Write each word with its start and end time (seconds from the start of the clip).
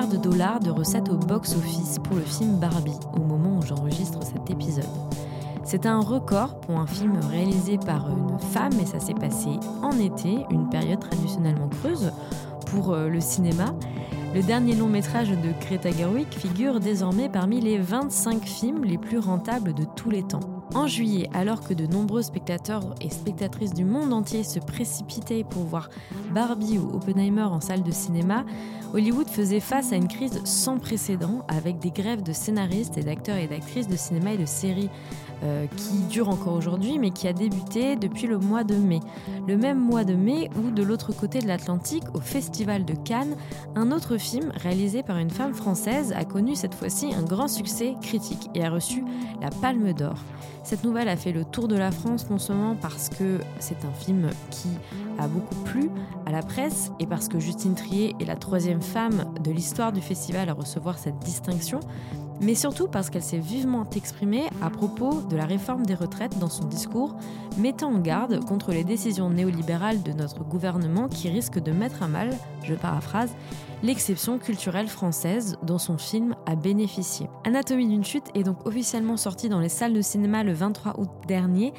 chiffre 0.00 0.12
de 0.12 0.18
plus 0.18 0.28
d'1,2 0.28 0.40
milliard 0.40 0.60
de 0.60 0.60
dollars 0.60 0.60
de 0.60 0.70
recettes 0.70 1.08
au 1.08 1.16
box-office 1.16 1.98
pour 2.02 2.16
le 2.16 2.22
film 2.22 2.56
Barbie 2.58 2.98
au 3.14 3.20
moment 3.20 3.58
où 3.58 3.62
j'enregistre 3.62 4.22
cet 4.22 4.50
épisode. 4.50 4.84
C'est 5.64 5.86
un 5.86 6.00
record 6.00 6.60
pour 6.60 6.78
un 6.78 6.86
film 6.86 7.18
réalisé 7.30 7.78
par 7.78 8.08
une 8.10 8.38
femme 8.38 8.72
et 8.80 8.86
ça 8.86 8.98
s'est 8.98 9.14
passé 9.14 9.48
en 9.82 9.92
été, 9.98 10.38
une 10.50 10.68
période 10.68 11.00
traditionnellement 11.00 11.68
creuse 11.68 12.12
pour 12.66 12.92
euh, 12.92 13.08
le 13.08 13.20
cinéma. 13.20 13.74
Le 14.34 14.42
dernier 14.42 14.74
long 14.74 14.88
métrage 14.88 15.30
de 15.30 15.52
Greta 15.60 15.90
Gerwig 15.90 16.32
figure 16.32 16.80
désormais 16.80 17.28
parmi 17.28 17.60
les 17.60 17.78
25 17.78 18.44
films 18.44 18.84
les 18.84 18.98
plus 18.98 19.18
rentables 19.18 19.74
de 19.74 19.84
tous 19.96 20.10
les 20.10 20.22
temps. 20.22 20.59
En 20.74 20.86
juillet, 20.86 21.28
alors 21.34 21.66
que 21.66 21.74
de 21.74 21.86
nombreux 21.86 22.22
spectateurs 22.22 22.94
et 23.00 23.10
spectatrices 23.10 23.74
du 23.74 23.84
monde 23.84 24.12
entier 24.12 24.44
se 24.44 24.60
précipitaient 24.60 25.42
pour 25.42 25.64
voir 25.64 25.90
Barbie 26.32 26.78
ou 26.78 26.94
Oppenheimer 26.94 27.42
en 27.42 27.60
salle 27.60 27.82
de 27.82 27.90
cinéma, 27.90 28.44
Hollywood 28.94 29.28
faisait 29.28 29.60
face 29.60 29.92
à 29.92 29.96
une 29.96 30.06
crise 30.06 30.40
sans 30.44 30.78
précédent 30.78 31.44
avec 31.48 31.80
des 31.80 31.90
grèves 31.90 32.22
de 32.22 32.32
scénaristes 32.32 32.98
et 32.98 33.02
d'acteurs 33.02 33.36
et 33.36 33.48
d'actrices 33.48 33.88
de 33.88 33.96
cinéma 33.96 34.34
et 34.34 34.38
de 34.38 34.46
séries 34.46 34.90
euh, 35.42 35.66
qui 35.76 35.98
dure 36.08 36.28
encore 36.28 36.54
aujourd'hui, 36.54 36.98
mais 36.98 37.10
qui 37.10 37.26
a 37.26 37.32
débuté 37.32 37.96
depuis 37.96 38.26
le 38.26 38.38
mois 38.38 38.62
de 38.62 38.74
mai. 38.74 39.00
Le 39.48 39.56
même 39.56 39.78
mois 39.78 40.04
de 40.04 40.14
mai 40.14 40.50
où, 40.56 40.70
de 40.70 40.82
l'autre 40.82 41.12
côté 41.12 41.40
de 41.40 41.48
l'Atlantique, 41.48 42.04
au 42.14 42.20
Festival 42.20 42.84
de 42.84 42.94
Cannes, 42.94 43.36
un 43.74 43.90
autre 43.90 44.18
film 44.18 44.52
réalisé 44.54 45.02
par 45.02 45.18
une 45.18 45.30
femme 45.30 45.54
française 45.54 46.12
a 46.16 46.24
connu 46.24 46.54
cette 46.54 46.74
fois-ci 46.74 47.12
un 47.14 47.22
grand 47.22 47.48
succès 47.48 47.94
critique 48.02 48.50
et 48.54 48.64
a 48.64 48.70
reçu 48.70 49.04
la 49.40 49.50
Palme 49.50 49.92
d'Or. 49.92 50.16
Cette 50.62 50.84
nouvelle 50.84 51.08
a 51.08 51.16
fait 51.16 51.32
le 51.32 51.44
tour 51.44 51.68
de 51.68 51.76
la 51.76 51.90
France 51.90 52.28
non 52.30 52.38
seulement 52.38 52.76
parce 52.76 53.08
que 53.08 53.40
c'est 53.58 53.84
un 53.84 53.92
film 53.92 54.30
qui 54.50 54.68
a 55.18 55.26
beaucoup 55.26 55.54
plu 55.64 55.90
à 56.26 56.32
la 56.32 56.42
presse 56.42 56.92
et 57.00 57.06
parce 57.06 57.28
que 57.28 57.40
Justine 57.40 57.74
Trier 57.74 58.14
est 58.20 58.24
la 58.24 58.36
troisième 58.36 58.82
femme 58.82 59.24
de 59.42 59.50
l'histoire 59.50 59.92
du 59.92 60.00
festival 60.00 60.48
à 60.48 60.52
recevoir 60.52 60.98
cette 60.98 61.18
distinction, 61.20 61.80
mais 62.40 62.54
surtout 62.54 62.88
parce 62.88 63.10
qu'elle 63.10 63.22
s'est 63.22 63.38
vivement 63.38 63.86
exprimée 63.94 64.44
à 64.62 64.70
propos 64.70 65.20
de 65.22 65.36
la 65.36 65.44
réforme 65.44 65.84
des 65.84 65.94
retraites 65.94 66.38
dans 66.38 66.48
son 66.48 66.64
discours, 66.64 67.14
mettant 67.58 67.92
en 67.92 67.98
garde 67.98 68.44
contre 68.44 68.72
les 68.72 68.84
décisions 68.84 69.30
néolibérales 69.30 70.02
de 70.02 70.12
notre 70.12 70.44
gouvernement 70.44 71.08
qui 71.08 71.28
risquent 71.28 71.62
de 71.62 71.72
mettre 71.72 72.02
à 72.02 72.08
mal, 72.08 72.30
je 72.62 72.74
paraphrase, 72.74 73.30
l'exception 73.82 74.38
culturelle 74.38 74.88
française 74.88 75.56
dont 75.62 75.78
son 75.78 75.98
film 75.98 76.34
a 76.46 76.54
bénéficié. 76.54 77.28
Anatomie 77.44 77.88
d'une 77.88 78.04
chute 78.04 78.26
est 78.34 78.42
donc 78.42 78.66
officiellement 78.66 79.16
sorti 79.16 79.48
dans 79.48 79.60
les 79.60 79.68
salles 79.68 79.94
de 79.94 80.02
cinéma 80.02 80.44
le 80.44 80.52
23 80.52 81.00
août 81.00 81.10
dernier 81.26 81.72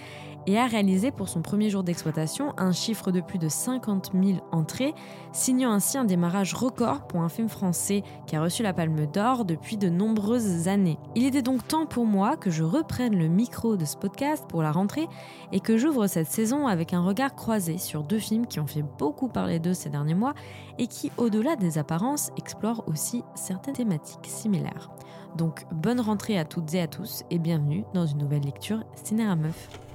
et 0.48 0.58
a 0.58 0.66
réalisé 0.66 1.12
pour 1.12 1.30
son 1.30 1.42
premier 1.42 1.70
jour 1.70 1.84
d'exploitation 1.84 2.54
un 2.58 2.72
chiffre 2.72 3.12
de 3.12 3.22
plus 3.22 3.38
de 3.38 3.50
50 3.50 4.12
000 4.14 4.40
entrées, 4.52 4.94
signant 5.32 5.72
ainsi 5.72 5.98
un 5.98 6.04
démarrage 6.04 6.54
record 6.54 7.08
pour 7.08 7.22
un 7.22 7.30
film 7.30 7.50
français 7.50 8.04
qui 8.28 8.36
a 8.36 8.42
reçu 8.42 8.64
la 8.64 8.74
Palme 8.74 9.06
d'Or 9.06 9.46
depuis 9.46 9.78
de 9.78 9.90
nombreuses 9.90 10.68
années. 10.68 10.98
Il 11.16 11.26
était 11.26 11.42
donc 11.42 11.68
temps 11.68 11.86
pour 11.86 12.06
moi 12.06 12.38
que 12.38 12.50
je 12.50 12.64
reprenne 12.64 13.16
le 13.16 13.28
micro 13.28 13.78
de 13.78 13.86
ce 13.86 13.98
podcast 13.98 14.46
pour 14.48 14.64
la 14.64 14.72
rentrée 14.72 15.08
et 15.52 15.60
que 15.60 15.78
j'ouvre 15.78 16.08
cette 16.08 16.32
saison 16.32 16.68
avec 16.68 16.94
un 16.94 17.02
regard 17.02 17.36
croisé 17.36 17.78
sur 17.78 18.04
deux 18.04 18.20
films 18.20 18.48
qui 18.48 18.60
ont 18.60 18.68
fait 18.68 18.86
beaucoup 18.98 19.28
parler 19.28 19.60
d'eux 19.60 19.74
ces 19.74 19.90
derniers 19.90 20.16
mois 20.16 20.34
et 20.78 20.88
qui, 20.88 21.12
au-delà 21.18 21.56
des 21.56 21.78
apparences, 21.78 22.32
explorent 22.38 22.84
aussi 22.88 23.24
certaines 23.36 23.76
thématiques 23.76 24.26
similaires. 24.26 24.90
Donc 25.36 25.66
bonne 25.72 26.02
rentrée 26.02 26.38
à 26.38 26.46
toutes 26.46 26.74
et 26.74 26.82
à 26.82 26.88
tous 26.88 27.24
et 27.30 27.40
bienvenue 27.40 27.86
dans 27.94 28.06
une 28.06 28.18
nouvelle 28.18 28.44
lecture 28.44 28.84
Cinéra 28.96 29.36
Meuf. 29.36 29.91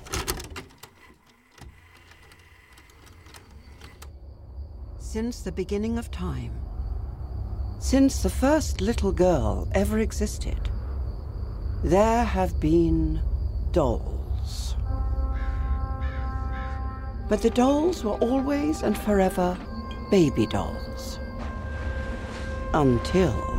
Since 5.17 5.41
the 5.41 5.53
beginning 5.53 5.97
of 5.97 6.11
time. 6.11 6.53
Since 7.79 8.23
the 8.23 8.29
first 8.29 8.83
little 8.83 9.13
girl 9.13 9.67
ever 9.73 10.01
existed, 10.01 10.69
there 11.83 12.23
have 12.23 12.61
been 12.61 13.23
dolls. 13.73 14.77
But 17.31 17.41
the 17.41 17.49
dolls 17.49 18.05
were 18.05 18.19
always 18.19 18.83
and 18.83 18.99
forever 18.99 19.57
baby 20.11 20.45
dolls. 20.45 21.19
Until 22.75 23.56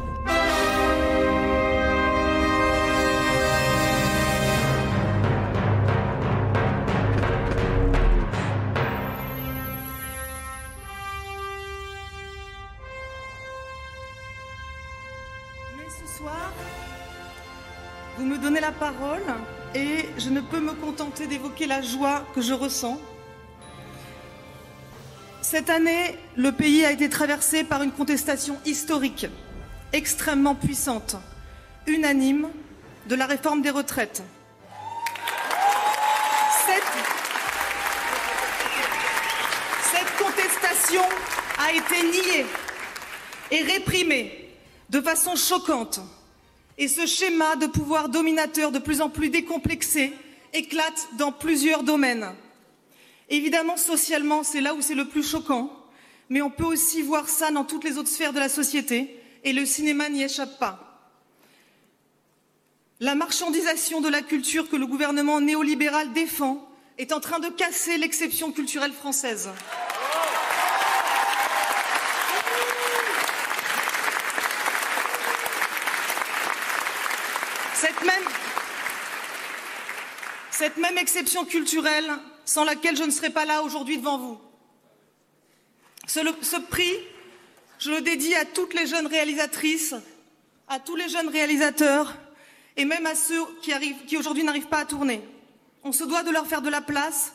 la 21.78 21.84
joie 21.84 22.26
que 22.34 22.42
je 22.42 22.54
ressens. 22.54 23.00
Cette 25.44 25.70
année, 25.70 26.18
le 26.36 26.52
pays 26.52 26.84
a 26.84 26.92
été 26.92 27.08
traversé 27.08 27.64
par 27.64 27.84
une 27.84 27.92
contestation 27.92 28.58
historique, 28.66 29.28
extrêmement 29.94 30.56
puissante, 30.56 31.18
unanime, 31.86 32.50
de 33.08 33.14
la 33.14 33.28
réforme 33.28 33.62
des 33.62 33.70
retraites. 33.70 34.24
Cette, 36.66 36.84
cette 39.92 40.18
contestation 40.18 41.04
a 41.60 41.74
été 41.74 42.04
niée 42.08 42.46
et 43.52 43.62
réprimée 43.62 44.50
de 44.90 45.00
façon 45.00 45.36
choquante 45.36 46.00
et 46.80 46.88
ce 46.88 47.06
schéma 47.06 47.56
de 47.56 47.68
pouvoir 47.68 48.10
dominateur 48.10 48.72
de 48.72 48.80
plus 48.80 49.00
en 49.00 49.10
plus 49.10 49.30
décomplexé 49.30 50.12
éclate 50.54 51.08
dans 51.18 51.32
plusieurs 51.32 51.84
domaines. 51.84 52.34
Évidemment, 53.30 53.78
socialement, 53.78 54.44
c'est 54.44 54.62
là 54.62 54.74
où 54.74 54.82
c'est 54.82 54.96
le 54.96 55.08
plus 55.08 55.24
choquant, 55.24 55.72
mais 56.30 56.42
on 56.42 56.50
peut 56.50 56.66
aussi 56.66 57.02
voir 57.02 57.30
ça 57.30 57.52
dans 57.52 57.64
toutes 57.64 57.84
les 57.84 57.98
autres 57.98 58.10
sphères 58.10 58.34
de 58.34 58.40
la 58.40 58.50
société, 58.50 59.20
et 59.44 59.54
le 59.54 59.66
cinéma 59.66 60.10
n'y 60.10 60.24
échappe 60.24 60.60
pas. 60.60 60.84
La 63.00 63.16
marchandisation 63.16 64.02
de 64.02 64.10
la 64.10 64.22
culture 64.22 64.70
que 64.70 64.76
le 64.76 64.88
gouvernement 64.88 65.40
néolibéral 65.40 66.14
défend 66.14 66.68
est 66.98 67.12
en 67.12 67.20
train 67.20 67.40
de 67.40 67.50
casser 67.50 67.98
l'exception 67.98 68.52
culturelle 68.52 68.94
française. 68.94 69.50
Cette 77.76 78.02
même, 78.04 78.24
cette 80.58 80.78
même 80.78 80.98
exception 80.98 81.46
culturelle 81.46 82.12
sans 82.44 82.64
laquelle 82.64 82.98
je 82.98 83.04
ne 83.04 83.12
serais 83.12 83.30
pas 83.30 83.46
là 83.46 83.62
aujourd'hui 83.62 83.98
devant 83.98 84.18
vous. 84.18 84.40
Ce, 86.08 86.60
prix, 86.60 86.94
je 87.78 87.92
le 87.92 88.02
dédie 88.02 88.34
à 88.34 88.44
toutes 88.44 88.74
les 88.74 88.88
jeunes 88.88 89.06
réalisatrices, 89.06 89.94
à 90.68 90.80
tous 90.80 90.96
les 90.96 91.10
jeunes 91.10 91.30
réalisateurs 91.30 92.18
et 92.76 92.86
même 92.86 93.06
à 93.06 93.14
ceux 93.14 93.46
qui, 93.62 93.72
qui 94.08 94.18
aujourd'hui 94.18 94.44
n'arrivent 94.44 94.68
pas 94.68 94.80
à 94.80 94.86
tourner. 94.86 95.22
On 95.84 95.92
se 95.92 96.04
doit 96.04 96.24
de 96.24 96.32
leur 96.32 96.48
faire 96.48 96.64
de 96.64 96.70
la 96.70 96.82
place, 96.82 97.34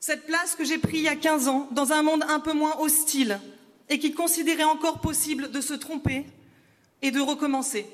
cette 0.00 0.24
place 0.24 0.54
que 0.54 0.64
j'ai 0.64 0.78
prise 0.78 1.00
il 1.00 1.04
y 1.04 1.08
a 1.08 1.16
15 1.16 1.48
ans 1.48 1.68
dans 1.72 1.92
un 1.92 2.02
monde 2.02 2.24
un 2.26 2.40
peu 2.40 2.54
moins 2.54 2.78
hostile 2.78 3.38
et 3.90 3.98
qui 3.98 4.14
considérait 4.14 4.64
encore 4.64 5.00
possible 5.00 5.50
de 5.50 5.60
se 5.60 5.74
tromper 5.74 6.24
et 7.02 7.10
de 7.10 7.20
recommencer. 7.20 7.86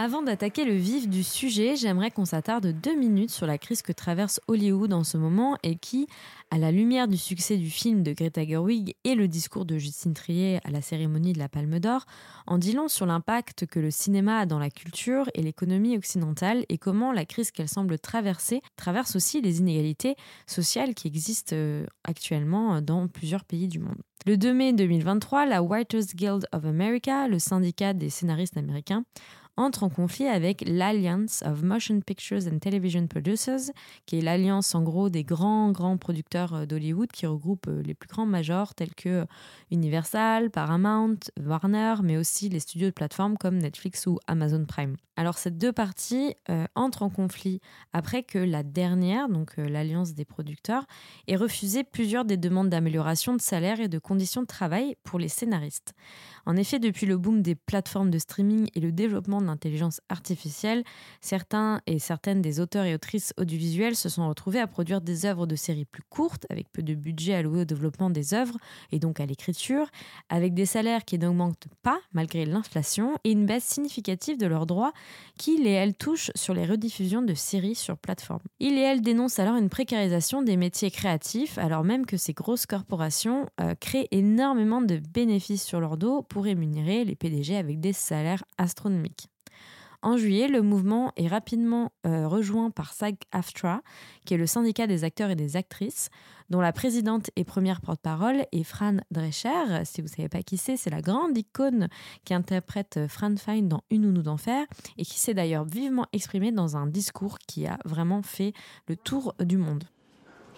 Avant 0.00 0.22
d'attaquer 0.22 0.64
le 0.64 0.74
vif 0.74 1.08
du 1.08 1.24
sujet, 1.24 1.74
j'aimerais 1.74 2.12
qu'on 2.12 2.24
s'attarde 2.24 2.68
deux 2.68 2.94
minutes 2.94 3.32
sur 3.32 3.46
la 3.46 3.58
crise 3.58 3.82
que 3.82 3.90
traverse 3.90 4.40
Hollywood 4.46 4.92
en 4.92 5.02
ce 5.02 5.16
moment 5.16 5.58
et 5.64 5.74
qui, 5.74 6.06
à 6.52 6.58
la 6.58 6.70
lumière 6.70 7.08
du 7.08 7.16
succès 7.16 7.56
du 7.56 7.68
film 7.68 8.04
de 8.04 8.12
Greta 8.12 8.46
Gerwig 8.46 8.94
et 9.02 9.16
le 9.16 9.26
discours 9.26 9.64
de 9.64 9.76
Justine 9.76 10.14
Trier 10.14 10.60
à 10.62 10.70
la 10.70 10.82
cérémonie 10.82 11.32
de 11.32 11.40
la 11.40 11.48
Palme 11.48 11.80
d'Or, 11.80 12.06
en 12.46 12.58
dit 12.58 12.74
long 12.74 12.86
sur 12.86 13.06
l'impact 13.06 13.66
que 13.66 13.80
le 13.80 13.90
cinéma 13.90 14.38
a 14.38 14.46
dans 14.46 14.60
la 14.60 14.70
culture 14.70 15.28
et 15.34 15.42
l'économie 15.42 15.96
occidentale 15.96 16.64
et 16.68 16.78
comment 16.78 17.10
la 17.10 17.24
crise 17.24 17.50
qu'elle 17.50 17.68
semble 17.68 17.98
traverser 17.98 18.62
traverse 18.76 19.16
aussi 19.16 19.40
les 19.40 19.58
inégalités 19.58 20.14
sociales 20.46 20.94
qui 20.94 21.08
existent 21.08 21.56
euh, 21.56 21.84
actuellement 22.04 22.80
dans 22.80 23.08
plusieurs 23.08 23.44
pays 23.44 23.66
du 23.66 23.80
monde. 23.80 23.98
Le 24.26 24.36
2 24.36 24.52
mai 24.52 24.72
2023, 24.72 25.46
la 25.46 25.60
Writers 25.60 26.14
Guild 26.14 26.46
of 26.52 26.64
America, 26.64 27.26
le 27.26 27.40
syndicat 27.40 27.94
des 27.94 28.10
scénaristes 28.10 28.56
américains, 28.56 29.04
entre 29.58 29.82
en 29.82 29.88
conflit 29.88 30.26
avec 30.26 30.62
l'Alliance 30.66 31.42
of 31.44 31.62
Motion 31.62 32.00
Pictures 32.00 32.46
and 32.46 32.60
Television 32.60 33.08
Producers, 33.08 33.72
qui 34.06 34.18
est 34.18 34.22
l'alliance 34.22 34.72
en 34.76 34.82
gros 34.82 35.10
des 35.10 35.24
grands, 35.24 35.72
grands 35.72 35.98
producteurs 35.98 36.54
euh, 36.54 36.64
d'Hollywood 36.64 37.10
qui 37.10 37.26
regroupe 37.26 37.66
euh, 37.66 37.82
les 37.82 37.94
plus 37.94 38.08
grands 38.08 38.24
majors 38.24 38.76
tels 38.76 38.94
que 38.94 39.26
Universal, 39.72 40.50
Paramount, 40.50 41.18
Warner, 41.44 41.96
mais 42.04 42.16
aussi 42.16 42.48
les 42.48 42.60
studios 42.60 42.86
de 42.86 42.92
plateforme 42.92 43.36
comme 43.36 43.58
Netflix 43.58 44.06
ou 44.06 44.20
Amazon 44.28 44.64
Prime. 44.64 44.96
Alors 45.16 45.36
ces 45.36 45.50
deux 45.50 45.72
parties 45.72 46.36
euh, 46.48 46.64
entrent 46.76 47.02
en 47.02 47.10
conflit 47.10 47.60
après 47.92 48.22
que 48.22 48.38
la 48.38 48.62
dernière, 48.62 49.28
donc 49.28 49.56
l'alliance 49.56 50.14
des 50.14 50.24
producteurs, 50.24 50.86
ait 51.26 51.34
refusé 51.34 51.82
plusieurs 51.82 52.24
des 52.24 52.36
demandes 52.36 52.68
d'amélioration 52.68 53.34
de 53.34 53.40
salaire 53.40 53.80
et 53.80 53.88
de 53.88 53.98
conditions 53.98 54.42
de 54.42 54.46
travail 54.46 54.94
pour 55.02 55.18
les 55.18 55.28
scénaristes. 55.28 55.94
En 56.48 56.56
effet, 56.56 56.78
depuis 56.78 57.04
le 57.04 57.18
boom 57.18 57.42
des 57.42 57.54
plateformes 57.54 58.10
de 58.10 58.18
streaming 58.18 58.70
et 58.74 58.80
le 58.80 58.90
développement 58.90 59.42
de 59.42 59.46
l'intelligence 59.46 60.00
artificielle, 60.08 60.82
certains 61.20 61.82
et 61.86 61.98
certaines 61.98 62.40
des 62.40 62.58
auteurs 62.58 62.86
et 62.86 62.94
autrices 62.94 63.34
audiovisuels 63.36 63.94
se 63.94 64.08
sont 64.08 64.26
retrouvés 64.26 64.58
à 64.58 64.66
produire 64.66 65.02
des 65.02 65.26
œuvres 65.26 65.46
de 65.46 65.56
séries 65.56 65.84
plus 65.84 66.02
courtes, 66.08 66.46
avec 66.48 66.72
peu 66.72 66.82
de 66.82 66.94
budget 66.94 67.34
alloué 67.34 67.60
au 67.60 67.64
développement 67.66 68.08
des 68.08 68.32
œuvres 68.32 68.56
et 68.92 68.98
donc 68.98 69.20
à 69.20 69.26
l'écriture, 69.26 69.88
avec 70.30 70.54
des 70.54 70.64
salaires 70.64 71.04
qui 71.04 71.18
n'augmentent 71.18 71.68
pas 71.82 72.00
malgré 72.14 72.46
l'inflation 72.46 73.18
et 73.24 73.32
une 73.32 73.44
baisse 73.44 73.64
significative 73.64 74.38
de 74.38 74.46
leurs 74.46 74.64
droits 74.64 74.94
qu'ils 75.36 75.66
et 75.66 75.72
elles 75.72 75.96
touchent 75.96 76.30
sur 76.34 76.54
les 76.54 76.64
rediffusions 76.64 77.20
de 77.20 77.34
séries 77.34 77.74
sur 77.74 77.98
plateforme. 77.98 78.40
Ils 78.58 78.78
et 78.78 78.82
elles 78.82 79.02
dénoncent 79.02 79.38
alors 79.38 79.56
une 79.56 79.68
précarisation 79.68 80.40
des 80.40 80.56
métiers 80.56 80.90
créatifs, 80.90 81.58
alors 81.58 81.84
même 81.84 82.06
que 82.06 82.16
ces 82.16 82.32
grosses 82.32 82.64
corporations 82.64 83.50
euh, 83.60 83.74
créent 83.74 84.08
énormément 84.12 84.80
de 84.80 84.96
bénéfices 85.12 85.62
sur 85.62 85.78
leur 85.80 85.98
dos 85.98 86.22
rémunérer 86.40 87.04
les 87.04 87.16
PDG 87.16 87.56
avec 87.56 87.80
des 87.80 87.92
salaires 87.92 88.44
astronomiques. 88.58 89.28
En 90.00 90.16
juillet, 90.16 90.46
le 90.46 90.62
mouvement 90.62 91.12
est 91.16 91.26
rapidement 91.26 91.90
euh, 92.06 92.28
rejoint 92.28 92.70
par 92.70 92.92
SAG-AFTRA, 92.92 93.82
qui 94.24 94.34
est 94.34 94.36
le 94.36 94.46
syndicat 94.46 94.86
des 94.86 95.02
acteurs 95.02 95.30
et 95.30 95.34
des 95.34 95.56
actrices, 95.56 96.08
dont 96.50 96.60
la 96.60 96.72
présidente 96.72 97.30
et 97.34 97.42
première 97.42 97.80
porte-parole 97.80 98.44
est 98.52 98.62
Fran 98.62 98.98
Drescher. 99.10 99.84
Si 99.84 100.00
vous 100.00 100.06
ne 100.06 100.12
savez 100.12 100.28
pas 100.28 100.42
qui 100.42 100.56
c'est, 100.56 100.76
c'est 100.76 100.90
la 100.90 101.00
grande 101.00 101.36
icône 101.36 101.88
qui 102.24 102.32
interprète 102.32 103.00
Fran 103.08 103.34
Fine 103.36 103.68
dans 103.68 103.82
Une 103.90 104.02
nounou 104.02 104.22
d'enfer 104.22 104.66
et 104.98 105.04
qui 105.04 105.18
s'est 105.18 105.34
d'ailleurs 105.34 105.64
vivement 105.64 106.06
exprimée 106.12 106.52
dans 106.52 106.76
un 106.76 106.86
discours 106.86 107.38
qui 107.40 107.66
a 107.66 107.78
vraiment 107.84 108.22
fait 108.22 108.52
le 108.86 108.94
tour 108.94 109.34
du 109.40 109.56
monde. 109.56 109.82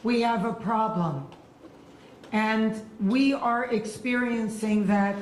We 0.04 0.22
have 0.22 0.44
a 0.44 0.52
problem. 0.52 1.24
And 2.32 2.72
we 3.00 3.32
are 3.34 3.64
experiencing 3.72 4.86
that 4.86 5.14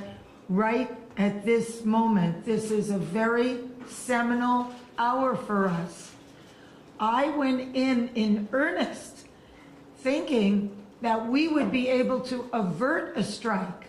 right 0.48 0.90
at 1.16 1.44
this 1.44 1.84
moment. 1.84 2.44
This 2.44 2.70
is 2.70 2.90
a 2.90 2.98
very 2.98 3.58
seminal 3.88 4.72
hour 4.98 5.36
for 5.36 5.68
us. 5.68 6.12
I 7.00 7.28
went 7.30 7.76
in 7.76 8.08
in 8.14 8.48
earnest 8.52 9.26
thinking 9.98 10.74
that 11.00 11.26
we 11.26 11.48
would 11.48 11.70
be 11.70 11.88
able 11.88 12.20
to 12.20 12.48
avert 12.52 13.16
a 13.16 13.22
strike. 13.22 13.86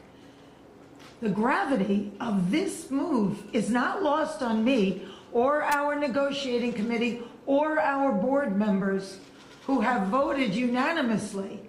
The 1.22 1.30
gravity 1.30 2.12
of 2.20 2.52
this 2.52 2.92
move 2.92 3.44
is 3.52 3.70
not 3.70 4.04
lost 4.04 4.42
on 4.42 4.64
me 4.64 5.02
or 5.32 5.64
our 5.64 5.96
negotiating 5.96 6.74
committee 6.74 7.22
or 7.46 7.80
our 7.80 8.12
board 8.12 8.56
members 8.58 9.20
who 9.66 9.82
have 9.82 10.08
voted 10.08 10.56
unanimously 10.56 11.60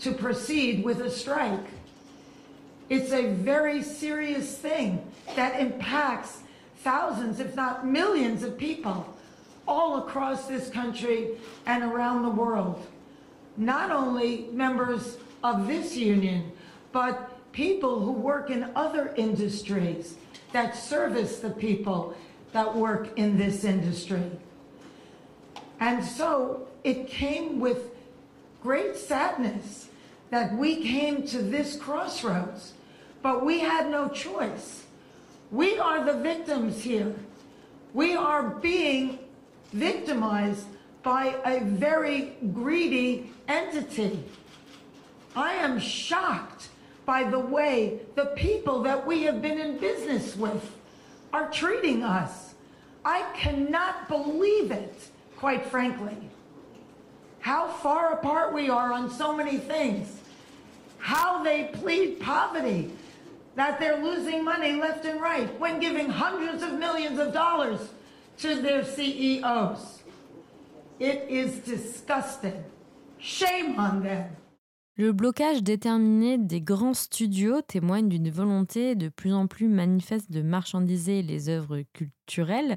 to 0.00 0.12
proceed 0.12 0.84
with 0.84 1.00
a 1.00 1.10
strike. 1.10 1.66
It's 2.90 3.12
a 3.12 3.28
very 3.28 3.84
serious 3.84 4.58
thing 4.58 5.00
that 5.36 5.60
impacts 5.60 6.40
thousands, 6.78 7.38
if 7.38 7.54
not 7.54 7.86
millions, 7.86 8.42
of 8.42 8.58
people 8.58 9.16
all 9.68 9.98
across 9.98 10.48
this 10.48 10.68
country 10.68 11.38
and 11.66 11.84
around 11.84 12.22
the 12.24 12.30
world. 12.30 12.84
Not 13.56 13.92
only 13.92 14.48
members 14.52 15.18
of 15.44 15.68
this 15.68 15.96
union, 15.96 16.50
but 16.90 17.52
people 17.52 18.00
who 18.00 18.10
work 18.10 18.50
in 18.50 18.72
other 18.74 19.14
industries 19.16 20.16
that 20.52 20.74
service 20.74 21.38
the 21.38 21.50
people 21.50 22.16
that 22.52 22.74
work 22.74 23.16
in 23.16 23.38
this 23.38 23.62
industry. 23.62 24.24
And 25.78 26.04
so 26.04 26.66
it 26.82 27.06
came 27.06 27.60
with 27.60 27.90
great 28.64 28.96
sadness 28.96 29.88
that 30.30 30.52
we 30.54 30.82
came 30.82 31.24
to 31.28 31.40
this 31.40 31.76
crossroads 31.76 32.72
but 33.22 33.44
we 33.44 33.60
had 33.60 33.90
no 33.90 34.08
choice. 34.08 34.84
We 35.50 35.78
are 35.78 36.04
the 36.04 36.14
victims 36.14 36.82
here. 36.82 37.14
We 37.92 38.14
are 38.14 38.42
being 38.42 39.18
victimized 39.72 40.66
by 41.02 41.36
a 41.44 41.60
very 41.60 42.34
greedy 42.52 43.32
entity. 43.48 44.24
I 45.34 45.54
am 45.54 45.78
shocked 45.78 46.68
by 47.04 47.24
the 47.24 47.38
way 47.38 48.00
the 48.14 48.26
people 48.36 48.82
that 48.82 49.06
we 49.06 49.22
have 49.22 49.42
been 49.42 49.58
in 49.58 49.78
business 49.78 50.36
with 50.36 50.76
are 51.32 51.50
treating 51.50 52.02
us. 52.02 52.54
I 53.04 53.22
cannot 53.34 54.08
believe 54.08 54.70
it, 54.70 55.08
quite 55.36 55.66
frankly. 55.66 56.16
How 57.40 57.68
far 57.68 58.12
apart 58.12 58.52
we 58.52 58.68
are 58.68 58.92
on 58.92 59.10
so 59.10 59.34
many 59.34 59.56
things. 59.56 60.20
How 60.98 61.42
they 61.42 61.70
plead 61.72 62.20
poverty 62.20 62.92
that 63.60 63.78
they're 63.78 64.02
losing 64.02 64.42
money 64.42 64.72
left 64.80 65.04
and 65.04 65.20
right 65.20 65.48
when 65.60 65.78
giving 65.80 66.08
hundreds 66.08 66.62
of 66.62 66.72
millions 66.78 67.18
of 67.18 67.28
dollars 67.34 67.80
to 68.38 68.62
their 68.62 68.82
CEOs. 68.82 70.02
It 70.98 71.26
is 71.28 71.58
disgusting. 71.58 72.64
Shame 73.18 73.78
on 73.78 74.02
them. 74.02 74.24
Le 74.96 75.12
blocage 75.12 75.62
déterminé 75.62 76.36
des 76.38 76.60
grands 76.60 76.94
studios 76.94 77.60
témoigne 77.62 78.08
d'une 78.08 78.30
volonté 78.30 78.94
de 78.94 79.08
plus 79.08 79.32
en 79.32 79.46
plus 79.46 79.68
manifeste 79.68 80.30
de 80.30 80.42
marchandiser 80.42 81.22
les 81.22 81.48
œuvres 81.48 81.82
culturelles. 81.92 82.76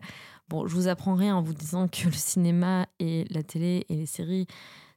Bon, 0.49 0.67
je 0.67 0.75
vous 0.75 0.87
apprends 0.89 1.15
rien 1.15 1.35
en 1.35 1.41
vous 1.41 1.53
disant 1.53 1.87
que 1.87 2.05
le 2.05 2.13
cinéma 2.13 2.87
et 2.99 3.25
la 3.29 3.43
télé 3.43 3.85
et 3.89 3.95
les 3.95 4.05
séries 4.05 4.47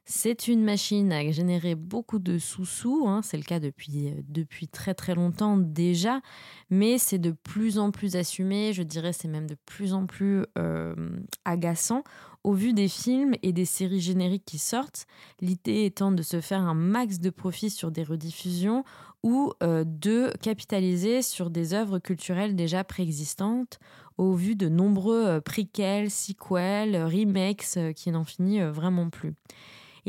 c'est 0.09 0.47
une 0.47 0.63
machine 0.63 1.11
à 1.11 1.29
générer 1.31 1.75
beaucoup 1.75 2.17
de 2.17 2.37
sous-sous, 2.37 3.05
hein. 3.09 3.19
c'est 3.21 3.35
le 3.35 3.43
cas 3.43 3.59
depuis, 3.59 4.07
euh, 4.07 4.21
depuis 4.29 4.69
très 4.69 4.93
très 4.93 5.13
longtemps 5.13 5.57
déjà, 5.57 6.21
mais 6.69 6.97
c'est 6.97 7.17
de 7.17 7.31
plus 7.31 7.77
en 7.77 7.91
plus 7.91 8.15
assumé, 8.15 8.71
je 8.71 8.83
dirais 8.83 9.11
c'est 9.11 9.27
même 9.27 9.47
de 9.47 9.57
plus 9.65 9.93
en 9.93 10.05
plus 10.05 10.45
euh, 10.57 10.95
agaçant 11.43 12.05
au 12.45 12.53
vu 12.53 12.71
des 12.71 12.87
films 12.87 13.33
et 13.43 13.51
des 13.51 13.65
séries 13.65 13.99
génériques 13.99 14.45
qui 14.45 14.59
sortent, 14.59 15.07
l'idée 15.41 15.83
étant 15.83 16.13
de 16.13 16.23
se 16.23 16.39
faire 16.39 16.61
un 16.61 16.73
max 16.73 17.19
de 17.19 17.29
profit 17.29 17.69
sur 17.69 17.91
des 17.91 18.03
rediffusions 18.03 18.85
ou 19.23 19.51
euh, 19.61 19.83
de 19.85 20.31
capitaliser 20.41 21.21
sur 21.21 21.49
des 21.49 21.73
œuvres 21.73 21.99
culturelles 21.99 22.55
déjà 22.55 22.85
préexistantes 22.85 23.77
au 24.17 24.35
vu 24.35 24.55
de 24.55 24.69
nombreux 24.69 25.41
prequels, 25.41 26.09
sequels, 26.09 27.03
remakes 27.03 27.93
qui 27.93 28.09
n'en 28.09 28.23
finissent 28.23 28.63
vraiment 28.63 29.09
plus. 29.09 29.33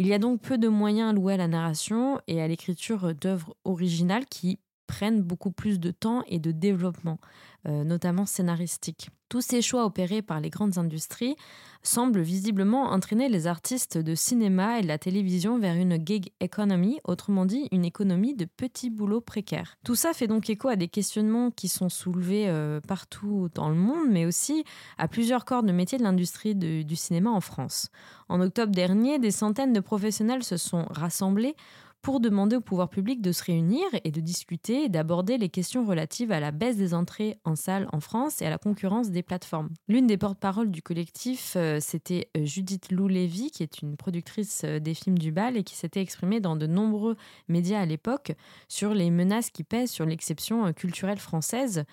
Il 0.00 0.07
y 0.07 0.14
a 0.14 0.21
donc 0.21 0.40
peu 0.40 0.59
de 0.59 0.69
moyens 0.69 1.11
alloués 1.11 1.35
à 1.35 1.38
la 1.38 1.49
narration 1.49 2.21
et 2.28 2.40
à 2.40 2.47
l'écriture 2.47 3.17
d'œuvres 3.17 3.57
originales 3.64 4.26
qui 4.26 4.61
prennent 4.87 5.23
beaucoup 5.23 5.50
plus 5.50 5.81
de 5.81 5.90
temps 5.90 6.23
et 6.28 6.38
de 6.38 6.52
développement, 6.52 7.19
notamment 7.65 8.27
scénaristique. 8.27 9.11
Tous 9.29 9.43
ces 9.43 9.61
choix 9.61 9.85
opérés 9.85 10.23
par 10.23 10.41
les 10.41 10.49
grandes 10.49 10.79
industries 10.79 11.37
semblent 11.83 12.23
visiblement 12.23 12.85
entraîner 12.85 13.29
les 13.29 13.47
artistes 13.47 13.99
de 13.99 14.15
cinéma 14.15 14.79
et 14.79 14.83
de 14.83 14.88
la 14.88 14.97
télévision 14.99 15.59
vers 15.59 15.75
une 15.75 15.99
gig 16.05 16.33
economy, 16.41 16.99
autrement 17.05 17.45
dit 17.45 17.69
une 17.71 17.85
économie 17.85 18.35
de 18.35 18.47
petits 18.47 18.88
boulots 18.88 19.21
précaires. 19.21 19.77
Tout 19.85 19.95
ça 19.95 20.15
fait 20.15 20.27
donc 20.27 20.49
écho 20.49 20.69
à 20.69 20.77
des 20.77 20.88
questionnements 20.88 21.50
qui 21.50 21.69
sont 21.69 21.91
soulevés 21.91 22.49
euh, 22.49 22.81
partout 22.81 23.49
dans 23.55 23.69
le 23.69 23.75
monde, 23.75 24.09
mais 24.09 24.25
aussi 24.25 24.65
à 24.97 25.09
plusieurs 25.09 25.45
corps 25.45 25.62
de 25.62 25.73
métiers 25.73 25.99
de 25.99 26.05
l'industrie 26.05 26.55
du 26.55 26.97
cinéma 26.97 27.31
en 27.31 27.41
France. 27.41 27.91
En 28.31 28.41
octobre 28.41 28.73
dernier, 28.73 29.19
des 29.19 29.31
centaines 29.31 29.73
de 29.75 29.81
professionnels 29.81 30.43
se 30.43 30.57
sont 30.57 30.87
rassemblés 30.91 31.55
pour 32.02 32.21
demander 32.21 32.57
au 32.57 32.61
pouvoir 32.61 32.88
public 32.88 33.21
de 33.21 33.33
se 33.33 33.43
réunir 33.45 33.85
et 34.05 34.11
de 34.11 34.21
discuter 34.21 34.85
et 34.85 34.88
d'aborder 34.88 35.38
les 35.38 35.49
questions 35.49 35.85
relatives 35.85 36.33
à 36.33 36.40
la 36.40 36.50
baisse 36.50 36.76
des 36.76 36.95
entrées 36.95 37.38
en 37.45 37.57
salle 37.57 37.88
en 37.93 38.00
France 38.00 38.40
et 38.40 38.47
à 38.47 38.50
la 38.50 38.59
concurrence 38.59 39.11
des 39.11 39.23
plateformes. 39.23 39.69
L'une 39.88 40.07
des 40.07 40.17
porte-paroles 40.17 40.71
du 40.71 40.83
collectif, 40.83 41.55
euh, 41.57 41.78
c'était 41.81 42.28
euh, 42.37 42.45
Judith 42.45 42.90
Lou-Lévy, 42.93 43.50
qui 43.50 43.62
est 43.62 43.83
une 43.83 43.97
productrice 43.97 44.62
euh, 44.64 44.78
des 44.78 44.95
films 44.95 45.19
du 45.19 45.33
bal 45.33 45.57
et 45.57 45.64
qui 45.64 45.75
s'était 45.75 46.00
exprimée 46.00 46.40
dans 46.40 46.57
de 46.57 46.67
nombreux 46.67 47.17
médias 47.49 47.81
à 47.81 47.87
l'époque 47.87 48.33
sur 48.69 48.95
les 48.95 49.11
menaces 49.11 49.50
qui 49.50 49.64
pèsent 49.64 49.90
sur 49.90 50.07
l'exception 50.07 50.73
culturelle 50.73 51.19
française 51.19 51.85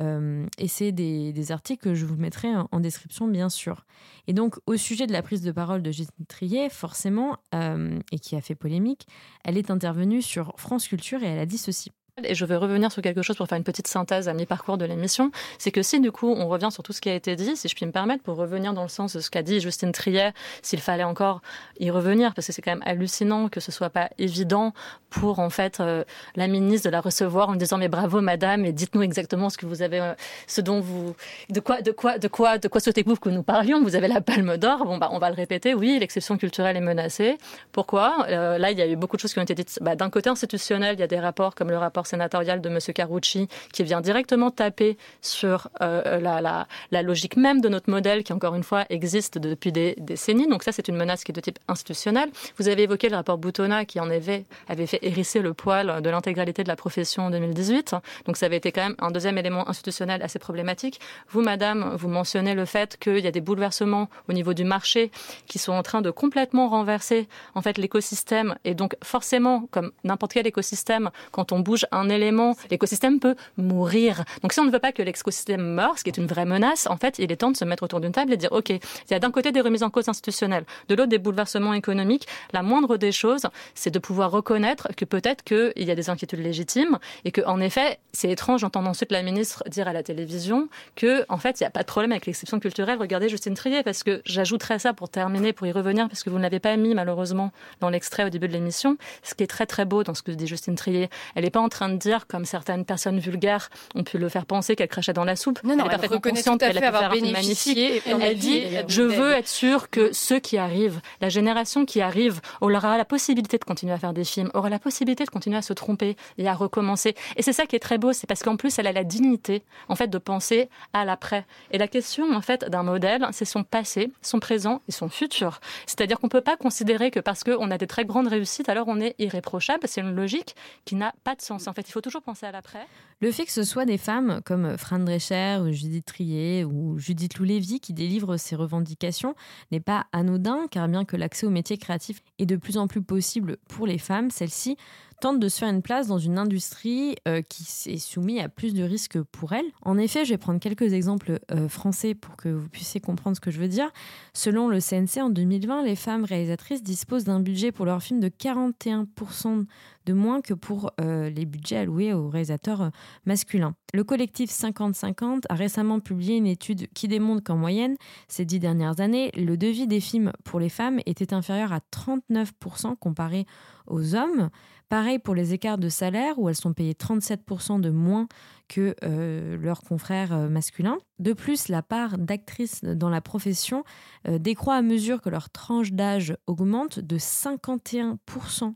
euh, 0.00 0.46
et 0.58 0.68
c'est 0.68 0.92
des, 0.92 1.52
articles 1.52 1.82
que 1.82 1.94
je 1.94 2.06
vous 2.06 2.16
mettrai 2.16 2.48
en, 2.70 2.80
description, 2.80 3.28
bien 3.28 3.48
sûr. 3.48 3.84
Et 4.26 4.32
donc, 4.32 4.56
au 4.66 4.76
sujet 4.76 5.06
de 5.06 5.12
la 5.12 5.22
prise 5.22 5.42
de 5.42 5.52
parole 5.52 5.82
de 5.82 5.90
Gisèle 5.90 6.26
Trier, 6.28 6.68
forcément, 6.70 7.36
euh, 7.54 7.98
et 8.12 8.18
qui 8.18 8.36
a 8.36 8.40
fait 8.40 8.54
polémique, 8.54 9.06
elle 9.44 9.58
est 9.58 9.70
intervenue 9.70 10.22
sur 10.22 10.52
France 10.56 10.88
Culture 10.88 11.22
et 11.22 11.26
elle 11.26 11.38
a 11.38 11.46
dit 11.46 11.58
ceci. 11.58 11.92
Et 12.22 12.36
je 12.36 12.44
vais 12.44 12.54
revenir 12.54 12.92
sur 12.92 13.02
quelque 13.02 13.22
chose 13.22 13.34
pour 13.34 13.48
faire 13.48 13.58
une 13.58 13.64
petite 13.64 13.88
synthèse 13.88 14.28
à 14.28 14.34
mi-parcours 14.34 14.78
de 14.78 14.84
l'émission. 14.84 15.32
C'est 15.58 15.72
que 15.72 15.82
si 15.82 15.98
du 15.98 16.12
coup 16.12 16.32
on 16.32 16.46
revient 16.46 16.68
sur 16.70 16.84
tout 16.84 16.92
ce 16.92 17.00
qui 17.00 17.08
a 17.08 17.14
été 17.14 17.34
dit, 17.34 17.56
si 17.56 17.66
je 17.66 17.74
puis 17.74 17.84
me 17.86 17.90
permettre, 17.90 18.22
pour 18.22 18.36
revenir 18.36 18.72
dans 18.72 18.84
le 18.84 18.88
sens 18.88 19.16
de 19.16 19.20
ce 19.20 19.30
qu'a 19.30 19.42
dit 19.42 19.58
Justine 19.58 19.90
Triet, 19.90 20.32
s'il 20.62 20.80
fallait 20.80 21.02
encore 21.02 21.40
y 21.80 21.90
revenir, 21.90 22.32
parce 22.32 22.46
que 22.46 22.52
c'est 22.52 22.62
quand 22.62 22.70
même 22.70 22.84
hallucinant 22.86 23.48
que 23.48 23.58
ce 23.58 23.72
soit 23.72 23.90
pas 23.90 24.10
évident 24.16 24.74
pour 25.10 25.40
en 25.40 25.50
fait 25.50 25.80
euh, 25.80 26.04
la 26.36 26.46
ministre 26.46 26.86
de 26.86 26.92
la 26.92 27.00
recevoir 27.00 27.48
en 27.48 27.56
disant 27.56 27.78
mais 27.78 27.88
bravo 27.88 28.20
madame 28.20 28.64
et 28.64 28.72
dites-nous 28.72 29.02
exactement 29.02 29.50
ce 29.50 29.58
que 29.58 29.66
vous 29.66 29.82
avez, 29.82 29.98
euh, 30.00 30.14
ce 30.46 30.60
dont 30.60 30.78
vous, 30.78 31.16
de 31.50 31.58
quoi, 31.58 31.82
de 31.82 31.90
quoi, 31.90 32.18
de 32.18 32.28
quoi, 32.28 32.58
de 32.58 32.68
quoi 32.68 32.80
souhaitez-vous 32.80 33.16
que 33.16 33.28
nous 33.28 33.42
parlions? 33.42 33.82
Vous 33.82 33.96
avez 33.96 34.06
la 34.06 34.20
Palme 34.20 34.56
d'Or. 34.56 34.84
Bon 34.84 34.98
bah 34.98 35.08
on 35.10 35.18
va 35.18 35.30
le 35.30 35.36
répéter. 35.36 35.74
Oui, 35.74 35.98
l'exception 35.98 36.38
culturelle 36.38 36.76
est 36.76 36.80
menacée. 36.80 37.38
Pourquoi? 37.72 38.24
Euh, 38.28 38.56
Là 38.56 38.70
il 38.70 38.78
y 38.78 38.82
a 38.82 38.86
eu 38.86 38.94
beaucoup 38.94 39.16
de 39.16 39.20
choses 39.20 39.32
qui 39.32 39.40
ont 39.40 39.42
été 39.42 39.56
dites. 39.56 39.80
Bah, 39.80 39.96
D'un 39.96 40.10
côté 40.10 40.30
institutionnel, 40.30 40.94
il 40.96 41.00
y 41.00 41.02
a 41.02 41.08
des 41.08 41.18
rapports 41.18 41.56
comme 41.56 41.70
le 41.70 41.76
rapport 42.04 42.14
sénatorial 42.14 42.60
de 42.60 42.68
M. 42.68 42.78
Carucci, 42.94 43.48
qui 43.72 43.82
vient 43.82 44.00
directement 44.00 44.50
taper 44.50 44.96
sur 45.20 45.68
euh, 45.80 46.20
la, 46.20 47.02
logique 47.02 47.36
même 47.36 47.60
de 47.60 47.68
notre 47.68 47.90
modèle, 47.90 48.22
qui 48.22 48.32
encore 48.32 48.54
une 48.54 48.62
fois 48.62 48.84
existe 48.90 49.38
depuis 49.38 49.72
des 49.72 49.94
décennies. 49.98 50.46
Donc 50.46 50.62
ça, 50.62 50.72
c'est 50.72 50.88
une 50.88 50.96
menace 50.96 51.24
qui 51.24 51.32
est 51.32 51.34
de 51.34 51.40
type 51.40 51.58
institutionnel. 51.68 52.30
Vous 52.58 52.68
avez 52.68 52.82
évoqué 52.84 53.08
le 53.08 53.16
rapport 53.16 53.38
Boutonna, 53.38 53.84
qui 53.84 54.00
en 54.00 54.10
avait, 54.10 54.44
avait 54.68 54.86
fait 54.86 54.98
hérisser 55.02 55.40
le 55.40 55.54
poil 55.54 56.02
de 56.02 56.10
l'intégralité 56.10 56.62
de 56.62 56.68
la 56.68 56.76
profession 56.76 57.24
en 57.24 57.30
2018. 57.30 57.96
Donc 58.26 58.36
ça 58.36 58.46
avait 58.46 58.56
été 58.56 58.72
quand 58.72 58.82
même 58.82 58.96
un 58.98 59.10
deuxième 59.10 59.38
élément 59.38 59.68
institutionnel 59.68 60.22
assez 60.22 60.38
problématique. 60.38 61.00
Vous, 61.28 61.42
Madame, 61.42 61.94
vous 61.96 62.08
mentionnez 62.08 62.54
le 62.54 62.64
fait 62.64 62.96
qu'il 62.98 63.18
y 63.18 63.26
a 63.26 63.30
des 63.30 63.40
bouleversements 63.40 64.08
au 64.28 64.32
niveau 64.32 64.54
du 64.54 64.64
marché 64.64 65.10
qui 65.46 65.58
sont 65.58 65.72
en 65.72 65.82
train 65.82 66.02
de 66.02 66.10
complètement 66.10 66.68
renverser 66.68 67.28
en 67.54 67.62
fait 67.62 67.78
l'écosystème 67.78 68.56
et 68.64 68.74
donc 68.74 68.96
forcément, 69.02 69.66
comme 69.70 69.90
n'importe 70.04 70.32
quel 70.32 70.46
écosystème, 70.46 71.10
quand 71.32 71.52
on 71.52 71.60
bouge 71.60 71.86
un 71.94 72.08
élément, 72.08 72.56
l'écosystème 72.70 73.20
peut 73.20 73.36
mourir. 73.56 74.24
Donc 74.42 74.52
si 74.52 74.60
on 74.60 74.64
ne 74.64 74.70
veut 74.70 74.78
pas 74.78 74.92
que 74.92 75.02
l'écosystème 75.02 75.62
meure, 75.62 75.98
ce 75.98 76.04
qui 76.04 76.10
est 76.10 76.16
une 76.16 76.26
vraie 76.26 76.44
menace, 76.44 76.86
en 76.88 76.96
fait, 76.96 77.18
il 77.18 77.30
est 77.32 77.36
temps 77.36 77.50
de 77.50 77.56
se 77.56 77.64
mettre 77.64 77.82
autour 77.82 78.00
d'une 78.00 78.12
table 78.12 78.32
et 78.32 78.36
de 78.36 78.40
dire, 78.40 78.52
OK, 78.52 78.70
il 78.70 78.80
y 79.10 79.14
a 79.14 79.18
d'un 79.18 79.30
côté 79.30 79.52
des 79.52 79.60
remises 79.60 79.82
en 79.82 79.90
cause 79.90 80.08
institutionnelles, 80.08 80.64
de 80.88 80.94
l'autre 80.94 81.08
des 81.08 81.18
bouleversements 81.18 81.74
économiques. 81.74 82.26
La 82.52 82.62
moindre 82.62 82.96
des 82.96 83.12
choses, 83.12 83.46
c'est 83.74 83.90
de 83.90 83.98
pouvoir 83.98 84.30
reconnaître 84.30 84.88
que 84.96 85.04
peut-être 85.04 85.44
qu'il 85.44 85.72
y 85.76 85.90
a 85.90 85.94
des 85.94 86.10
inquiétudes 86.10 86.40
légitimes 86.40 86.98
et 87.24 87.30
que, 87.30 87.40
en 87.46 87.60
effet, 87.60 87.98
c'est 88.12 88.30
étrange 88.30 88.62
d'entendre 88.62 88.88
ensuite 88.88 89.12
la 89.12 89.22
ministre 89.22 89.62
dire 89.68 89.88
à 89.88 89.92
la 89.92 90.02
télévision 90.02 90.68
que, 90.96 91.24
en 91.28 91.38
fait, 91.38 91.60
il 91.60 91.62
n'y 91.62 91.66
a 91.66 91.70
pas 91.70 91.82
de 91.82 91.86
problème 91.86 92.12
avec 92.12 92.26
l'exception 92.26 92.60
culturelle. 92.60 92.98
Regardez 92.98 93.28
Justine 93.28 93.54
Trier, 93.54 93.82
parce 93.82 94.02
que 94.02 94.22
j'ajouterais 94.24 94.78
ça 94.78 94.92
pour 94.92 95.08
terminer, 95.08 95.52
pour 95.52 95.66
y 95.66 95.72
revenir, 95.72 96.08
parce 96.08 96.22
que 96.22 96.30
vous 96.30 96.38
ne 96.38 96.42
l'avez 96.42 96.60
pas 96.60 96.76
mis, 96.76 96.94
malheureusement, 96.94 97.52
dans 97.80 97.90
l'extrait 97.90 98.24
au 98.24 98.30
début 98.30 98.48
de 98.48 98.52
l'émission. 98.52 98.96
Ce 99.22 99.34
qui 99.34 99.44
est 99.44 99.48
très, 99.48 99.66
très 99.66 99.84
beau 99.84 100.02
dans 100.02 100.14
ce 100.14 100.22
que 100.22 100.30
dit 100.30 100.46
Justine 100.46 100.74
Trier. 100.74 101.08
Elle 101.34 101.44
n'est 101.44 101.50
pas 101.50 101.60
en 101.60 101.68
train 101.68 101.83
de 101.88 101.96
dire, 101.96 102.26
comme 102.26 102.44
certaines 102.44 102.84
personnes 102.84 103.18
vulgaires 103.18 103.70
ont 103.94 104.04
pu 104.04 104.18
le 104.18 104.28
faire 104.28 104.46
penser 104.46 104.76
qu'elle 104.76 104.88
crachait 104.88 105.12
dans 105.12 105.24
la 105.24 105.36
soupe. 105.36 105.62
Non, 105.64 105.76
non, 105.76 105.86
elle, 105.90 105.98
elle 106.02 106.10
reconnaît 106.10 106.42
tout 106.42 106.58
à 106.60 106.70
fait 106.70 106.84
avoir 106.84 107.10
bénéficié. 107.10 108.02
Elle 108.06 108.38
dit, 108.38 108.62
je 108.88 109.02
veux 109.02 109.32
être 109.32 109.48
sûre 109.48 109.90
que 109.90 110.12
ceux 110.12 110.38
qui 110.38 110.58
arrivent, 110.58 111.00
la 111.20 111.28
génération 111.28 111.84
qui 111.84 112.00
arrive, 112.00 112.40
aura 112.60 112.96
la 112.98 113.04
possibilité 113.04 113.58
de 113.58 113.64
continuer 113.64 113.92
à 113.92 113.98
faire 113.98 114.12
des 114.12 114.24
films, 114.24 114.50
aura 114.54 114.68
la 114.68 114.78
possibilité 114.78 115.24
de 115.24 115.30
continuer 115.30 115.56
à 115.56 115.62
se 115.62 115.72
tromper 115.72 116.16
et 116.38 116.48
à 116.48 116.54
recommencer. 116.54 117.14
Et 117.36 117.42
c'est 117.42 117.52
ça 117.52 117.66
qui 117.66 117.76
est 117.76 117.80
très 117.80 117.98
beau, 117.98 118.12
c'est 118.12 118.26
parce 118.26 118.42
qu'en 118.42 118.56
plus, 118.56 118.78
elle 118.78 118.86
a 118.86 118.92
la 118.92 119.04
dignité, 119.04 119.62
en 119.88 119.96
fait, 119.96 120.08
de 120.08 120.18
penser 120.18 120.68
à 120.92 121.04
l'après. 121.04 121.44
Et 121.70 121.78
la 121.78 121.88
question, 121.88 122.32
en 122.32 122.40
fait, 122.40 122.68
d'un 122.68 122.82
modèle, 122.82 123.26
c'est 123.32 123.44
son 123.44 123.64
passé, 123.64 124.10
son 124.22 124.40
présent 124.40 124.80
et 124.88 124.92
son 124.92 125.08
futur. 125.08 125.60
C'est-à-dire 125.86 126.18
qu'on 126.18 126.28
peut 126.28 126.40
pas 126.40 126.56
considérer 126.56 127.10
que 127.10 127.20
parce 127.20 127.44
qu'on 127.44 127.70
a 127.70 127.78
des 127.78 127.86
très 127.86 128.04
grandes 128.04 128.28
réussites, 128.28 128.68
alors 128.68 128.88
on 128.88 129.00
est 129.00 129.14
irréprochable. 129.18 129.86
C'est 129.86 130.00
une 130.00 130.14
logique 130.14 130.54
qui 130.84 130.94
n'a 130.94 131.14
pas 131.24 131.34
de 131.34 131.42
sens. 131.42 131.68
Fait, 131.74 131.88
il 131.88 131.92
faut 131.92 132.00
toujours 132.00 132.22
penser 132.22 132.46
à 132.46 132.52
l'après. 132.52 132.86
Le 133.20 133.32
fait 133.32 133.44
que 133.44 133.52
ce 133.52 133.64
soit 133.64 133.84
des 133.84 133.98
femmes 133.98 134.40
comme 134.44 134.78
Fran 134.78 134.98
Drescher, 134.98 135.60
Judith 135.70 136.06
Trier 136.06 136.64
ou 136.64 136.98
Judith 136.98 137.38
Loulévy 137.38 137.80
qui 137.80 137.92
délivrent 137.92 138.36
ces 138.36 138.56
revendications 138.56 139.34
n'est 139.72 139.80
pas 139.80 140.06
anodin, 140.12 140.66
car 140.70 140.88
bien 140.88 141.04
que 141.04 141.16
l'accès 141.16 141.46
aux 141.46 141.50
métiers 141.50 141.78
créatifs 141.78 142.20
est 142.38 142.46
de 142.46 142.56
plus 142.56 142.78
en 142.78 142.86
plus 142.86 143.02
possible 143.02 143.56
pour 143.68 143.86
les 143.86 143.98
femmes, 143.98 144.30
celles-ci 144.30 144.76
tentent 145.24 145.40
de 145.40 145.48
se 145.48 145.60
faire 145.60 145.70
une 145.70 145.80
place 145.80 146.06
dans 146.06 146.18
une 146.18 146.36
industrie 146.36 147.16
euh, 147.26 147.40
qui 147.40 147.62
est 147.62 147.96
soumise 147.96 148.40
à 148.40 148.50
plus 148.50 148.74
de 148.74 148.82
risques 148.82 149.22
pour 149.22 149.54
elles. 149.54 149.64
En 149.80 149.96
effet, 149.96 150.26
je 150.26 150.34
vais 150.34 150.36
prendre 150.36 150.60
quelques 150.60 150.92
exemples 150.92 151.40
euh, 151.50 151.66
français 151.66 152.14
pour 152.14 152.36
que 152.36 152.50
vous 152.50 152.68
puissiez 152.68 153.00
comprendre 153.00 153.34
ce 153.34 153.40
que 153.40 153.50
je 153.50 153.58
veux 153.58 153.68
dire. 153.68 153.90
Selon 154.34 154.68
le 154.68 154.80
CNC, 154.80 155.22
en 155.22 155.30
2020, 155.30 155.82
les 155.84 155.96
femmes 155.96 156.26
réalisatrices 156.26 156.82
disposent 156.82 157.24
d'un 157.24 157.40
budget 157.40 157.72
pour 157.72 157.86
leurs 157.86 158.02
films 158.02 158.20
de 158.20 158.28
41% 158.28 159.64
de 160.04 160.12
moins 160.12 160.42
que 160.42 160.52
pour 160.52 160.92
euh, 161.00 161.30
les 161.30 161.46
budgets 161.46 161.78
alloués 161.78 162.12
aux 162.12 162.28
réalisateurs 162.28 162.90
masculins. 163.24 163.74
Le 163.94 164.04
collectif 164.04 164.50
50-50 164.50 165.44
a 165.48 165.54
récemment 165.54 166.00
publié 166.00 166.36
une 166.36 166.46
étude 166.46 166.86
qui 166.92 167.08
démontre 167.08 167.42
qu'en 167.42 167.56
moyenne, 167.56 167.96
ces 168.28 168.44
dix 168.44 168.58
dernières 168.58 169.00
années, 169.00 169.30
le 169.34 169.56
devis 169.56 169.86
des 169.86 170.00
films 170.00 170.32
pour 170.44 170.60
les 170.60 170.68
femmes 170.68 171.00
était 171.06 171.32
inférieur 171.32 171.72
à 171.72 171.78
39% 171.78 172.96
comparé 172.98 173.46
aux 173.86 174.14
hommes. 174.14 174.50
Pareil 174.94 175.18
pour 175.18 175.34
les 175.34 175.52
écarts 175.52 175.78
de 175.78 175.88
salaire, 175.88 176.38
où 176.38 176.48
elles 176.48 176.54
sont 176.54 176.72
payées 176.72 176.92
37% 176.92 177.80
de 177.80 177.90
moins 177.90 178.28
que 178.68 178.94
euh, 179.02 179.56
leurs 179.56 179.82
confrères 179.82 180.32
euh, 180.32 180.48
masculins. 180.48 180.98
De 181.18 181.32
plus, 181.32 181.66
la 181.66 181.82
part 181.82 182.16
d'actrices 182.16 182.84
dans 182.84 183.10
la 183.10 183.20
profession 183.20 183.82
euh, 184.28 184.38
décroît 184.38 184.76
à 184.76 184.82
mesure 184.82 185.20
que 185.20 185.30
leur 185.30 185.50
tranche 185.50 185.90
d'âge 185.90 186.36
augmente 186.46 187.00
de 187.00 187.18
51% 187.18 188.74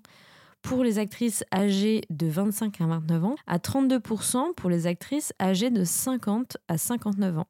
pour 0.61 0.83
les 0.83 0.99
actrices 0.99 1.45
âgées 1.55 2.01
de 2.11 2.27
25 2.27 2.81
à 2.81 2.87
29 2.87 3.25
ans, 3.25 3.37
à 3.47 3.59
32% 3.59 4.55
pour 4.57 4.71
les 4.71 4.89
actrices 4.89 5.33
âgées 5.41 5.71
de 5.71 5.85
50 5.85 6.57
à 6.67 6.79
59 6.79 7.39
ans. 7.39 7.47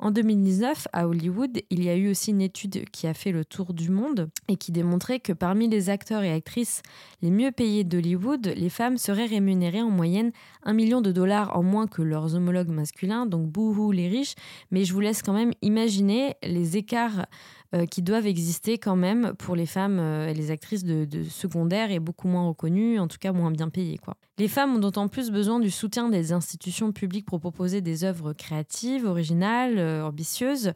En 0.00 0.12
2019, 0.12 0.86
à 0.92 1.08
Hollywood, 1.08 1.60
il 1.70 1.82
y 1.82 1.88
a 1.88 1.96
eu 1.96 2.08
aussi 2.08 2.30
une 2.30 2.40
étude 2.40 2.88
qui 2.90 3.08
a 3.08 3.14
fait 3.14 3.32
le 3.32 3.44
tour 3.44 3.74
du 3.74 3.90
monde 3.90 4.30
et 4.46 4.54
qui 4.54 4.70
démontrait 4.70 5.18
que 5.18 5.32
parmi 5.32 5.68
les 5.68 5.90
acteurs 5.90 6.22
et 6.22 6.32
actrices 6.32 6.82
les 7.20 7.32
mieux 7.32 7.50
payés 7.50 7.82
d'Hollywood, 7.82 8.52
les 8.56 8.70
femmes 8.70 8.96
seraient 8.96 9.26
rémunérées 9.26 9.82
en 9.82 9.90
moyenne 9.90 10.30
un 10.62 10.72
million 10.72 11.00
de 11.00 11.10
dollars 11.10 11.56
en 11.56 11.64
moins 11.64 11.88
que 11.88 12.02
leurs 12.02 12.36
homologues 12.36 12.68
masculins, 12.68 13.26
donc 13.26 13.48
bouhou 13.48 13.90
les 13.90 14.06
riches. 14.06 14.36
Mais 14.70 14.84
je 14.84 14.92
vous 14.92 15.00
laisse 15.00 15.20
quand 15.20 15.32
même 15.32 15.52
imaginer 15.62 16.36
les 16.44 16.76
écarts 16.76 17.26
euh, 17.74 17.84
qui 17.84 18.00
doivent 18.00 18.26
exister 18.26 18.78
quand 18.78 18.96
même 18.96 19.34
pour 19.34 19.54
les 19.54 19.66
femmes 19.66 19.98
euh, 19.98 20.30
et 20.30 20.32
les 20.32 20.50
actrices 20.50 20.84
de, 20.84 21.06
secondaire 21.24 21.90
et 21.90 21.98
beaucoup 21.98 22.26
moins 22.26 22.48
reconnues, 22.48 22.98
en 22.98 23.08
tout 23.08 23.18
cas 23.20 23.30
moins 23.32 23.50
bien 23.50 23.68
payées. 23.68 24.00
Les 24.38 24.48
femmes 24.48 24.76
ont 24.76 24.78
d'autant 24.78 25.06
plus 25.08 25.30
besoin 25.30 25.60
du 25.60 25.70
soutien 25.70 26.08
des 26.08 26.32
institutions 26.32 26.92
publiques 26.92 27.26
pour 27.26 27.40
proposer 27.40 27.82
des 27.82 28.04
œuvres 28.04 28.32
créatives, 28.32 29.04
originales, 29.04 29.78
euh, 29.78 30.02
ambitieuses 30.02 30.72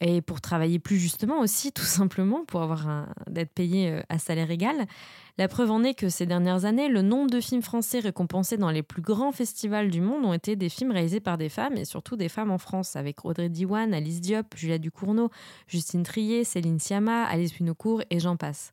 et 0.00 0.22
pour 0.22 0.40
travailler 0.40 0.78
plus 0.78 0.98
justement 0.98 1.40
aussi, 1.40 1.72
tout 1.74 1.82
simplement, 1.82 2.44
pour 2.44 2.62
avoir 2.62 3.08
d'être 3.28 3.52
payé 3.52 4.00
à 4.08 4.18
salaire 4.18 4.50
égal. 4.50 4.86
La 5.38 5.46
preuve 5.46 5.70
en 5.70 5.84
est 5.84 5.94
que 5.94 6.08
ces 6.08 6.26
dernières 6.26 6.64
années, 6.64 6.88
le 6.88 7.00
nombre 7.00 7.30
de 7.30 7.40
films 7.40 7.62
français 7.62 8.00
récompensés 8.00 8.56
dans 8.56 8.72
les 8.72 8.82
plus 8.82 9.02
grands 9.02 9.30
festivals 9.30 9.88
du 9.88 10.00
monde 10.00 10.24
ont 10.24 10.32
été 10.32 10.56
des 10.56 10.68
films 10.68 10.90
réalisés 10.90 11.20
par 11.20 11.38
des 11.38 11.48
femmes 11.48 11.76
et 11.76 11.84
surtout 11.84 12.16
des 12.16 12.28
femmes 12.28 12.50
en 12.50 12.58
France, 12.58 12.96
avec 12.96 13.24
Audrey 13.24 13.48
Diwan, 13.48 13.94
Alice 13.94 14.20
Diop, 14.20 14.56
Julia 14.56 14.78
Ducournau, 14.78 15.30
Justine 15.68 16.02
Trier, 16.02 16.42
Céline 16.42 16.80
Sciamma, 16.80 17.24
Alice 17.24 17.52
Pinocourt 17.52 18.02
et 18.10 18.18
j'en 18.18 18.36
passe. 18.36 18.72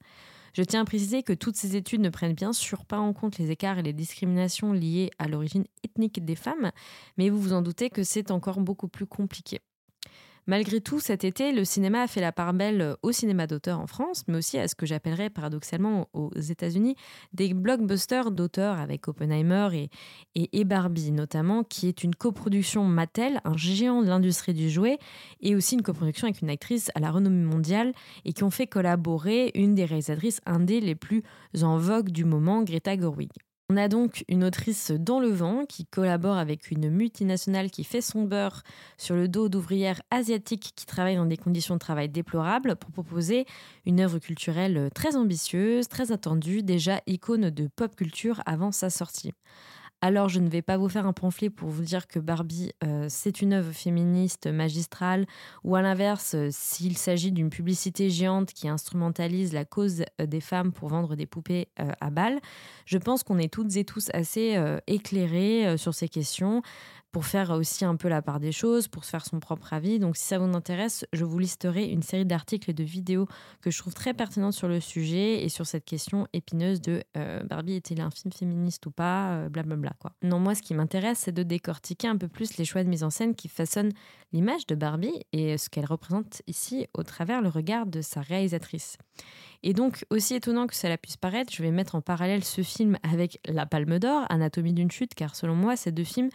Je 0.56 0.64
tiens 0.64 0.82
à 0.82 0.86
préciser 0.86 1.22
que 1.22 1.34
toutes 1.34 1.58
ces 1.58 1.76
études 1.76 2.02
ne 2.02 2.10
prennent 2.10 2.34
bien 2.34 2.54
sûr 2.54 2.86
pas 2.86 2.98
en 2.98 3.14
compte 3.14 3.38
les 3.38 3.52
écarts 3.52 3.78
et 3.78 3.84
les 3.84 3.94
discriminations 3.94 4.74
liées 4.74 5.12
à 5.20 5.28
l'origine 5.28 5.66
ethnique 5.84 6.24
des 6.24 6.36
femmes, 6.36 6.72
mais 7.18 7.30
vous 7.30 7.40
vous 7.40 7.54
en 7.54 7.62
doutez 7.62 7.90
que 7.90 8.04
c'est 8.04 8.32
encore 8.32 8.60
beaucoup 8.62 8.88
plus 8.88 9.06
compliqué. 9.06 9.60
Malgré 10.48 10.80
tout, 10.80 11.00
cet 11.00 11.24
été, 11.24 11.52
le 11.52 11.66
cinéma 11.66 12.04
a 12.04 12.08
fait 12.08 12.22
la 12.22 12.32
part 12.32 12.54
belle 12.54 12.96
au 13.02 13.12
cinéma 13.12 13.48
d'auteur 13.48 13.80
en 13.80 13.88
France, 13.88 14.24
mais 14.28 14.38
aussi 14.38 14.60
à 14.60 14.68
ce 14.68 14.76
que 14.76 14.86
j'appellerais 14.86 15.32
paradoxalement 15.32 16.08
aux 16.14 16.32
États-Unis 16.36 16.96
des 17.34 17.56
blockbusters 17.56 18.30
d'auteurs 18.30 18.80
avec 18.80 19.08
Oppenheimer 19.08 19.90
et, 20.36 20.50
et, 20.60 20.64
Barbie 20.64 21.12
notamment, 21.12 21.64
qui 21.64 21.88
est 21.88 22.04
une 22.04 22.14
coproduction 22.14 22.84
Mattel, 22.84 23.42
un 23.44 23.58
géant 23.58 24.04
de 24.04 24.08
l'industrie 24.08 24.54
du 24.54 24.70
jouet, 24.70 25.00
et 25.42 25.56
aussi 25.56 25.76
une 25.76 25.82
coproduction 25.82 26.28
avec 26.28 26.42
une 26.42 26.52
actrice 26.52 26.92
à 26.94 27.00
la 27.00 27.10
renommée 27.10 27.44
mondiale 27.44 27.92
et 28.24 28.34
qui 28.34 28.44
ont 28.44 28.52
fait 28.52 28.68
collaborer 28.68 29.52
une 29.56 29.74
des 29.74 29.86
réalisatrices 29.86 30.42
indé 30.46 30.80
les 30.80 30.96
plus 30.96 31.24
en 31.64 31.78
vogue 31.78 32.10
du 32.10 32.24
moment, 32.24 32.62
Greta 32.62 32.96
Gerwig. 32.96 33.32
On 33.72 33.78
a 33.78 33.88
donc 33.88 34.24
une 34.28 34.44
autrice 34.44 34.92
dans 34.92 35.20
le 35.20 35.30
vent 35.30 35.66
qui 35.66 35.88
collabore 35.88 36.38
avec 36.38 36.70
une 36.70 36.92
multinationale 36.92 37.72
qui 37.72 37.84
fait 37.84 38.02
son 38.02 38.22
beurre 38.22 38.62
sur 38.96 39.16
le 39.16 39.28
dos 39.28 39.50
d'ouvrières 39.50 40.04
asiatiques 40.12 40.74
qui 40.76 40.86
travaillent 40.86 41.16
dans 41.16 41.26
des 41.26 41.38
conditions 41.38 41.74
de 41.74 41.80
travail 41.80 42.08
déplorables 42.08 42.76
pour 42.76 42.92
proposer 42.92 43.48
une 43.88 44.02
œuvre 44.02 44.20
culturelle 44.20 44.92
très 44.94 45.16
ambitieuse, 45.16 45.88
très 45.88 46.12
attendue, 46.12 46.62
déjà 46.62 47.02
icône 47.08 47.50
de 47.50 47.68
pop 47.76 47.96
culture 47.96 48.40
avant 48.46 48.72
sa 48.72 48.92
sortie. 48.92 49.32
Alors 50.02 50.30
je 50.30 50.40
ne 50.40 50.50
vais 50.50 50.62
pas 50.62 50.78
vous 50.78 50.90
faire 50.90 51.08
un 51.08 51.14
pamphlet 51.14 51.50
pour 51.50 51.70
vous 51.70 51.82
dire 51.82 52.08
que 52.08 52.20
Barbie, 52.20 52.72
euh, 52.84 53.08
c'est 53.10 53.42
une 53.42 53.54
œuvre 53.54 53.72
féministe 53.72 54.48
magistrale, 54.48 55.26
ou 55.64 55.76
à 55.76 55.82
l'inverse, 55.82 56.36
euh, 56.36 56.50
s'il 56.52 56.98
s'agit 56.98 57.32
d'une 57.32 57.50
publicité 57.50 58.10
géante 58.10 58.54
qui 58.54 58.68
instrumentalise 58.68 59.54
la 59.54 59.66
cause 59.66 60.04
euh, 60.22 60.26
des 60.26 60.42
femmes 60.42 60.74
pour 60.74 60.90
vendre 60.90 61.16
des 61.16 61.26
poupées 61.26 61.70
à 61.78 62.10
balles. 62.10 62.40
Je 62.86 62.98
pense 62.98 63.24
qu'on 63.24 63.40
est 63.40 63.52
toutes 63.52 63.76
et 63.78 63.86
tous 63.86 64.10
assez 64.14 64.60
éclairés 64.88 65.78
sur 65.78 65.94
ces 65.94 66.08
questions 66.08 66.62
pour 67.16 67.26
faire 67.26 67.52
aussi 67.52 67.86
un 67.86 67.96
peu 67.96 68.10
la 68.10 68.22
part 68.22 68.42
des 68.42 68.52
choses, 68.52 68.90
pour 68.90 69.06
se 69.06 69.12
faire 69.12 69.26
son 69.26 69.40
propre 69.40 69.72
avis. 69.72 70.00
Donc 70.00 70.18
si 70.18 70.26
ça 70.26 70.38
vous 70.38 70.54
intéresse, 70.54 71.06
je 71.14 71.24
vous 71.24 71.40
listerai 71.40 71.86
une 71.86 72.02
série 72.02 72.26
d'articles 72.26 72.70
et 72.70 72.74
de 72.74 72.84
vidéos 72.84 73.26
que 73.62 73.72
je 73.72 73.78
trouve 73.78 73.94
très 73.94 74.14
pertinentes 74.14 74.52
sur 74.52 74.68
le 74.68 74.82
sujet 74.82 75.42
et 75.42 75.48
sur 75.48 75.66
cette 75.66 75.86
question 75.86 76.28
épineuse 76.34 76.82
de 76.82 77.06
euh, 77.16 77.42
Barbie 77.44 77.76
est-il 77.76 78.02
un 78.02 78.12
film 78.12 78.34
féministe 78.34 78.86
ou 78.86 78.92
pas, 78.92 79.48
blablabla. 79.48 79.92
Euh, 79.92 79.98
quoi. 79.98 80.12
Non, 80.24 80.40
moi 80.40 80.56
ce 80.56 80.62
qui 80.62 80.74
m'intéresse, 80.74 81.20
c'est 81.20 81.32
de 81.32 81.44
décortiquer 81.44 82.10
un 82.10 82.18
peu 82.18 82.28
plus 82.28 82.58
les 82.58 82.66
choix 82.66 82.84
de 82.84 82.90
mise 82.90 83.04
en 83.06 83.10
scène 83.10 83.34
qui 83.34 83.48
façonnent 83.48 83.94
l'image 84.34 84.68
de 84.68 84.76
Barbie 84.76 85.18
et 85.32 85.58
ce 85.58 85.70
qu'elle 85.70 85.86
représente 85.86 86.42
ici 86.48 86.86
au 86.94 87.04
travers 87.04 87.42
le 87.42 87.48
regard 87.48 87.86
de 87.86 88.02
sa 88.02 88.20
réalisatrice. 88.20 88.98
Et 89.64 89.72
donc, 89.72 90.06
aussi 90.10 90.36
étonnant 90.36 90.68
que 90.68 90.76
cela 90.76 90.98
puisse 90.98 91.16
paraître, 91.16 91.54
je 91.54 91.64
vais 91.64 91.72
mettre 91.72 91.96
en 91.96 92.02
parallèle 92.02 92.44
ce 92.44 92.62
film 92.62 92.98
avec 93.04 93.40
La 93.48 93.66
Palme 93.66 94.00
d'Or, 94.00 94.26
Anatomie 94.28 94.74
d'une 94.74 94.92
chute, 94.92 95.16
car 95.16 95.34
selon 95.34 95.56
moi, 95.56 95.78
ces 95.78 95.94
deux 95.94 96.04
films 96.04 96.30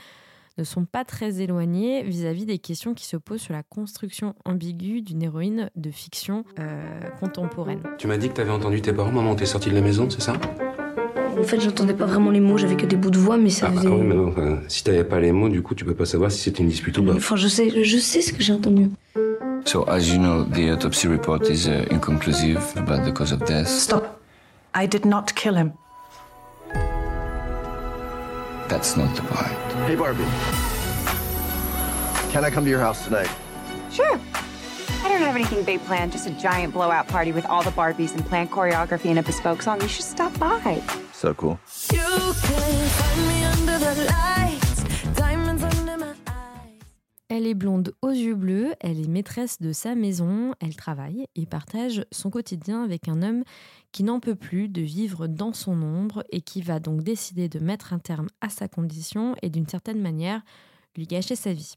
ne 0.61 0.65
sont 0.65 0.85
pas 0.85 1.05
très 1.05 1.41
éloignés 1.41 2.03
vis-à-vis 2.03 2.47
des 2.47 2.59
questions 2.59 2.95
qui 2.95 3.07
se 3.07 3.17
posent 3.17 3.41
sur 3.41 3.53
la 3.53 3.63
construction 3.63 4.35
ambiguë 4.45 5.03
d'une 5.03 5.23
héroïne 5.23 5.71
de 5.77 5.91
fiction 5.91 6.45
euh, 6.59 6.83
contemporaine. 7.19 7.81
Tu 7.99 8.07
m'as 8.07 8.17
dit 8.17 8.29
que 8.29 8.35
tu 8.35 8.41
avais 8.41 8.51
entendu 8.51 8.81
tes 8.81 8.93
parents 8.93 9.13
maman 9.13 9.35
t'es 9.35 9.47
sortie 9.47 9.71
de 9.71 9.75
la 9.75 9.81
maison, 9.81 10.09
c'est 10.09 10.21
ça? 10.21 10.35
En 11.39 11.43
fait, 11.43 11.61
j'entendais 11.61 11.95
pas 11.95 12.07
vraiment 12.07 12.31
les 12.31 12.41
mots, 12.41 12.59
j'avais 12.59 12.77
que 12.77 12.85
des 12.85 12.97
bouts 12.97 13.11
de 13.11 13.19
voix, 13.19 13.39
mais 13.39 13.49
ça 13.49 13.69
ah, 13.71 13.73
faisait... 13.73 13.89
Ah 13.89 13.95
oui, 13.95 14.03
mais 14.03 14.15
bon, 14.15 14.35
si 14.69 14.85
t'avais 14.85 15.05
pas 15.05 15.21
les 15.21 15.33
mots, 15.33 15.49
du 15.49 15.63
coup, 15.63 15.75
tu 15.75 15.85
peux 15.85 15.95
pas 15.95 16.05
savoir 16.05 16.31
si 16.31 16.39
c'était 16.41 16.63
une 16.63 16.69
dispute 16.69 16.99
ou 16.99 17.05
pas. 17.05 17.15
Enfin, 17.15 17.37
je 17.37 17.49
sais, 17.49 17.83
je 17.83 17.99
sais 17.99 18.21
ce 18.21 18.33
que 18.33 18.43
j'ai 18.43 18.53
entendu. 18.53 18.91
So, 19.65 19.89
as 19.89 20.09
you 20.09 20.19
know, 20.19 20.45
the 20.45 20.73
autopsy 20.73 21.07
report 21.07 21.49
is 21.49 21.69
uh, 21.69 21.87
inconclusive 21.91 22.61
about 22.77 23.05
the 23.05 23.13
cause 23.13 23.33
of 23.33 23.45
death. 23.47 23.69
Stop. 23.69 24.21
I 24.75 24.87
did 24.87 25.05
not 25.05 25.35
kill 25.35 25.55
him. 25.55 25.73
That's 28.71 28.97
not 28.97 29.15
the 29.17 29.23
point. 29.23 29.73
Hey, 29.89 29.97
Barbie. 29.97 30.23
Can 32.33 32.45
I 32.45 32.51
come 32.51 32.63
to 32.63 32.71
your 32.71 32.79
house 32.79 33.05
tonight? 33.05 33.29
Sure. 33.91 34.21
I 35.03 35.09
don't 35.09 35.21
have 35.23 35.35
anything 35.35 35.65
big 35.65 35.85
planned, 35.87 36.13
just 36.13 36.29
a 36.29 36.31
giant 36.31 36.73
blowout 36.73 37.09
party 37.09 37.33
with 37.33 37.45
all 37.47 37.65
the 37.65 37.73
Barbies 37.73 38.15
and 38.15 38.25
planned 38.25 38.53
choreography 38.53 39.07
and 39.07 39.19
a 39.19 39.25
bespoke 39.25 39.63
song. 39.63 39.81
You 39.81 39.89
should 39.89 40.05
stop 40.05 40.39
by. 40.39 40.81
So 41.13 41.35
cool. 41.35 41.59
You 41.93 41.99
can 41.99 42.33
find 42.91 43.27
me 43.27 43.45
under 43.45 43.79
the 43.79 44.05
lights, 44.05 44.50
Elle 47.33 47.47
est 47.47 47.55
blonde 47.55 47.95
aux 48.03 48.11
yeux 48.11 48.35
bleus, 48.35 48.75
elle 48.81 48.99
est 48.99 49.07
maîtresse 49.07 49.61
de 49.61 49.73
sa 49.73 49.95
maison, 49.95 50.53
elle 50.59 50.75
travaille 50.75 51.27
et 51.37 51.47
partage 51.47 52.05
son 52.11 52.29
quotidien 52.29 52.83
avec 52.83 53.07
un 53.07 53.23
homme 53.23 53.45
qui 53.93 54.03
n'en 54.03 54.19
peut 54.19 54.35
plus 54.35 54.69
de 54.69 54.81
vivre 54.81 55.29
dans 55.29 55.53
son 55.53 55.81
ombre 55.81 56.25
et 56.33 56.41
qui 56.41 56.61
va 56.61 56.81
donc 56.81 57.05
décider 57.05 57.49
de 57.49 57.61
mettre 57.61 57.93
un 57.93 58.01
terme 58.01 58.27
à 58.41 58.49
sa 58.49 58.67
condition 58.67 59.37
et 59.43 59.49
d'une 59.49 59.69
certaine 59.69 60.01
manière 60.01 60.43
lui 60.97 61.07
gâcher 61.07 61.37
sa 61.37 61.53
vie. 61.53 61.77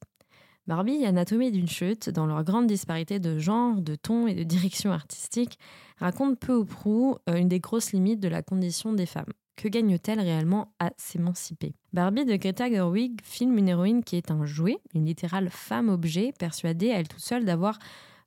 Barbie 0.65 1.03
et 1.03 1.05
Anatomie 1.05 1.51
d'une 1.51 1.69
chute, 1.69 2.09
dans 2.09 2.25
leur 2.25 2.43
grande 2.43 2.65
disparité 2.65 3.19
de 3.19 3.37
genre, 3.37 3.79
de 3.79 3.93
ton 3.93 4.25
et 4.25 4.33
de 4.33 4.43
direction 4.43 4.91
artistique, 4.91 5.59
racontent 5.99 6.35
peu 6.35 6.55
ou 6.55 6.65
prou 6.65 7.17
euh, 7.29 7.35
une 7.35 7.47
des 7.47 7.59
grosses 7.59 7.91
limites 7.91 8.19
de 8.19 8.27
la 8.27 8.41
condition 8.41 8.91
des 8.91 9.05
femmes. 9.05 9.33
Que 9.55 9.67
gagne-t-elle 9.67 10.19
réellement 10.19 10.73
à 10.79 10.91
s'émanciper? 10.97 11.75
Barbie 11.93 12.25
de 12.25 12.35
Greta 12.35 12.69
Gerwig 12.69 13.19
filme 13.23 13.57
une 13.57 13.69
héroïne 13.69 14.03
qui 14.03 14.15
est 14.15 14.31
un 14.31 14.45
jouet, 14.45 14.77
une 14.93 15.05
littérale 15.05 15.49
femme-objet, 15.49 16.33
persuadée 16.37 16.91
à 16.91 16.99
elle 16.99 17.07
toute 17.07 17.19
seule 17.19 17.45
d'avoir 17.45 17.77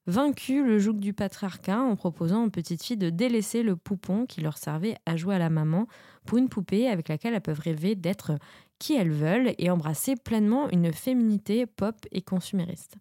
vaincu 0.06 0.64
le 0.64 0.78
joug 0.78 0.94
du 0.94 1.12
patriarcat 1.12 1.80
en 1.80 1.96
proposant 1.96 2.44
aux 2.44 2.50
petites 2.50 2.82
filles 2.82 2.96
de 2.96 3.10
délaisser 3.10 3.62
le 3.62 3.76
poupon 3.76 4.24
qui 4.24 4.40
leur 4.40 4.56
servait 4.56 4.96
à 5.04 5.16
jouer 5.16 5.34
à 5.34 5.38
la 5.38 5.50
maman 5.50 5.86
pour 6.24 6.38
une 6.38 6.48
poupée 6.48 6.88
avec 6.88 7.08
laquelle 7.08 7.34
elles 7.34 7.40
peuvent 7.40 7.60
rêver 7.60 7.96
d'être 7.96 8.38
qui 8.78 8.94
elles 8.94 9.10
veulent 9.10 9.54
et 9.58 9.70
embrasser 9.70 10.14
pleinement 10.16 10.68
une 10.70 10.92
féminité 10.92 11.66
pop 11.66 11.96
et 12.12 12.22
consumériste. 12.22 12.96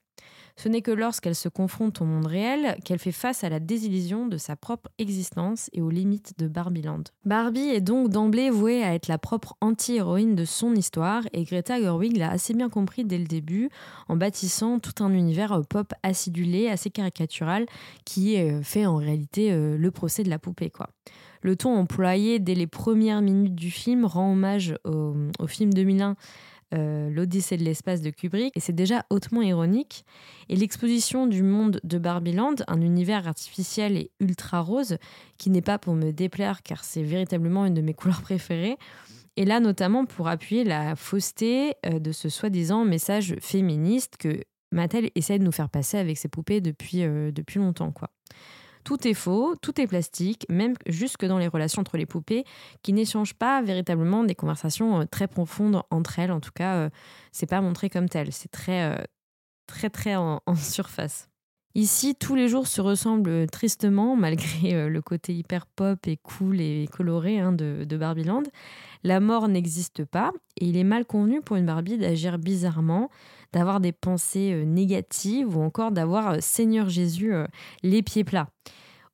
Ce 0.58 0.69
n'est 0.69 0.82
que 0.82 0.91
lorsqu'elle 0.91 1.36
se 1.36 1.49
confronte 1.49 1.99
au 2.01 2.06
monde 2.06 2.28
réel 2.28 2.78
qu'elle 2.86 2.99
fait 2.99 3.12
face 3.12 3.43
à 3.43 3.49
la 3.49 3.60
désillusion 3.60 4.25
de 4.25 4.38
sa 4.38 4.56
propre 4.56 4.89
existence 4.97 5.69
et 5.73 5.82
aux 5.82 5.89
limites 5.89 6.39
de 6.39 6.47
Barbieland. 6.47 7.04
Barbie 7.25 7.69
est 7.69 7.82
donc 7.82 8.10
d'emblée 8.10 8.49
vouée 8.49 8.82
à 8.82 8.93
être 8.93 9.08
la 9.08 9.17
propre 9.17 9.58
anti-héroïne 9.60 10.34
de 10.34 10.45
son 10.45 10.73
histoire 10.73 11.23
et 11.34 11.43
Greta 11.43 11.82
Gerwig 11.82 12.15
l'a 12.15 12.32
assez 12.32 12.54
bien 12.54 12.69
compris 12.69 13.04
dès 13.04 13.17
le 13.17 13.25
début 13.25 13.69
en 14.08 14.15
bâtissant 14.15 14.80
tout 14.80 15.04
un 15.04 15.13
univers 15.13 15.62
pop 15.67 15.93
acidulé, 16.04 16.69
assez 16.69 16.89
caricatural, 16.89 17.65
qui 18.06 18.38
euh, 18.38 18.62
fait 18.62 18.86
en 18.86 18.95
réalité 18.95 19.51
euh, 19.51 19.78
le 19.78 19.91
procès 19.91 20.23
de 20.23 20.30
la 20.30 20.39
poupée. 20.39 20.71
Le 21.41 21.56
ton 21.56 21.75
employé 21.75 22.39
dès 22.39 22.56
les 22.56 22.65
premières 22.65 23.21
minutes 23.21 23.56
du 23.56 23.69
film 23.69 24.06
rend 24.06 24.32
hommage 24.32 24.75
au, 24.86 25.13
au 25.39 25.47
film 25.47 25.73
2001 25.73 26.15
euh, 26.76 27.10
L'Odyssée 27.10 27.58
de 27.58 27.64
l'espace 27.64 28.02
de 28.02 28.10
Kubrick, 28.10 28.56
et 28.56 28.60
c'est 28.60 28.74
déjà 28.74 29.06
hautement 29.10 29.42
ironique. 29.42 30.06
Et 30.50 30.56
l'exposition 30.56 31.28
du 31.28 31.44
monde 31.44 31.80
de 31.84 31.98
Barbieland, 31.98 32.56
un 32.68 32.82
univers 32.82 33.28
artificiel 33.28 33.98
et 33.98 34.12
ultra 34.20 34.62
rose, 34.62 34.98
qui 35.38 35.50
n'est 35.50 35.62
pas 35.62 35.78
pour 35.78 35.96
me 35.96 36.12
déplaire 36.12 36.64
car 36.64 36.84
c'est 36.84 37.04
véritablement 37.04 37.66
une 37.66 37.74
de 37.74 37.82
mes 37.82 37.94
couleurs 37.96 38.22
préférées, 38.22 38.78
et 39.38 39.46
là 39.46 39.60
notamment 39.60 40.06
pour 40.06 40.28
appuyer 40.28 40.64
la 40.64 40.96
fausseté 40.96 41.74
euh, 41.86 42.00
de 42.00 42.12
ce 42.12 42.30
soi-disant 42.30 42.86
message 42.86 43.36
féministe 43.42 44.18
que 44.18 44.42
Mattel 44.72 45.10
essaie 45.16 45.40
de 45.40 45.44
nous 45.44 45.52
faire 45.52 45.70
passer 45.70 45.98
avec 45.98 46.18
ses 46.18 46.28
poupées 46.28 46.62
depuis, 46.62 47.04
euh, 47.04 47.32
depuis 47.32 47.60
longtemps. 47.60 47.92
quoi. 47.92 48.10
Tout 48.86 49.08
est 49.08 49.15
faux, 49.15 49.56
tout 49.63 49.82
est 49.82 49.88
plastique, 49.88 50.45
même 50.48 50.76
jusque 50.86 51.26
dans 51.26 51.39
les 51.39 51.48
relations 51.48 51.82
entre 51.82 51.98
les 51.98 52.06
poupées, 52.06 52.45
qui 52.84 52.93
n'échangent 52.93 53.34
pas 53.34 53.63
véritablement 53.63 54.24
des 54.24 54.36
conversations 54.36 55.02
euh, 55.02 55.06
très 55.06 55.28
profondes 55.28 55.82
entre 55.89 56.19
elles. 56.19 56.32
En 56.32 56.39
tout 56.39 56.52
cas, 56.54 56.76
euh, 56.76 56.89
c'est 57.32 57.50
pas 57.50 57.62
montré 57.62 57.89
comme 57.89 58.08
tel. 58.08 58.32
C'est 58.32 58.52
très, 58.52 58.84
euh, 58.84 59.04
très, 59.65 59.89
très 59.89 60.15
en, 60.15 60.39
surface. 60.56 61.30
Ici, 61.74 62.13
tous 62.13 62.36
les 62.36 62.48
jours 62.48 62.67
se 62.67 62.80
ressemblent 62.80 63.48
tristement, 63.48 64.15
malgré 64.15 64.88
le 64.88 65.02
côté 65.02 65.34
hyper 65.34 65.65
pop 65.65 65.98
et 66.06 66.17
cool 66.17 66.62
et 66.62 66.88
coloré 66.91 67.39
hein, 67.39 67.54
de, 67.54 67.86
de. 67.89 68.00
La 69.04 69.19
mort 69.19 69.48
n'existe 69.48 70.06
pas 70.06 70.32
et 70.62 70.67
il 70.67 70.78
est 70.78 70.84
mal 70.84 71.06
convenu 71.06 71.41
pour 71.41 71.56
une 71.56 71.65
Barbie 71.65 71.98
d'agir 71.98 72.38
bizarrement, 72.38 73.10
d'avoir 73.56 73.80
des 73.80 73.94
pensées 73.94 74.52
euh, 74.52 74.65
négatives 74.65 75.58
ou 75.58 75.62
encore 75.62 75.91
d'avoir 75.91 76.34
euh, 76.34 76.38
Seigneur 76.41 76.89
Jésus 76.89 77.34
euh, 77.34 77.48
les 77.84 78.04
pieds 78.04 78.26
plats. 78.26 78.50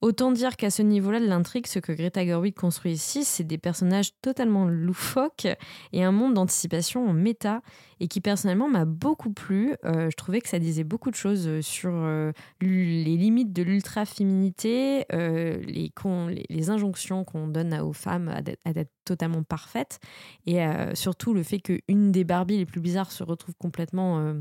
Autant 0.01 0.31
dire 0.31 0.57
qu'à 0.57 0.71
ce 0.71 0.81
niveau-là 0.81 1.19
de 1.19 1.27
l'intrigue, 1.27 1.67
ce 1.67 1.77
que 1.77 1.91
Greta 1.91 2.25
Gerwig 2.25 2.55
construit 2.55 2.93
ici, 2.93 3.23
c'est 3.23 3.43
des 3.43 3.59
personnages 3.59 4.19
totalement 4.23 4.65
loufoques 4.65 5.47
et 5.93 6.03
un 6.03 6.11
monde 6.11 6.33
d'anticipation 6.33 7.07
en 7.07 7.13
méta 7.13 7.61
et 7.99 8.07
qui 8.07 8.19
personnellement 8.19 8.67
m'a 8.67 8.85
beaucoup 8.85 9.31
plu. 9.31 9.75
Euh, 9.85 10.09
je 10.09 10.15
trouvais 10.15 10.41
que 10.41 10.49
ça 10.49 10.57
disait 10.57 10.83
beaucoup 10.83 11.11
de 11.11 11.15
choses 11.15 11.61
sur 11.61 11.91
euh, 11.93 12.31
les 12.61 13.15
limites 13.15 13.53
de 13.53 13.61
l'ultra-féminité, 13.61 15.05
euh, 15.13 15.61
les, 15.67 16.69
injonctions 16.71 17.23
qu'on 17.23 17.47
donne 17.47 17.73
aux 17.75 17.93
femmes 17.93 18.29
à 18.29 18.41
d'être 18.41 18.91
totalement 19.05 19.43
parfaites 19.43 19.99
et 20.45 20.59
surtout 20.93 21.33
le 21.33 21.43
fait 21.43 21.59
qu'une 21.59 22.11
des 22.11 22.23
Barbies 22.23 22.57
les 22.57 22.65
plus 22.65 22.81
bizarres 22.81 23.11
se 23.11 23.23
retrouve 23.23 23.55
complètement 23.55 24.33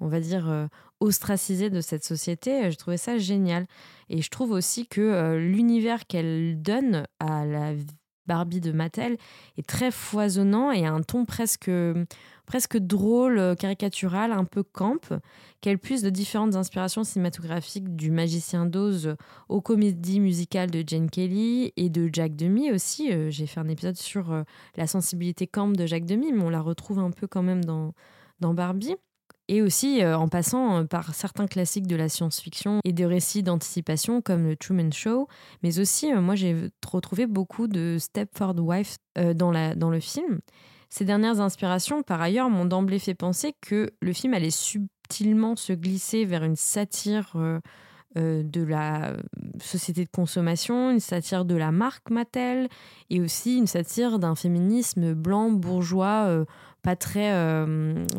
on 0.00 0.08
va 0.08 0.20
dire, 0.20 0.48
euh, 0.48 0.66
ostracisée 1.00 1.70
de 1.70 1.80
cette 1.80 2.04
société. 2.04 2.66
Euh, 2.66 2.70
je 2.70 2.76
trouvais 2.76 2.96
ça 2.96 3.18
génial. 3.18 3.66
Et 4.08 4.22
je 4.22 4.30
trouve 4.30 4.50
aussi 4.50 4.86
que 4.86 5.00
euh, 5.00 5.38
l'univers 5.38 6.06
qu'elle 6.06 6.60
donne 6.60 7.06
à 7.18 7.44
la 7.44 7.72
Barbie 8.26 8.60
de 8.60 8.72
Mattel 8.72 9.16
est 9.56 9.66
très 9.66 9.92
foisonnant 9.92 10.72
et 10.72 10.84
a 10.84 10.92
un 10.92 11.00
ton 11.00 11.24
presque, 11.24 11.70
presque 12.44 12.76
drôle, 12.76 13.54
caricatural, 13.56 14.32
un 14.32 14.44
peu 14.44 14.64
camp, 14.64 15.14
qu'elle 15.60 15.78
puise 15.78 16.02
de 16.02 16.10
différentes 16.10 16.56
inspirations 16.56 17.04
cinématographiques 17.04 17.94
du 17.94 18.10
Magicien 18.10 18.66
d'Oz 18.66 19.14
aux 19.48 19.60
comédies 19.60 20.18
musicales 20.18 20.72
de 20.72 20.82
Jane 20.84 21.08
Kelly 21.08 21.72
et 21.76 21.88
de 21.88 22.10
Jack 22.12 22.34
Demi 22.34 22.72
aussi. 22.72 23.12
J'ai 23.30 23.46
fait 23.46 23.60
un 23.60 23.68
épisode 23.68 23.96
sur 23.96 24.44
la 24.74 24.86
sensibilité 24.88 25.46
camp 25.46 25.68
de 25.68 25.86
Jack 25.86 26.04
Demi, 26.04 26.32
mais 26.32 26.42
on 26.42 26.50
la 26.50 26.62
retrouve 26.62 26.98
un 26.98 27.12
peu 27.12 27.28
quand 27.28 27.44
même 27.44 27.64
dans, 27.64 27.94
dans 28.40 28.54
Barbie 28.54 28.96
et 29.48 29.62
aussi 29.62 30.02
euh, 30.02 30.16
en 30.16 30.28
passant 30.28 30.78
euh, 30.78 30.84
par 30.84 31.14
certains 31.14 31.46
classiques 31.46 31.86
de 31.86 31.96
la 31.96 32.08
science-fiction 32.08 32.80
et 32.84 32.92
de 32.92 33.04
récits 33.04 33.42
d'anticipation 33.42 34.20
comme 34.20 34.44
le 34.44 34.56
Truman 34.56 34.90
Show, 34.92 35.28
mais 35.62 35.78
aussi 35.78 36.12
euh, 36.12 36.20
moi 36.20 36.34
j'ai 36.34 36.70
retrouvé 36.86 37.26
beaucoup 37.26 37.68
de 37.68 37.96
Stepford 37.98 38.58
Wife 38.58 38.96
dans, 39.34 39.50
la, 39.50 39.74
dans 39.74 39.90
le 39.90 40.00
film. 40.00 40.40
Ces 40.90 41.04
dernières 41.04 41.40
inspirations, 41.40 42.02
par 42.02 42.20
ailleurs, 42.20 42.50
m'ont 42.50 42.64
d'emblée 42.64 42.98
fait 42.98 43.14
penser 43.14 43.54
que 43.60 43.90
le 44.00 44.12
film 44.12 44.34
allait 44.34 44.50
subtilement 44.50 45.56
se 45.56 45.72
glisser 45.72 46.24
vers 46.24 46.44
une 46.44 46.54
satire 46.54 47.34
de 48.14 48.62
la 48.62 49.16
société 49.58 50.04
de 50.04 50.10
consommation, 50.10 50.90
une 50.90 51.00
satire 51.00 51.44
de 51.44 51.56
la 51.56 51.72
marque 51.72 52.10
Mattel 52.10 52.68
et 53.10 53.20
aussi 53.20 53.56
une 53.56 53.66
satire 53.66 54.18
d'un 54.18 54.34
féminisme 54.34 55.14
blanc 55.14 55.50
bourgeois 55.50 56.44
pas 56.82 56.94
très 56.94 57.32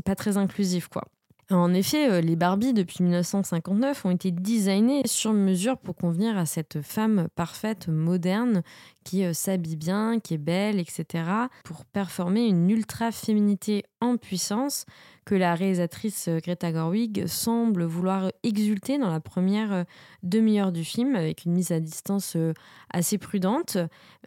pas 0.04 0.16
très 0.16 0.38
inclusif 0.38 0.88
quoi. 0.88 1.04
En 1.50 1.74
effet, 1.74 2.10
euh, 2.10 2.20
les 2.20 2.36
Barbies 2.36 2.74
depuis 2.74 3.04
1959 3.04 4.04
ont 4.04 4.12
été 4.12 4.32
designées 4.32 5.04
sur 5.06 5.32
mesure 5.32 5.78
pour 5.78 5.96
convenir 5.96 6.38
à 6.38 6.46
cette 6.46 6.82
femme 6.82 7.30
parfaite, 7.36 7.88
moderne, 7.88 8.64
qui 9.06 9.24
euh, 9.24 9.32
s'habille 9.32 9.78
bien, 9.78 10.20
qui 10.20 10.34
est 10.34 10.40
belle, 10.40 10.78
etc., 10.78 11.24
pour 11.64 11.86
performer 11.86 12.46
une 12.48 12.70
ultra-féminité 12.70 13.86
en 14.02 14.18
puissance 14.18 14.86
que 15.28 15.36
la 15.36 15.56
réalisatrice 15.56 16.30
euh, 16.30 16.40
Greta 16.40 16.72
Gerwig 16.72 17.28
semble 17.28 17.84
vouloir 17.84 18.32
exulter 18.44 18.98
dans 18.98 19.12
la 19.12 19.20
première 19.20 19.84
demi-heure 20.24 20.72
du 20.72 20.86
film, 20.86 21.16
avec 21.16 21.44
une 21.44 21.52
mise 21.52 21.72
à 21.72 21.82
distance 21.82 22.38
assez 22.90 23.18
prudente, 23.18 23.78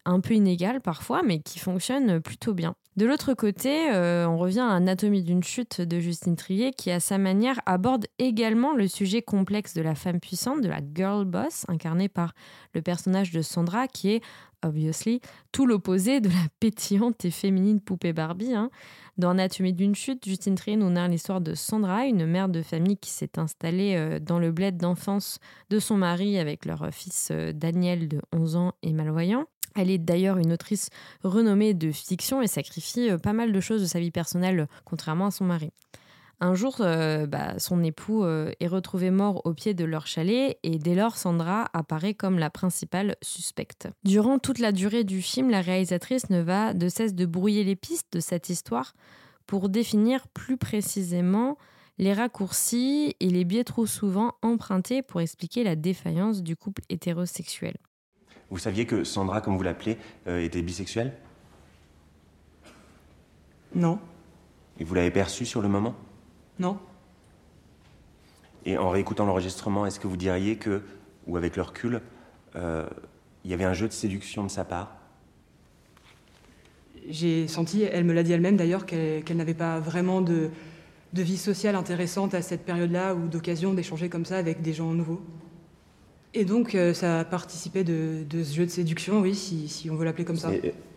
un 0.04 0.20
peu 0.20 0.34
inégale 0.34 0.80
parfois, 0.80 1.22
mais 1.22 1.40
qui 1.40 1.58
fonctionne 1.58 2.20
plutôt 2.20 2.54
bien. 2.54 2.74
De 2.96 3.06
l'autre 3.06 3.34
côté, 3.34 3.90
euh, 3.90 4.26
on 4.28 4.36
revient 4.36 4.60
à 4.60 4.72
Anatomie 4.72 5.22
d'une 5.22 5.42
chute 5.42 5.80
de 5.80 6.00
Justine 6.00 6.36
Trier 6.36 6.72
qui, 6.72 6.90
à 6.90 7.00
sa 7.00 7.18
manière, 7.18 7.60
aborde 7.64 8.06
également 8.18 8.74
le 8.74 8.88
sujet 8.88 9.22
complexe 9.22 9.74
de 9.74 9.80
la 9.80 9.94
femme 9.94 10.20
puissante, 10.20 10.60
de 10.60 10.68
la 10.68 10.80
girl 10.94 11.24
boss, 11.24 11.64
incarnée 11.68 12.08
par 12.08 12.34
le 12.74 12.82
personnage 12.82 13.30
de 13.30 13.42
Sandra, 13.42 13.86
qui 13.86 14.10
est, 14.10 14.22
obviously, 14.64 15.20
tout 15.52 15.66
l'opposé 15.66 16.20
de 16.20 16.28
la 16.28 16.46
pétillante 16.60 17.24
et 17.24 17.30
féminine 17.30 17.80
poupée 17.80 18.12
Barbie. 18.12 18.54
Hein. 18.54 18.70
Dans 19.18 19.30
Anatomie 19.30 19.72
d'une 19.72 19.94
chute, 19.94 20.24
Justine 20.24 20.54
Trier 20.54 20.76
nous 20.76 20.90
narre 20.90 21.08
l'histoire 21.08 21.40
de 21.40 21.54
Sandra, 21.54 22.06
une 22.06 22.26
mère 22.26 22.48
de 22.48 22.62
famille 22.62 22.96
qui 22.96 23.10
s'est 23.10 23.38
installée 23.38 23.94
euh, 23.96 24.18
dans 24.18 24.38
le 24.38 24.50
bled 24.50 24.76
d'enfance 24.76 25.38
de 25.68 25.78
son 25.78 25.96
mari 25.96 26.38
avec 26.38 26.64
leur 26.64 26.88
fils 26.92 27.28
euh, 27.30 27.52
Daniel 27.52 28.08
de 28.08 28.20
11 28.32 28.56
ans 28.56 28.72
et 28.82 28.92
malvoyant. 28.92 29.46
Elle 29.76 29.90
est 29.90 29.98
d'ailleurs 29.98 30.38
une 30.38 30.52
autrice 30.52 30.90
renommée 31.22 31.74
de 31.74 31.92
fiction 31.92 32.42
et 32.42 32.46
sacrifie 32.46 33.10
euh, 33.10 33.18
pas 33.18 33.32
mal 33.32 33.52
de 33.52 33.60
choses 33.60 33.82
de 33.82 33.86
sa 33.86 34.00
vie 34.00 34.10
personnelle, 34.10 34.66
contrairement 34.84 35.26
à 35.26 35.30
son 35.30 35.44
mari. 35.44 35.70
Un 36.42 36.54
jour, 36.54 36.76
euh, 36.80 37.26
bah, 37.26 37.58
son 37.58 37.82
époux 37.82 38.24
euh, 38.24 38.50
est 38.60 38.66
retrouvé 38.66 39.10
mort 39.10 39.42
au 39.44 39.52
pied 39.52 39.74
de 39.74 39.84
leur 39.84 40.06
chalet 40.06 40.58
et 40.62 40.78
dès 40.78 40.94
lors, 40.94 41.18
Sandra 41.18 41.68
apparaît 41.74 42.14
comme 42.14 42.38
la 42.38 42.48
principale 42.48 43.16
suspecte. 43.20 43.88
Durant 44.04 44.38
toute 44.38 44.58
la 44.58 44.72
durée 44.72 45.04
du 45.04 45.20
film, 45.20 45.50
la 45.50 45.60
réalisatrice 45.60 46.30
ne 46.30 46.40
va 46.40 46.72
de 46.72 46.88
cesse 46.88 47.14
de 47.14 47.26
brouiller 47.26 47.62
les 47.62 47.76
pistes 47.76 48.14
de 48.14 48.20
cette 48.20 48.48
histoire 48.48 48.94
pour 49.46 49.68
définir 49.68 50.28
plus 50.28 50.56
précisément 50.56 51.58
les 51.98 52.14
raccourcis 52.14 53.14
et 53.20 53.28
les 53.28 53.44
biais 53.44 53.64
trop 53.64 53.84
souvent 53.84 54.32
empruntés 54.40 55.02
pour 55.02 55.20
expliquer 55.20 55.62
la 55.62 55.76
défaillance 55.76 56.42
du 56.42 56.56
couple 56.56 56.80
hétérosexuel. 56.88 57.76
Vous 58.48 58.58
saviez 58.58 58.86
que 58.86 59.04
Sandra, 59.04 59.42
comme 59.42 59.58
vous 59.58 59.62
l'appelez, 59.62 59.98
euh, 60.26 60.42
était 60.42 60.62
bisexuelle? 60.62 61.12
Non. 63.74 63.98
Et 64.78 64.84
vous 64.84 64.94
l'avez 64.94 65.10
perçue 65.10 65.44
sur 65.44 65.60
le 65.60 65.68
moment? 65.68 65.94
Non. 66.60 66.78
Et 68.66 68.76
en 68.76 68.90
réécoutant 68.90 69.24
l'enregistrement, 69.24 69.86
est-ce 69.86 69.98
que 69.98 70.06
vous 70.06 70.18
diriez 70.18 70.56
que, 70.56 70.82
ou 71.26 71.36
avec 71.36 71.56
le 71.56 71.62
recul, 71.62 72.02
euh, 72.54 72.86
il 73.44 73.50
y 73.50 73.54
avait 73.54 73.64
un 73.64 73.72
jeu 73.72 73.88
de 73.88 73.92
séduction 73.92 74.44
de 74.44 74.50
sa 74.50 74.64
part? 74.64 74.94
J'ai 77.08 77.48
senti, 77.48 77.82
elle 77.82 78.04
me 78.04 78.12
l'a 78.12 78.22
dit 78.22 78.32
elle-même 78.32 78.58
d'ailleurs, 78.58 78.84
qu'elle 78.84 79.36
n'avait 79.36 79.54
pas 79.54 79.80
vraiment 79.80 80.20
de, 80.20 80.50
de 81.14 81.22
vie 81.22 81.38
sociale 81.38 81.74
intéressante 81.74 82.34
à 82.34 82.42
cette 82.42 82.64
période-là 82.66 83.14
ou 83.14 83.26
d'occasion 83.26 83.72
d'échanger 83.72 84.10
comme 84.10 84.26
ça 84.26 84.36
avec 84.36 84.60
des 84.60 84.74
gens 84.74 84.92
nouveaux. 84.92 85.22
Et 86.34 86.44
donc, 86.44 86.74
euh, 86.74 86.92
ça 86.92 87.20
a 87.20 87.24
participé 87.24 87.82
de, 87.82 88.24
ce 88.30 88.54
jeu 88.54 88.66
de 88.66 88.70
séduction, 88.70 89.20
oui, 89.20 89.34
si, 89.34 89.88
on 89.90 89.96
veut 89.96 90.04
l'appeler 90.04 90.26
comme 90.26 90.36
ça. 90.36 90.50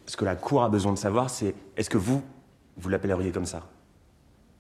ce 0.06 0.18
que 0.18 0.26
la 0.26 0.36
Cour 0.36 0.64
a 0.64 0.70
besoin 0.70 0.92
de 0.92 1.00
savoir, 1.00 1.30
c'est 1.30 1.56
est-ce 1.78 1.90
que 1.90 1.98
vous, 1.98 2.22
vous 2.76 2.90
l'appelleriez 2.90 3.32
comme 3.32 3.46
ça? 3.46 3.68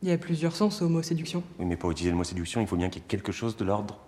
Il 0.04 0.10
y 0.10 0.12
a 0.12 0.18
plusieurs 0.18 0.54
sens 0.54 0.82
au 0.82 0.89
mot 0.89 1.02
séduction. 1.02 1.44
Oui, 1.58 1.66
mais 1.66 1.78
pour 1.78 1.89
utiliser 1.89 2.12
le 2.12 2.18
mot 2.18 2.26
séduction, 2.26 2.60
il 2.60 2.68
faut 2.68 2.76
bien 2.76 2.89
qu'il 2.89 3.02
y 3.02 3.06
ait 3.06 3.08
quelque 3.08 3.32
chose 3.32 3.56
de 3.56 3.63
l'ordre 3.63 4.00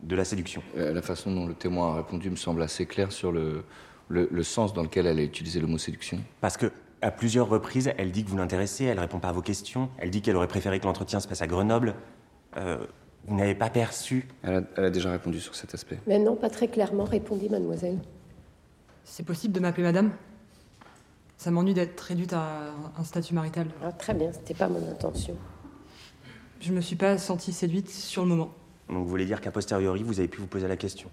de 0.00 0.14
la 0.14 0.24
séduction. 0.24 0.62
Euh, 0.76 0.94
la 0.94 1.02
façon 1.02 1.34
dont 1.34 1.48
le 1.48 1.54
témoin 1.54 1.94
a 1.94 1.96
répondu 1.96 2.30
me 2.30 2.36
semble 2.36 2.62
assez 2.62 2.86
claire 2.86 3.10
sur 3.10 3.32
le, 3.32 3.64
le, 4.08 4.42
sens 4.44 4.72
dans 4.72 4.84
lequel 4.84 5.06
elle 5.06 5.18
a 5.18 5.22
utilisé 5.24 5.58
le 5.58 5.66
mot 5.66 5.78
séduction. 5.78 6.20
Parce 6.40 6.56
que 6.56 6.70
à 7.02 7.10
plusieurs 7.10 7.48
reprises, 7.48 7.92
elle 7.98 8.12
dit 8.12 8.22
que 8.22 8.30
vous 8.30 8.36
l'intéressez, 8.36 8.84
elle 8.84 9.00
répond 9.00 9.18
pas 9.18 9.30
à 9.30 9.32
vos 9.32 9.42
questions, 9.42 9.90
elle 9.98 10.10
dit 10.10 10.22
qu'elle 10.22 10.36
aurait 10.36 10.46
préféré 10.46 10.78
que 10.78 10.84
l'entretien 10.84 11.18
se 11.18 11.26
passe 11.26 11.42
à 11.42 11.48
Grenoble. 11.48 11.96
Euh, 12.56 12.78
vous 13.26 13.34
n'avez 13.34 13.56
pas 13.56 13.70
perçu 13.70 14.28
elle 14.44 14.64
a, 14.76 14.90
déjà 14.90 15.10
répondu 15.10 15.40
sur 15.40 15.56
cet 15.56 15.74
aspect. 15.74 15.98
Mais 16.06 16.20
non, 16.20 16.36
pas 16.36 16.50
très 16.50 16.68
clairement, 16.68 17.04
répondit 17.04 17.48
mademoiselle. 17.48 17.98
C'est 19.02 19.26
possible 19.26 19.52
de 19.52 19.58
m'appeler 19.58 19.82
madame? 19.82 20.12
Ça 21.36 21.50
m'ennuie 21.50 21.74
d'être 21.74 22.00
réduite 22.00 22.32
à 22.32 22.72
un 22.96 23.04
statut 23.04 23.34
marital. 23.34 23.68
Ah, 23.82 23.92
très 23.92 24.14
bien, 24.14 24.32
c'était 24.32 24.54
pas 24.54 24.68
mon 24.68 24.88
intention. 24.90 25.36
Je 26.60 26.72
me 26.72 26.80
suis 26.80 26.96
pas 26.96 27.18
sentie 27.18 27.52
séduite 27.52 27.90
sur 27.90 28.22
le 28.22 28.28
moment. 28.28 28.54
Donc 28.88 28.98
vous 28.98 29.08
voulez 29.08 29.26
dire 29.26 29.40
qu'à 29.40 29.50
posteriori, 29.50 30.02
vous 30.02 30.18
avez 30.18 30.28
pu 30.28 30.40
vous 30.40 30.46
poser 30.46 30.68
la 30.68 30.76
question 30.76 31.10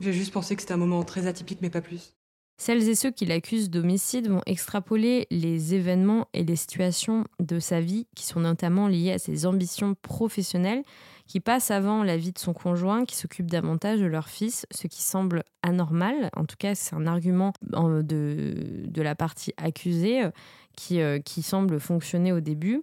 J'ai 0.00 0.12
juste 0.12 0.32
pensé 0.32 0.54
que 0.54 0.62
c'était 0.62 0.74
un 0.74 0.78
moment 0.78 1.02
très 1.02 1.26
atypique, 1.26 1.58
mais 1.62 1.70
pas 1.70 1.80
plus. 1.80 2.14
Celles 2.58 2.88
et 2.88 2.94
ceux 2.94 3.10
qui 3.10 3.26
l'accusent 3.26 3.70
d'homicide 3.70 4.28
vont 4.28 4.42
extrapoler 4.46 5.26
les 5.30 5.74
événements 5.74 6.28
et 6.32 6.44
les 6.44 6.54
situations 6.54 7.24
de 7.40 7.58
sa 7.58 7.80
vie 7.80 8.06
qui 8.14 8.24
sont 8.24 8.40
notamment 8.40 8.86
liées 8.86 9.12
à 9.12 9.18
ses 9.18 9.46
ambitions 9.46 9.96
professionnelles 10.00 10.84
qui 11.32 11.40
passent 11.40 11.70
avant 11.70 12.02
la 12.02 12.18
vie 12.18 12.32
de 12.32 12.38
son 12.38 12.52
conjoint 12.52 13.06
qui 13.06 13.16
s'occupe 13.16 13.50
davantage 13.50 14.00
de 14.00 14.04
leur 14.04 14.28
fils, 14.28 14.66
ce 14.70 14.86
qui 14.86 15.00
semble 15.00 15.44
anormal. 15.62 16.28
En 16.36 16.44
tout 16.44 16.56
cas, 16.58 16.74
c'est 16.74 16.94
un 16.94 17.06
argument 17.06 17.54
de, 17.62 18.02
de, 18.02 19.02
la 19.02 19.14
partie 19.14 19.54
accusée 19.56 20.24
euh, 20.24 20.30
qui, 20.76 21.00
euh, 21.00 21.20
qui 21.20 21.40
semble 21.40 21.80
fonctionner 21.80 22.34
au 22.34 22.40
début. 22.40 22.82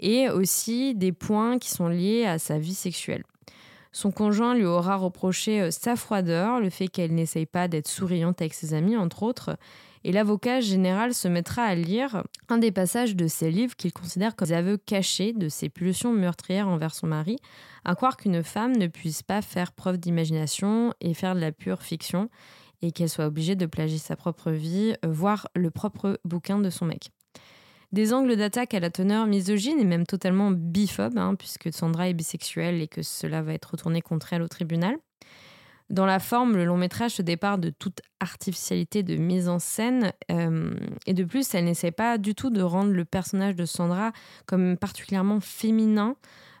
Et 0.00 0.28
aussi 0.28 0.96
des 0.96 1.12
points 1.12 1.60
qui 1.60 1.70
sont 1.70 1.86
liés 1.86 2.26
à 2.26 2.40
sa 2.40 2.58
vie 2.58 2.74
sexuelle. 2.74 3.22
Son 3.92 4.10
conjoint 4.10 4.56
lui 4.56 4.64
aura 4.64 4.96
reproché 4.96 5.60
euh, 5.60 5.70
sa 5.70 5.94
froideur, 5.94 6.58
le 6.58 6.70
fait 6.70 6.88
qu'elle 6.88 7.14
n'essaye 7.14 7.46
pas 7.46 7.68
d'être 7.68 7.86
souriante 7.86 8.40
avec 8.40 8.54
ses 8.54 8.74
amis, 8.74 8.96
entre 8.96 9.22
autres. 9.22 9.56
Et 10.06 10.12
l'avocat 10.12 10.60
général 10.60 11.14
se 11.14 11.26
mettra 11.26 11.64
à 11.64 11.74
lire 11.74 12.22
un 12.48 12.58
des 12.58 12.70
passages 12.70 13.16
de 13.16 13.26
ses 13.26 13.50
livres 13.50 13.74
qu'il 13.74 13.92
considère 13.92 14.36
comme 14.36 14.46
des 14.46 14.54
aveux 14.54 14.76
cachés 14.76 15.32
de 15.32 15.48
ses 15.48 15.68
pulsions 15.68 16.12
meurtrières 16.12 16.68
envers 16.68 16.94
son 16.94 17.08
mari, 17.08 17.38
à 17.84 17.96
croire 17.96 18.16
qu'une 18.16 18.44
femme 18.44 18.76
ne 18.76 18.86
puisse 18.86 19.24
pas 19.24 19.42
faire 19.42 19.72
preuve 19.72 19.98
d'imagination 19.98 20.94
et 21.00 21.12
faire 21.12 21.34
de 21.34 21.40
la 21.40 21.50
pure 21.50 21.82
fiction, 21.82 22.30
et 22.82 22.92
qu'elle 22.92 23.08
soit 23.08 23.26
obligée 23.26 23.56
de 23.56 23.66
plagier 23.66 23.98
sa 23.98 24.14
propre 24.14 24.52
vie, 24.52 24.94
voire 25.04 25.48
le 25.56 25.72
propre 25.72 26.20
bouquin 26.24 26.60
de 26.60 26.70
son 26.70 26.84
mec. 26.84 27.10
Des 27.90 28.12
angles 28.12 28.36
d'attaque 28.36 28.74
à 28.74 28.80
la 28.80 28.90
teneur 28.90 29.26
misogyne 29.26 29.80
et 29.80 29.84
même 29.84 30.06
totalement 30.06 30.52
biphobe, 30.52 31.18
hein, 31.18 31.34
puisque 31.34 31.72
Sandra 31.72 32.08
est 32.08 32.14
bisexuelle 32.14 32.80
et 32.80 32.86
que 32.86 33.02
cela 33.02 33.42
va 33.42 33.54
être 33.54 33.72
retourné 33.72 34.02
contre 34.02 34.32
elle 34.32 34.42
au 34.42 34.48
tribunal. 34.48 34.98
Dans 35.88 36.06
la 36.06 36.18
forme, 36.18 36.56
le 36.56 36.64
long 36.64 36.76
métrage 36.76 37.12
se 37.12 37.22
départ 37.22 37.58
de 37.58 37.70
toute 37.70 38.00
artificialité 38.18 39.02
de 39.02 39.16
mise 39.16 39.48
en 39.48 39.58
scène 39.60 40.12
euh, 40.32 40.74
et 41.06 41.14
de 41.14 41.24
plus, 41.24 41.54
elle 41.54 41.64
n'essaie 41.64 41.92
pas 41.92 42.18
du 42.18 42.34
tout 42.34 42.50
de 42.50 42.60
rendre 42.60 42.90
le 42.90 43.04
personnage 43.04 43.54
de 43.54 43.64
Sandra 43.64 44.12
comme 44.46 44.76
particulièrement 44.76 45.40
féminin, 45.40 46.16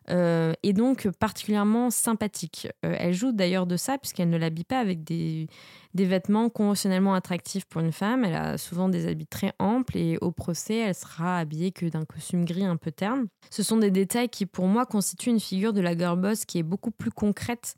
euh, 0.08 0.52
et 0.62 0.72
donc 0.72 1.08
particulièrement 1.10 1.90
sympathique. 1.90 2.68
Euh, 2.84 2.94
elle 2.98 3.12
joue 3.12 3.32
d'ailleurs 3.32 3.66
de 3.66 3.76
ça 3.76 3.98
puisqu'elle 3.98 4.30
ne 4.30 4.36
l'habille 4.36 4.64
pas 4.64 4.78
avec 4.78 5.02
des, 5.02 5.48
des, 5.94 6.04
vêtements 6.04 6.48
conventionnellement 6.48 7.14
attractifs 7.14 7.64
pour 7.64 7.80
une 7.80 7.90
femme. 7.90 8.24
Elle 8.24 8.36
a 8.36 8.58
souvent 8.58 8.88
des 8.88 9.08
habits 9.08 9.26
très 9.26 9.52
amples 9.58 9.98
et 9.98 10.18
au 10.20 10.30
procès, 10.30 10.76
elle 10.76 10.94
sera 10.94 11.38
habillée 11.38 11.72
que 11.72 11.86
d'un 11.86 12.04
costume 12.04 12.44
gris 12.44 12.64
un 12.64 12.76
peu 12.76 12.92
terne. 12.92 13.26
Ce 13.50 13.64
sont 13.64 13.78
des 13.78 13.90
détails 13.90 14.28
qui 14.28 14.46
pour 14.46 14.68
moi 14.68 14.86
constituent 14.86 15.30
une 15.30 15.40
figure 15.40 15.72
de 15.72 15.80
la 15.80 15.96
girl 15.96 16.20
boss 16.20 16.44
qui 16.44 16.58
est 16.58 16.64
beaucoup 16.64 16.92
plus 16.92 17.10
concrète 17.10 17.74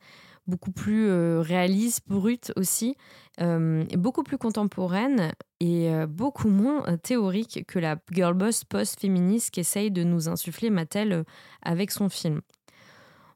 beaucoup 0.49 0.73
plus 0.73 1.09
euh, 1.09 1.41
réaliste, 1.41 2.03
brute 2.09 2.53
aussi, 2.57 2.97
euh, 3.41 3.85
beaucoup 3.97 4.25
plus 4.25 4.39
contemporaine 4.39 5.33
et 5.61 5.91
euh, 5.91 6.07
beaucoup 6.07 6.49
moins 6.49 6.97
théorique 6.97 7.65
que 7.69 7.79
la 7.79 7.97
girl 8.11 8.35
boss 8.35 8.65
post-féministe 8.65 9.51
qu'essaye 9.53 9.91
de 9.91 10.03
nous 10.03 10.29
insuffler 10.29 10.71
Mattel 10.71 11.25
avec 11.63 11.91
son 11.91 12.09
film. 12.09 12.41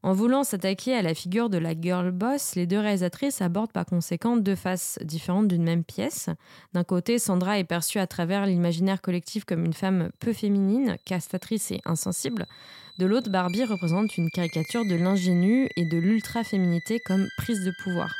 En 0.05 0.15
voulant 0.15 0.43
s'attaquer 0.43 0.97
à 0.97 1.03
la 1.03 1.15
figure 1.15 1.49
de 1.49 1.59
la 1.59 1.81
girl 1.81 2.11
boss, 2.11 2.57
les 2.57 2.67
deux 2.67 2.81
réalisatrices 2.81 3.41
abordent 3.41 3.71
par 3.71 3.87
conséquent 3.87 4.37
deux 4.37 4.57
faces 4.57 4.99
différentes 5.03 5.47
d'une 5.47 5.63
même 5.63 5.85
pièce. 5.85 6.29
D'un 6.73 6.83
côté, 6.83 7.21
Sandra 7.21 7.61
est 7.61 7.65
perçue 7.65 8.01
à 8.01 8.09
travers 8.09 8.45
l'imaginaire 8.45 9.01
collectif 9.01 9.45
comme 9.45 9.65
une 9.65 9.73
femme 9.73 10.11
peu 10.19 10.33
féminine, 10.33 10.97
castatrice 11.05 11.71
et 11.71 11.81
insensible. 11.85 12.47
De 12.99 13.07
l'autre, 13.07 13.31
Barbie 13.31 13.65
représente 13.65 14.17
une 14.19 14.31
caricature 14.31 14.85
de 14.85 14.95
l'ingénu 14.95 15.69
et 15.77 15.85
de 15.87 15.97
l'ultra-féminité 15.97 17.01
comme 17.01 17.27
prise 17.39 17.65
de 17.65 17.73
pouvoir. 17.83 18.15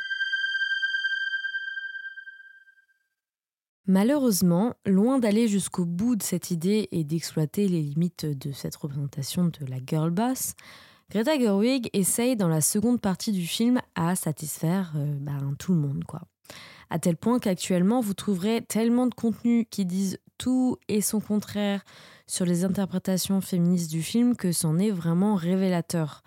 Malheureusement, 3.85 4.73
loin 4.85 5.19
d'aller 5.19 5.47
jusqu'au 5.47 5.85
bout 5.85 6.15
de 6.15 6.23
cette 6.23 6.51
idée 6.51 6.87
et 6.91 7.03
d'exploiter 7.03 7.67
les 7.67 7.81
limites 7.81 8.25
de 8.25 8.51
cette 8.51 8.75
représentation 8.77 9.45
de 9.45 9.65
la 9.67 9.77
girl 9.85 10.09
boss, 10.09 10.53
Greta 11.11 11.37
Gerwig 11.37 11.89
essaye 11.93 12.35
dans 12.35 12.47
la 12.47 12.61
seconde 12.61 13.01
partie 13.01 13.33
du 13.33 13.45
film 13.45 13.81
à 13.93 14.15
satisfaire 14.15 14.93
euh, 14.95 15.13
ben, 15.19 15.53
tout 15.59 15.73
le 15.73 15.79
monde, 15.79 16.05
quoi. 16.05 16.21
À 16.89 16.99
tel 16.99 17.17
point 17.17 17.39
qu'actuellement, 17.39 18.01
vous 18.01 18.13
trouverez 18.13 18.61
tellement 18.61 19.07
de 19.07 19.13
contenus 19.13 19.65
qui 19.69 19.85
disent 19.85 20.17
tout 20.37 20.77
et 20.87 21.01
son 21.01 21.19
contraire 21.19 21.83
sur 22.27 22.45
les 22.45 22.65
interprétations 22.65 23.41
féministes 23.41 23.91
du 23.91 24.01
film 24.01 24.35
que 24.35 24.51
c'en 24.51 24.77
est 24.77 24.91
vraiment 24.91 25.35
révélateur. 25.35 26.23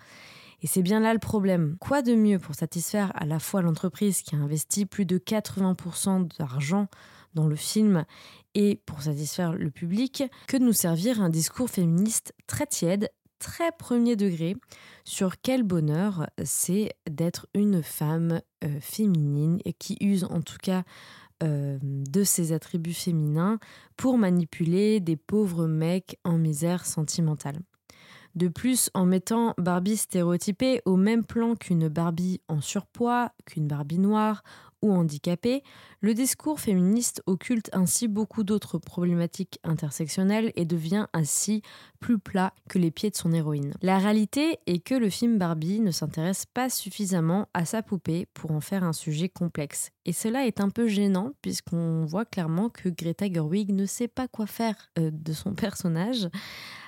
Et 0.62 0.66
c'est 0.66 0.82
bien 0.82 1.00
là 1.00 1.12
le 1.12 1.18
problème. 1.18 1.76
Quoi 1.80 2.02
de 2.02 2.14
mieux 2.14 2.38
pour 2.38 2.54
satisfaire 2.54 3.12
à 3.14 3.26
la 3.26 3.38
fois 3.38 3.62
l'entreprise 3.62 4.22
qui 4.22 4.34
a 4.34 4.38
investi 4.38 4.86
plus 4.86 5.04
de 5.04 5.18
80% 5.18 6.36
d'argent 6.38 6.88
dans 7.34 7.46
le 7.46 7.56
film 7.56 8.04
et 8.54 8.80
pour 8.86 9.02
satisfaire 9.02 9.52
le 9.52 9.70
public 9.70 10.24
que 10.48 10.56
de 10.56 10.64
nous 10.64 10.72
servir 10.72 11.20
un 11.20 11.28
discours 11.28 11.68
féministe 11.68 12.34
très 12.46 12.66
tiède, 12.66 13.10
très 13.38 13.70
premier 13.72 14.16
degré 14.16 14.56
sur 15.04 15.40
quel 15.40 15.62
bonheur 15.62 16.26
c'est 16.42 16.94
d'être 17.08 17.46
une 17.54 17.82
femme 17.82 18.40
euh, 18.64 18.80
féminine 18.80 19.60
et 19.66 19.74
qui 19.74 19.98
use 20.00 20.24
en 20.24 20.40
tout 20.40 20.56
cas 20.62 20.84
euh, 21.42 21.78
de 21.82 22.24
ses 22.24 22.52
attributs 22.52 22.94
féminins 22.94 23.58
pour 23.96 24.18
manipuler 24.18 25.00
des 25.00 25.16
pauvres 25.16 25.66
mecs 25.66 26.18
en 26.24 26.38
misère 26.38 26.86
sentimentale. 26.86 27.58
De 28.36 28.48
plus, 28.48 28.90
en 28.92 29.06
mettant 29.06 29.54
Barbie 29.56 29.96
stéréotypée 29.96 30.82
au 30.84 30.96
même 30.96 31.24
plan 31.24 31.54
qu'une 31.54 31.88
Barbie 31.88 32.42
en 32.48 32.60
surpoids, 32.60 33.32
qu'une 33.46 33.66
Barbie 33.66 33.98
noire 33.98 34.42
ou 34.82 34.96
le 36.00 36.14
discours 36.14 36.60
féministe 36.60 37.22
occulte 37.26 37.70
ainsi 37.72 38.08
beaucoup 38.08 38.44
d'autres 38.44 38.78
problématiques 38.78 39.58
intersectionnelles 39.64 40.52
et 40.54 40.64
devient 40.64 41.06
ainsi 41.12 41.62
plus 42.00 42.18
plat 42.18 42.52
que 42.68 42.78
les 42.78 42.90
pieds 42.90 43.10
de 43.10 43.16
son 43.16 43.32
héroïne. 43.32 43.74
La 43.82 43.98
réalité 43.98 44.58
est 44.66 44.78
que 44.78 44.94
le 44.94 45.10
film 45.10 45.38
Barbie 45.38 45.80
ne 45.80 45.90
s'intéresse 45.90 46.46
pas 46.46 46.68
suffisamment 46.68 47.48
à 47.54 47.64
sa 47.64 47.82
poupée 47.82 48.26
pour 48.34 48.52
en 48.52 48.60
faire 48.60 48.84
un 48.84 48.92
sujet 48.92 49.28
complexe. 49.28 49.90
Et 50.04 50.12
cela 50.12 50.46
est 50.46 50.60
un 50.60 50.70
peu 50.70 50.88
gênant 50.88 51.32
puisqu'on 51.42 52.04
voit 52.04 52.24
clairement 52.24 52.68
que 52.68 52.88
Greta 52.88 53.32
Gerwig 53.32 53.72
ne 53.72 53.86
sait 53.86 54.08
pas 54.08 54.28
quoi 54.28 54.46
faire 54.46 54.76
euh, 54.98 55.10
de 55.12 55.32
son 55.32 55.54
personnage 55.54 56.28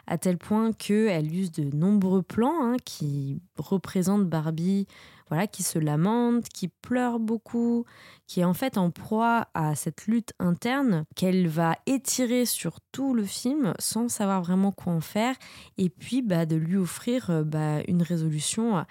à 0.06 0.16
tel 0.18 0.38
point 0.38 0.72
qu'elle 0.72 1.34
use 1.34 1.52
de 1.52 1.64
nombreux 1.64 2.22
plans 2.22 2.64
hein, 2.64 2.76
qui 2.84 3.40
représentent 3.58 4.26
Barbie, 4.26 4.86
voilà, 5.28 5.46
qui 5.46 5.62
se 5.62 5.78
lamente, 5.78 6.48
qui 6.48 6.68
pleure 6.68 7.18
beaucoup, 7.18 7.84
qui 8.26 8.40
est 8.40 8.44
en 8.44 8.54
fait 8.54 8.78
en 8.78 8.90
proie 8.90 9.48
à 9.54 9.74
cette 9.74 10.06
lutte 10.06 10.32
interne 10.38 11.04
qu'elle 11.16 11.48
va 11.48 11.76
étirer 11.86 12.44
sur 12.44 12.80
tout 12.92 13.14
le 13.14 13.24
film 13.24 13.74
sans 13.78 14.08
savoir 14.08 14.42
vraiment 14.42 14.72
quoi 14.72 14.92
en 14.92 15.00
faire, 15.00 15.34
et 15.76 15.88
puis 15.88 16.22
bah, 16.22 16.46
de 16.46 16.56
lui 16.56 16.76
offrir 16.76 17.30
euh, 17.30 17.44
bah, 17.44 17.80
une 17.88 18.02
résolution 18.02 18.84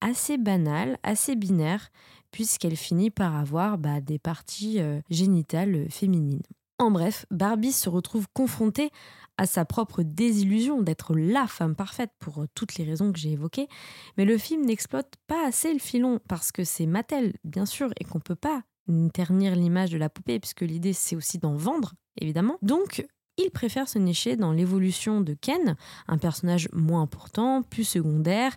assez 0.00 0.36
banale, 0.38 0.98
assez 1.02 1.36
binaire, 1.36 1.90
puisqu'elle 2.30 2.76
finit 2.76 3.10
par 3.10 3.36
avoir 3.36 3.78
bah, 3.78 4.00
des 4.00 4.18
parties 4.18 4.80
euh, 4.80 5.00
génitales 5.10 5.86
féminines. 5.90 6.42
En 6.78 6.90
bref, 6.90 7.26
Barbie 7.30 7.72
se 7.72 7.88
retrouve 7.88 8.26
confrontée 8.32 8.90
à 9.42 9.46
sa 9.46 9.64
propre 9.64 10.04
désillusion 10.04 10.82
d'être 10.82 11.16
la 11.16 11.48
femme 11.48 11.74
parfaite 11.74 12.12
pour 12.20 12.44
toutes 12.54 12.76
les 12.76 12.84
raisons 12.84 13.10
que 13.10 13.18
j'ai 13.18 13.32
évoquées, 13.32 13.66
mais 14.16 14.24
le 14.24 14.38
film 14.38 14.64
n'exploite 14.64 15.16
pas 15.26 15.44
assez 15.48 15.72
le 15.72 15.80
filon 15.80 16.20
parce 16.28 16.52
que 16.52 16.62
c'est 16.62 16.86
Mattel, 16.86 17.34
bien 17.42 17.66
sûr, 17.66 17.90
et 17.98 18.04
qu'on 18.04 18.20
peut 18.20 18.36
pas 18.36 18.62
ternir 19.12 19.56
l'image 19.56 19.90
de 19.90 19.98
la 19.98 20.08
poupée 20.08 20.38
puisque 20.38 20.60
l'idée 20.60 20.92
c'est 20.92 21.16
aussi 21.16 21.38
d'en 21.38 21.56
vendre, 21.56 21.94
évidemment. 22.20 22.56
Donc 22.62 23.04
il 23.38 23.50
préfère 23.50 23.88
se 23.88 23.98
nicher 23.98 24.36
dans 24.36 24.52
l'évolution 24.52 25.20
de 25.20 25.34
Ken, 25.34 25.76
un 26.08 26.18
personnage 26.18 26.68
moins 26.72 27.02
important, 27.02 27.62
plus 27.62 27.84
secondaire, 27.84 28.52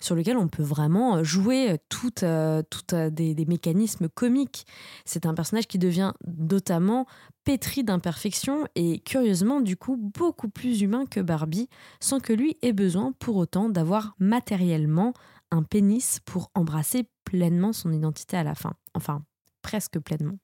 sur 0.00 0.14
lequel 0.14 0.36
on 0.36 0.48
peut 0.48 0.62
vraiment 0.62 1.24
jouer 1.24 1.78
tout, 1.88 2.12
euh, 2.22 2.62
euh, 2.92 3.10
des, 3.10 3.34
des, 3.34 3.46
mécanismes 3.46 4.08
comiques. 4.08 4.66
C'est 5.04 5.26
un 5.26 5.34
personnage 5.34 5.66
qui 5.66 5.78
devient 5.78 6.12
notamment 6.26 7.06
pétri 7.44 7.84
d'imperfections 7.84 8.66
et 8.74 9.00
curieusement 9.00 9.60
du 9.60 9.76
coup 9.76 9.96
beaucoup 9.96 10.48
plus 10.48 10.82
humain 10.82 11.06
que 11.06 11.20
Barbie, 11.20 11.68
sans 12.00 12.20
que 12.20 12.32
lui 12.32 12.58
ait 12.62 12.74
besoin 12.74 13.12
pour 13.18 13.36
autant 13.36 13.70
d'avoir 13.70 14.14
matériellement 14.18 15.14
un 15.50 15.62
pénis 15.62 16.20
pour 16.26 16.50
embrasser 16.54 17.08
pleinement 17.24 17.72
son 17.72 17.92
identité 17.92 18.36
à 18.36 18.44
la 18.44 18.54
fin. 18.54 18.74
Enfin, 18.94 19.22
presque 19.62 19.98
pleinement. 19.98 20.38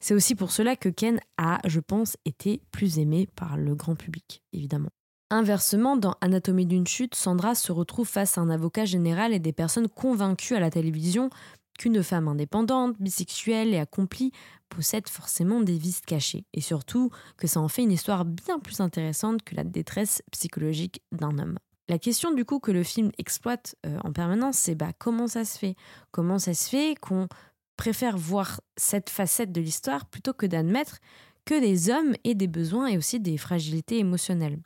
C'est 0.00 0.14
aussi 0.14 0.34
pour 0.34 0.52
cela 0.52 0.76
que 0.76 0.88
Ken 0.88 1.20
a, 1.36 1.60
je 1.66 1.80
pense, 1.80 2.16
été 2.24 2.60
plus 2.70 2.98
aimé 2.98 3.28
par 3.36 3.56
le 3.56 3.74
grand 3.74 3.96
public, 3.96 4.42
évidemment. 4.52 4.90
Inversement, 5.30 5.96
dans 5.96 6.14
Anatomie 6.20 6.66
d'une 6.66 6.86
chute, 6.86 7.16
Sandra 7.16 7.56
se 7.56 7.72
retrouve 7.72 8.08
face 8.08 8.38
à 8.38 8.40
un 8.40 8.50
avocat 8.50 8.84
général 8.84 9.32
et 9.32 9.40
des 9.40 9.52
personnes 9.52 9.88
convaincues 9.88 10.54
à 10.54 10.60
la 10.60 10.70
télévision 10.70 11.30
qu'une 11.78 12.02
femme 12.02 12.28
indépendante, 12.28 12.96
bisexuelle 13.00 13.74
et 13.74 13.78
accomplie 13.78 14.32
possède 14.68 15.08
forcément 15.08 15.60
des 15.60 15.76
vices 15.76 16.00
cachés. 16.00 16.44
Et 16.54 16.60
surtout 16.60 17.10
que 17.36 17.46
ça 17.46 17.60
en 17.60 17.68
fait 17.68 17.82
une 17.82 17.92
histoire 17.92 18.24
bien 18.24 18.58
plus 18.58 18.80
intéressante 18.80 19.42
que 19.42 19.54
la 19.54 19.64
détresse 19.64 20.22
psychologique 20.30 21.02
d'un 21.12 21.38
homme. 21.38 21.58
La 21.88 21.98
question 21.98 22.32
du 22.32 22.44
coup 22.44 22.58
que 22.58 22.72
le 22.72 22.82
film 22.82 23.12
exploite 23.18 23.76
euh, 23.86 23.98
en 24.02 24.12
permanence, 24.12 24.58
c'est 24.58 24.74
bah, 24.74 24.92
comment 24.98 25.28
ça 25.28 25.44
se 25.44 25.56
fait? 25.56 25.76
Comment 26.10 26.38
ça 26.38 26.52
se 26.52 26.68
fait 26.68 26.96
qu'on 27.00 27.28
préfère 27.76 28.16
voir 28.16 28.60
cette 28.76 29.10
facette 29.10 29.52
de 29.52 29.60
l'histoire 29.60 30.06
plutôt 30.06 30.32
que 30.32 30.46
d'admettre 30.46 30.98
que 31.44 31.60
des 31.60 31.90
hommes 31.90 32.14
aient 32.24 32.34
des 32.34 32.48
besoins 32.48 32.88
et 32.88 32.98
aussi 32.98 33.20
des 33.20 33.38
fragilités 33.38 33.98
émotionnelles. 33.98 34.58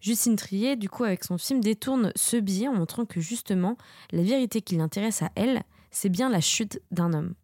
Justine 0.00 0.36
Trier, 0.36 0.76
du 0.76 0.88
coup, 0.88 1.04
avec 1.04 1.24
son 1.24 1.38
film, 1.38 1.60
détourne 1.60 2.12
ce 2.14 2.36
biais 2.36 2.68
en 2.68 2.74
montrant 2.74 3.04
que 3.04 3.20
justement, 3.20 3.76
la 4.12 4.22
vérité 4.22 4.60
qui 4.62 4.76
l'intéresse 4.76 5.22
à 5.22 5.30
elle, 5.34 5.62
c'est 5.90 6.08
bien 6.08 6.28
la 6.28 6.40
chute 6.40 6.80
d'un 6.90 7.12
homme. 7.12 7.34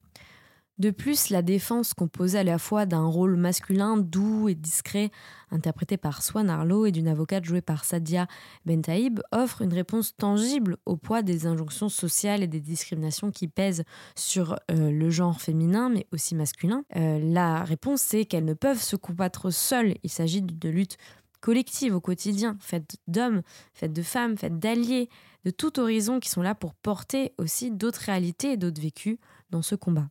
De 0.78 0.90
plus, 0.90 1.30
la 1.30 1.42
défense 1.42 1.94
composée 1.94 2.40
à 2.40 2.42
la 2.42 2.58
fois 2.58 2.84
d'un 2.84 3.04
rôle 3.06 3.36
masculin 3.36 3.96
doux 3.96 4.48
et 4.48 4.56
discret, 4.56 5.12
interprété 5.52 5.96
par 5.96 6.20
Swan 6.20 6.50
Arlo, 6.50 6.84
et 6.84 6.90
d'une 6.90 7.06
avocate 7.06 7.44
jouée 7.44 7.60
par 7.60 7.84
Sadia 7.84 8.26
Bentaïb, 8.66 9.20
offre 9.30 9.62
une 9.62 9.72
réponse 9.72 10.16
tangible 10.16 10.78
au 10.84 10.96
poids 10.96 11.22
des 11.22 11.46
injonctions 11.46 11.88
sociales 11.88 12.42
et 12.42 12.48
des 12.48 12.58
discriminations 12.58 13.30
qui 13.30 13.46
pèsent 13.46 13.84
sur 14.16 14.58
euh, 14.72 14.90
le 14.90 15.10
genre 15.10 15.40
féminin, 15.40 15.90
mais 15.90 16.08
aussi 16.12 16.34
masculin. 16.34 16.84
Euh, 16.96 17.20
la 17.22 17.62
réponse, 17.62 18.02
c'est 18.02 18.24
qu'elles 18.24 18.44
ne 18.44 18.54
peuvent 18.54 18.82
se 18.82 18.96
combattre 18.96 19.50
seules. 19.50 19.94
Il 20.02 20.10
s'agit 20.10 20.42
de 20.42 20.68
lutte 20.68 20.96
collective 21.40 21.94
au 21.94 22.00
quotidien, 22.00 22.56
faite 22.58 22.96
d'hommes, 23.06 23.42
faite 23.74 23.92
de 23.92 24.02
femmes, 24.02 24.36
faite 24.36 24.58
d'alliés, 24.58 25.08
de 25.44 25.50
tout 25.50 25.78
horizon 25.78 26.18
qui 26.18 26.30
sont 26.30 26.42
là 26.42 26.56
pour 26.56 26.74
porter 26.74 27.32
aussi 27.38 27.70
d'autres 27.70 28.00
réalités 28.00 28.52
et 28.52 28.56
d'autres 28.56 28.82
vécus 28.82 29.18
dans 29.50 29.62
ce 29.62 29.76
combat. 29.76 30.08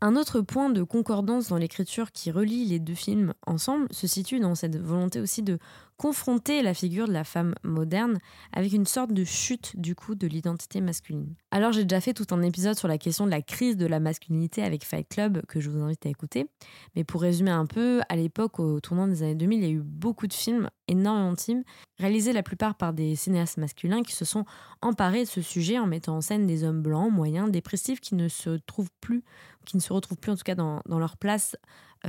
Un 0.00 0.14
autre 0.14 0.40
point 0.40 0.70
de 0.70 0.84
concordance 0.84 1.48
dans 1.48 1.56
l'écriture 1.56 2.12
qui 2.12 2.30
relie 2.30 2.64
les 2.64 2.78
deux 2.78 2.94
films 2.94 3.34
ensemble 3.46 3.88
se 3.90 4.06
situe 4.06 4.38
dans 4.38 4.54
cette 4.54 4.76
volonté 4.76 5.20
aussi 5.20 5.42
de 5.42 5.58
confronter 5.98 6.62
la 6.62 6.74
figure 6.74 7.08
de 7.08 7.12
la 7.12 7.24
femme 7.24 7.54
moderne 7.64 8.18
avec 8.52 8.72
une 8.72 8.86
sorte 8.86 9.12
de 9.12 9.24
chute 9.24 9.78
du 9.78 9.94
coup 9.94 10.14
de 10.14 10.26
l'identité 10.26 10.80
masculine. 10.80 11.34
Alors 11.50 11.72
j'ai 11.72 11.84
déjà 11.84 12.00
fait 12.00 12.14
tout 12.14 12.26
un 12.30 12.40
épisode 12.40 12.78
sur 12.78 12.88
la 12.88 12.98
question 12.98 13.26
de 13.26 13.30
la 13.30 13.42
crise 13.42 13.76
de 13.76 13.86
la 13.86 13.98
masculinité 13.98 14.62
avec 14.62 14.84
Fight 14.84 15.08
Club 15.08 15.44
que 15.46 15.60
je 15.60 15.68
vous 15.68 15.80
invite 15.80 16.06
à 16.06 16.08
écouter. 16.08 16.46
Mais 16.94 17.02
pour 17.02 17.20
résumer 17.20 17.50
un 17.50 17.66
peu, 17.66 18.00
à 18.08 18.16
l'époque, 18.16 18.60
au 18.60 18.80
tournant 18.80 19.08
des 19.08 19.22
années 19.22 19.34
2000, 19.34 19.58
il 19.58 19.64
y 19.64 19.66
a 19.66 19.70
eu 19.70 19.82
beaucoup 19.82 20.28
de 20.28 20.32
films, 20.32 20.70
énormément 20.86 21.32
de 21.32 21.40
films, 21.40 21.64
réalisés 21.98 22.32
la 22.32 22.44
plupart 22.44 22.76
par 22.76 22.92
des 22.92 23.16
cinéastes 23.16 23.58
masculins 23.58 24.02
qui 24.02 24.14
se 24.14 24.24
sont 24.24 24.44
emparés 24.82 25.24
de 25.24 25.28
ce 25.28 25.42
sujet 25.42 25.80
en 25.80 25.86
mettant 25.86 26.16
en 26.16 26.20
scène 26.20 26.46
des 26.46 26.62
hommes 26.62 26.80
blancs, 26.80 27.12
moyens, 27.12 27.50
dépressifs 27.50 28.00
qui 28.00 28.14
ne 28.14 28.28
se 28.28 28.50
trouvent 28.66 28.92
plus, 29.00 29.24
qui 29.66 29.76
ne 29.76 29.82
se 29.82 29.92
retrouvent 29.92 30.18
plus 30.18 30.32
en 30.32 30.36
tout 30.36 30.44
cas 30.44 30.54
dans, 30.54 30.80
leur 30.88 31.16
place 31.16 31.56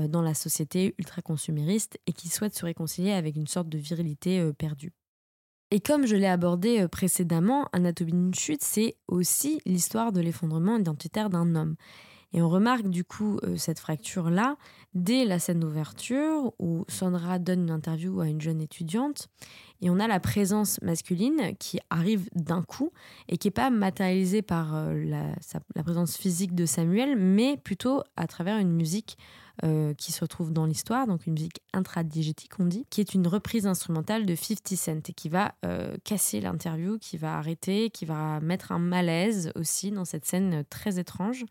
dans 0.08 0.22
la 0.22 0.34
société 0.34 0.96
ultra-consumériste 0.98 2.00
et 2.08 2.14
qui 2.14 2.30
souhaitent 2.30 2.56
se 2.56 2.66
réconcilier 2.66 3.12
avec 3.12 3.36
une 3.36 3.48
sorte 3.48 3.70
de 3.70 3.78
virilité 3.78 4.40
euh, 4.40 4.54
perdue. 4.54 4.94
Et 5.72 5.80
comme 5.80 6.08
je 6.08 6.16
l'ai 6.16 6.28
abordé 6.28 6.82
euh, 6.82 6.88
précédemment, 6.88 7.68
Anatomie 7.74 8.12
d'une 8.12 8.34
chute, 8.34 8.64
c'est 8.64 8.96
aussi 9.08 9.62
l'histoire 9.66 10.12
de 10.12 10.22
l'effondrement 10.22 10.78
identitaire 10.78 11.30
d'un 11.30 11.56
homme. 11.56 11.76
Et 12.34 12.42
on 12.42 12.50
remarque 12.50 12.88
du 12.88 13.04
coup 13.04 13.40
cette 13.58 13.80
fracture-là 13.80 14.56
dès 14.94 15.26
la 15.26 15.40
scène 15.40 15.60
d'ouverture 15.60 16.54
où 16.60 16.86
Sandra 16.88 17.40
donne 17.40 17.62
une 17.62 17.72
interview 17.72 18.22
à 18.22 18.28
une 18.28 18.40
jeune 18.40 18.62
étudiante 18.62 19.30
et 19.82 19.90
on 19.90 20.00
a 20.00 20.08
la 20.08 20.20
présence 20.20 20.82
masculine 20.82 21.56
qui 21.58 21.80
arrive 21.90 22.30
d'un 22.36 22.62
coup 22.62 22.92
et 23.28 23.38
qui 23.38 23.48
n'est 23.48 23.52
pas 23.52 23.70
matérialisée 23.70 24.42
par 24.42 24.74
la, 24.74 25.26
la, 25.76 25.84
présence 25.84 26.18
physique 26.18 26.54
de 26.54 26.66
Samuel, 26.66 27.16
mais 27.18 27.58
plutôt 27.58 28.04
à 28.16 28.28
travers 28.28 28.58
une 28.58 28.74
musique 28.74 29.18
euh, 29.66 29.94
qui 29.94 30.14
se 30.14 30.22
retrouve 30.22 30.54
dans 30.54 30.66
l'histoire, 30.66 31.06
donc 31.06 31.28
une 31.28 31.34
musique 31.34 31.62
intradigétique, 31.74 32.54
on 32.60 32.66
dit, 32.66 32.86
qui 32.90 33.02
est 33.02 33.14
une 33.14 33.28
reprise 33.28 33.68
instrumentale 33.68 34.26
de 34.26 34.34
50 34.34 34.68
Cent 34.78 35.10
et 35.10 35.14
qui 35.14 35.28
va 35.28 35.54
euh, 35.66 35.98
casser 36.06 36.40
l'interview, 36.40 36.98
qui 36.98 37.18
va 37.18 37.38
arrêter, 37.38 37.90
qui 37.90 38.06
va 38.06 38.40
mettre 38.40 38.72
un 38.72 38.80
malaise 38.80 39.52
aussi 39.56 39.92
dans 39.92 40.06
cette 40.06 40.26
scène 40.26 40.64
très 40.70 40.98
étrange. 40.98 41.44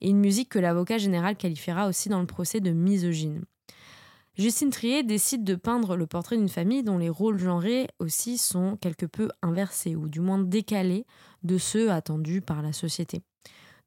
Et 0.00 0.10
une 0.10 0.18
musique 0.18 0.48
que 0.48 0.58
l'avocat 0.58 0.98
général 0.98 1.36
qualifiera 1.36 1.88
aussi 1.88 2.08
dans 2.08 2.20
le 2.20 2.26
procès 2.26 2.60
de 2.60 2.70
misogyne. 2.70 3.44
Justine 4.36 4.70
Trier 4.70 5.02
décide 5.02 5.44
de 5.44 5.54
peindre 5.54 5.96
le 5.96 6.06
portrait 6.06 6.36
d'une 6.36 6.50
famille 6.50 6.82
dont 6.82 6.98
les 6.98 7.08
rôles 7.08 7.38
genrés 7.38 7.88
aussi 8.00 8.36
sont 8.36 8.76
quelque 8.76 9.06
peu 9.06 9.30
inversés, 9.40 9.96
ou 9.96 10.08
du 10.08 10.20
moins 10.20 10.38
décalés 10.38 11.06
de 11.42 11.56
ceux 11.56 11.90
attendus 11.90 12.42
par 12.42 12.60
la 12.60 12.74
société. 12.74 13.22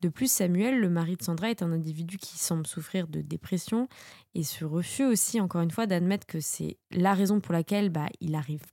De 0.01 0.09
plus, 0.09 0.31
Samuel, 0.31 0.79
le 0.79 0.89
mari 0.89 1.17
de 1.17 1.23
Sandra, 1.23 1.51
est 1.51 1.61
un 1.61 1.71
individu 1.71 2.17
qui 2.17 2.39
semble 2.39 2.65
souffrir 2.65 3.07
de 3.07 3.21
dépression 3.21 3.87
et 4.33 4.43
ce 4.43 4.65
refus 4.65 5.05
aussi, 5.05 5.39
encore 5.39 5.61
une 5.61 5.71
fois, 5.71 5.87
d'admettre 5.87 6.25
que 6.25 6.39
c'est 6.39 6.77
la 6.89 7.13
raison 7.13 7.41
pour 7.41 7.53
laquelle 7.53 7.89
bah, 7.89 8.07
il 8.21 8.33
arrive 8.33 8.63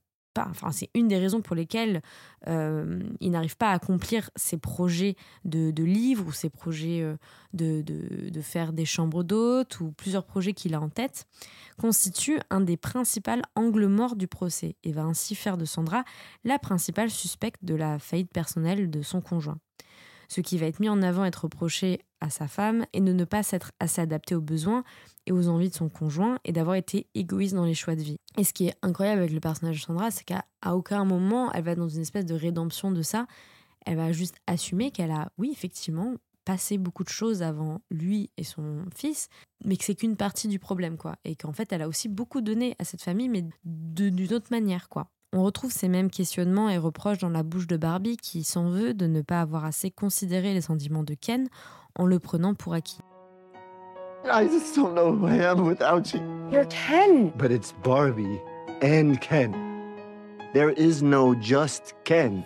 enfin 0.49 0.71
c'est 0.71 0.89
une 0.93 1.07
des 1.07 1.17
raisons 1.17 1.41
pour 1.41 1.55
lesquelles 1.55 2.01
euh, 2.47 3.01
il 3.19 3.31
n'arrive 3.31 3.57
pas 3.57 3.69
à 3.69 3.73
accomplir 3.73 4.29
ses 4.35 4.57
projets 4.57 5.15
de, 5.45 5.71
livres 5.83 6.27
ou 6.27 6.31
ses 6.31 6.49
projets 6.49 7.01
euh, 7.01 7.15
de, 7.53 8.41
faire 8.41 8.73
des 8.73 8.85
chambres 8.85 9.23
d'hôtes 9.23 9.79
ou 9.79 9.91
plusieurs 9.91 10.23
projets 10.23 10.53
qu'il 10.53 10.73
a 10.73 10.81
en 10.81 10.89
tête, 10.89 11.25
constitue 11.79 12.39
un 12.49 12.61
des 12.61 12.77
principaux 12.77 13.31
angles 13.55 13.87
morts 13.87 14.15
du 14.15 14.27
procès 14.27 14.75
et 14.83 14.91
va 14.91 15.03
ainsi 15.03 15.35
faire 15.35 15.57
de 15.57 15.65
Sandra 15.65 16.03
la 16.43 16.59
principale 16.59 17.09
suspecte 17.09 17.63
de 17.63 17.75
la 17.75 17.99
faillite 17.99 18.31
personnelle 18.31 18.89
de 18.89 19.01
son 19.01 19.21
conjoint. 19.21 19.57
Ce 20.29 20.41
qui 20.41 20.57
va 20.57 20.65
être 20.65 20.79
mis 20.79 20.89
en 20.89 21.01
avant 21.01 21.25
et 21.25 21.31
reproché 21.35 22.01
à 22.21 22.29
sa 22.29 22.47
femme 22.47 22.85
et 22.93 23.01
de 23.01 23.13
ne 23.13 23.25
pas 23.25 23.43
s'être 23.43 23.71
assez 23.79 24.01
adapté 24.01 24.35
aux 24.35 24.41
besoins 24.41 24.83
et 25.25 25.31
aux 25.31 25.47
envies 25.47 25.69
de 25.69 25.75
son 25.75 25.89
conjoint 25.89 26.39
et 26.45 26.51
d'avoir 26.51 26.75
été 26.75 27.07
égoïste 27.15 27.55
dans 27.55 27.65
les 27.65 27.73
choix 27.73 27.95
de 27.95 28.01
vie. 28.01 28.17
Et 28.37 28.43
ce 28.43 28.53
qui 28.53 28.67
est 28.67 28.75
incroyable 28.81 29.21
avec 29.21 29.33
le 29.33 29.39
personnage 29.39 29.79
de 29.79 29.81
Sandra, 29.81 30.11
c'est 30.11 30.23
qu'à 30.23 30.43
aucun 30.71 31.05
moment 31.05 31.51
elle 31.53 31.63
va 31.63 31.75
dans 31.75 31.89
une 31.89 32.01
espèce 32.01 32.25
de 32.25 32.35
rédemption 32.35 32.91
de 32.91 33.01
ça. 33.01 33.27
Elle 33.85 33.97
va 33.97 34.11
juste 34.11 34.35
assumer 34.47 34.91
qu'elle 34.91 35.11
a, 35.11 35.31
oui, 35.37 35.49
effectivement, 35.51 36.15
passé 36.47 36.77
beaucoup 36.77 37.03
de 37.03 37.09
choses 37.09 37.43
avant 37.43 37.81
lui 37.91 38.29
et 38.37 38.43
son 38.43 38.85
fils, 38.95 39.27
mais 39.65 39.75
que 39.75 39.83
c'est 39.83 39.95
qu'une 39.95 40.15
partie 40.15 40.47
du 40.47 40.59
problème, 40.59 40.95
quoi. 40.95 41.17
Et 41.25 41.35
qu'en 41.35 41.51
fait, 41.51 41.73
elle 41.73 41.81
a 41.81 41.89
aussi 41.89 42.07
beaucoup 42.07 42.39
donné 42.39 42.75
à 42.79 42.85
cette 42.85 43.01
famille, 43.01 43.27
mais 43.27 43.43
d'une 43.65 44.33
autre 44.33 44.47
manière, 44.49 44.87
quoi. 44.87 45.09
On 45.33 45.43
retrouve 45.43 45.73
ces 45.73 45.89
mêmes 45.89 46.09
questionnements 46.09 46.69
et 46.69 46.77
reproches 46.77 47.17
dans 47.17 47.29
la 47.29 47.43
bouche 47.43 47.67
de 47.67 47.75
Barbie 47.75 48.15
qui 48.15 48.45
s'en 48.45 48.69
veut 48.69 48.93
de 48.93 49.07
ne 49.07 49.21
pas 49.21 49.41
avoir 49.41 49.65
assez 49.65 49.91
considéré 49.91 50.53
les 50.53 50.61
sentiments 50.61 51.03
de 51.03 51.15
Ken 51.15 51.49
en 51.97 52.05
le 52.05 52.19
prenant 52.19 52.53
pour 52.53 52.73
acquis. 52.73 52.99
I 54.29 54.47
just 54.47 54.75
don't 54.75 54.93
know 54.93 55.11
who 55.13 55.27
I 55.27 55.37
am 55.37 55.65
without 55.65 56.13
you. 56.13 56.21
You're 56.51 56.65
Ken. 56.65 57.31
But 57.37 57.51
it's 57.51 57.71
Barbie 57.83 58.41
and 58.81 59.19
Ken. 59.21 59.53
There 60.53 60.71
is 60.71 61.01
no 61.01 61.35
just 61.35 61.93
Ken. 62.03 62.45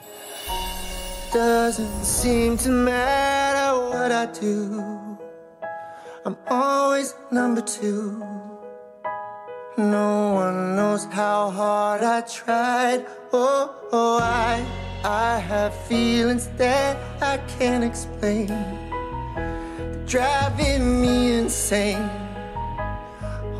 Doesn't 1.33 2.03
seem 2.03 2.57
to 2.57 2.69
matter 2.69 3.79
what 3.89 4.11
I 4.11 4.25
do. 4.27 5.17
I'm 6.25 6.37
always 6.49 7.15
number 7.31 7.61
two. 7.61 8.23
No 9.77 10.33
one 10.33 10.75
knows 10.75 11.05
how 11.05 11.49
hard 11.49 12.03
I 12.03 12.21
tried. 12.21 13.05
Oh, 13.33 13.73
oh, 13.91 14.19
I, 14.21 14.63
I 15.03 15.39
have 15.39 15.73
feelings 15.87 16.47
that 16.57 16.97
I 17.23 17.37
can't 17.57 17.83
explain. 17.83 18.49
Driving 20.11 21.01
me 21.01 21.35
insane. 21.35 22.09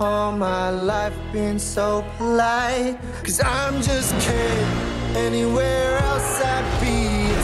All 0.01 0.33
my 0.33 0.69
life 0.69 1.17
been 1.31 1.57
so 1.57 2.03
polite. 2.17 2.99
Cause 3.23 3.39
I'm 3.39 3.81
just 3.81 4.13
kidding. 4.19 4.67
Anywhere 5.15 5.97
else 5.99 6.41
I'd 6.41 6.81
be 6.81 7.31
a 7.31 7.43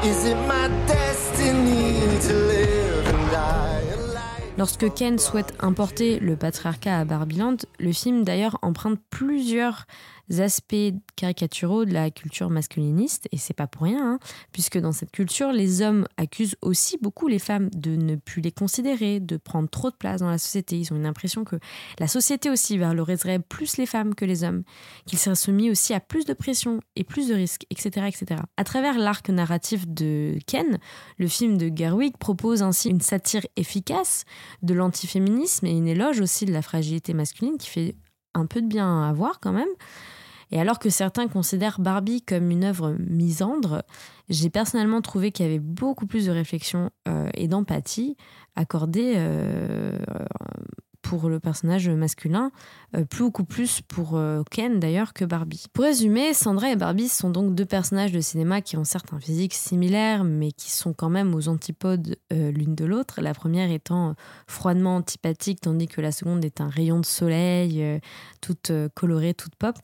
10. 0.00 0.08
Is 0.08 0.24
it 0.24 0.36
my 0.48 0.68
destiny 0.86 2.00
to 2.22 2.32
live? 2.32 2.99
Lorsque 4.60 4.92
Ken 4.92 5.18
souhaite 5.18 5.54
importer 5.60 6.20
le 6.20 6.36
patriarcat 6.36 6.98
à 6.98 7.04
Barbiland, 7.06 7.56
le 7.78 7.92
film 7.92 8.24
d'ailleurs 8.24 8.58
emprunte 8.60 9.00
plusieurs 9.08 9.86
aspects 10.38 10.94
caricaturaux 11.16 11.84
de 11.84 11.92
la 11.92 12.10
culture 12.10 12.50
masculiniste, 12.50 13.26
et 13.32 13.38
c'est 13.38 13.54
pas 13.54 13.66
pour 13.66 13.82
rien, 13.82 14.14
hein, 14.14 14.18
puisque 14.52 14.78
dans 14.78 14.92
cette 14.92 15.10
culture, 15.10 15.52
les 15.52 15.82
hommes 15.82 16.06
accusent 16.16 16.56
aussi 16.62 16.98
beaucoup 16.98 17.26
les 17.26 17.40
femmes 17.40 17.68
de 17.74 17.96
ne 17.96 18.14
plus 18.14 18.40
les 18.40 18.52
considérer, 18.52 19.18
de 19.18 19.36
prendre 19.36 19.68
trop 19.68 19.90
de 19.90 19.96
place 19.96 20.20
dans 20.20 20.30
la 20.30 20.38
société. 20.38 20.78
Ils 20.78 20.92
ont 20.92 20.96
une 20.96 21.06
impression 21.06 21.42
que 21.44 21.56
la 21.98 22.06
société 22.06 22.48
aussi 22.48 22.78
valoriserait 22.78 23.40
plus 23.40 23.76
les 23.76 23.86
femmes 23.86 24.14
que 24.14 24.24
les 24.24 24.44
hommes, 24.44 24.62
qu'ils 25.06 25.18
seraient 25.18 25.34
soumis 25.34 25.70
aussi 25.70 25.94
à 25.94 26.00
plus 26.00 26.24
de 26.26 26.32
pression 26.32 26.80
et 26.94 27.02
plus 27.02 27.28
de 27.28 27.34
risques, 27.34 27.66
etc. 27.70 28.06
etc. 28.06 28.42
À 28.56 28.64
travers 28.64 28.98
l'arc 28.98 29.28
narratif 29.30 29.88
de 29.88 30.38
Ken, 30.46 30.78
le 31.18 31.26
film 31.26 31.56
de 31.58 31.72
Gerwig 31.74 32.16
propose 32.18 32.62
ainsi 32.62 32.90
une 32.90 33.00
satire 33.00 33.46
efficace 33.56 34.24
de 34.62 34.74
l'antiféminisme 34.74 35.66
et 35.66 35.72
une 35.72 35.88
éloge 35.88 36.20
aussi 36.20 36.44
de 36.44 36.52
la 36.52 36.62
fragilité 36.62 37.14
masculine 37.14 37.58
qui 37.58 37.68
fait 37.68 37.96
un 38.34 38.46
peu 38.46 38.60
de 38.60 38.66
bien 38.66 39.02
à 39.02 39.12
voir 39.12 39.40
quand 39.40 39.52
même. 39.52 39.68
Et 40.52 40.60
alors 40.60 40.78
que 40.78 40.90
certains 40.90 41.28
considèrent 41.28 41.80
Barbie 41.80 42.22
comme 42.22 42.50
une 42.50 42.64
œuvre 42.64 42.96
misandre, 42.98 43.84
j'ai 44.28 44.50
personnellement 44.50 45.00
trouvé 45.00 45.30
qu'il 45.30 45.46
y 45.46 45.48
avait 45.48 45.60
beaucoup 45.60 46.06
plus 46.06 46.26
de 46.26 46.32
réflexion 46.32 46.90
euh, 47.08 47.28
et 47.34 47.46
d'empathie 47.46 48.16
accordée 48.56 49.14
euh, 49.16 49.96
pour 51.02 51.28
le 51.28 51.40
personnage 51.40 51.88
masculin, 51.88 52.50
euh, 52.94 53.04
plus 53.04 53.24
beaucoup 53.24 53.44
plus 53.44 53.80
pour 53.80 54.16
euh, 54.16 54.42
Ken 54.50 54.80
d'ailleurs 54.80 55.12
que 55.12 55.24
Barbie. 55.24 55.66
Pour 55.72 55.84
résumer, 55.84 56.34
Sandra 56.34 56.70
et 56.70 56.76
Barbie 56.76 57.08
sont 57.08 57.30
donc 57.30 57.54
deux 57.54 57.64
personnages 57.64 58.12
de 58.12 58.20
cinéma 58.20 58.60
qui 58.60 58.76
ont 58.76 58.84
certes 58.84 59.12
un 59.12 59.20
physique 59.20 59.54
similaire, 59.54 60.24
mais 60.24 60.52
qui 60.52 60.70
sont 60.70 60.92
quand 60.92 61.08
même 61.08 61.34
aux 61.34 61.48
antipodes 61.48 62.16
euh, 62.32 62.50
l'une 62.50 62.74
de 62.74 62.84
l'autre. 62.84 63.20
La 63.20 63.34
première 63.34 63.70
étant 63.70 64.14
froidement 64.46 64.96
antipathique, 64.96 65.60
tandis 65.60 65.88
que 65.88 66.00
la 66.00 66.12
seconde 66.12 66.44
est 66.44 66.60
un 66.60 66.68
rayon 66.68 67.00
de 67.00 67.06
soleil, 67.06 68.00
toute 68.40 68.72
colorée, 68.94 69.34
toute 69.34 69.54
pop. 69.56 69.76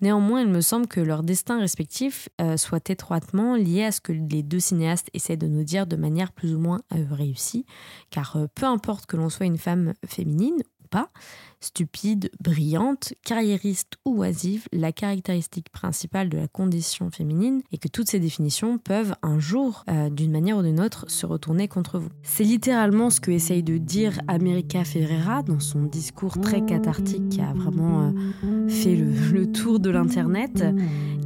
Néanmoins, 0.00 0.40
il 0.40 0.48
me 0.48 0.60
semble 0.60 0.86
que 0.86 1.00
leur 1.00 1.22
destin 1.22 1.60
respectif 1.60 2.28
soit 2.56 2.90
étroitement 2.90 3.54
lié 3.54 3.84
à 3.84 3.92
ce 3.92 4.00
que 4.00 4.12
les 4.12 4.42
deux 4.42 4.58
cinéastes 4.58 5.08
essaient 5.14 5.36
de 5.36 5.46
nous 5.46 5.64
dire 5.64 5.86
de 5.86 5.96
manière 5.96 6.32
plus 6.32 6.54
ou 6.54 6.58
moins 6.58 6.80
réussie, 6.90 7.66
car 8.10 8.36
peu 8.54 8.66
importe 8.66 9.06
que 9.06 9.16
l'on 9.16 9.28
soit 9.28 9.46
une 9.46 9.58
femme 9.58 9.92
féminine, 10.06 10.31
ou 10.40 10.88
pas, 10.90 11.10
stupide, 11.60 12.30
brillante, 12.40 13.14
carriériste 13.24 13.94
ou 14.04 14.22
oisive, 14.22 14.66
la 14.72 14.92
caractéristique 14.92 15.70
principale 15.70 16.28
de 16.28 16.38
la 16.38 16.48
condition 16.48 17.10
féminine 17.10 17.62
est 17.72 17.78
que 17.78 17.88
toutes 17.88 18.10
ces 18.10 18.20
définitions 18.20 18.78
peuvent 18.78 19.14
un 19.22 19.38
jour, 19.38 19.84
euh, 19.88 20.10
d'une 20.10 20.32
manière 20.32 20.58
ou 20.58 20.62
d'une 20.62 20.80
autre, 20.80 21.04
se 21.08 21.24
retourner 21.24 21.68
contre 21.68 21.98
vous. 21.98 22.10
C'est 22.22 22.44
littéralement 22.44 23.10
ce 23.10 23.20
que 23.20 23.30
essaye 23.30 23.62
de 23.62 23.78
dire 23.78 24.20
America 24.28 24.84
Ferrera 24.84 25.42
dans 25.42 25.60
son 25.60 25.84
discours 25.84 26.40
très 26.40 26.64
cathartique 26.64 27.28
qui 27.28 27.40
a 27.40 27.52
vraiment 27.52 28.12
euh, 28.44 28.68
fait 28.68 28.96
le, 28.96 29.10
le 29.32 29.50
tour 29.50 29.80
de 29.80 29.90
l'Internet, 29.90 30.64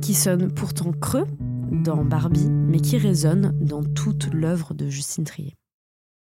qui 0.01 0.15
sonne 0.15 0.53
pourtant 0.53 0.93
creux 0.93 1.27
dans 1.71 2.05
Barbie, 2.05 2.49
mais 2.51 2.81
qui 2.81 2.99
résonne 2.99 3.53
dans 3.61 3.83
toute 3.83 4.33
l'œuvre 4.33 4.75
de 4.75 4.89
Justine 4.89 5.25
Trier. 5.25 5.55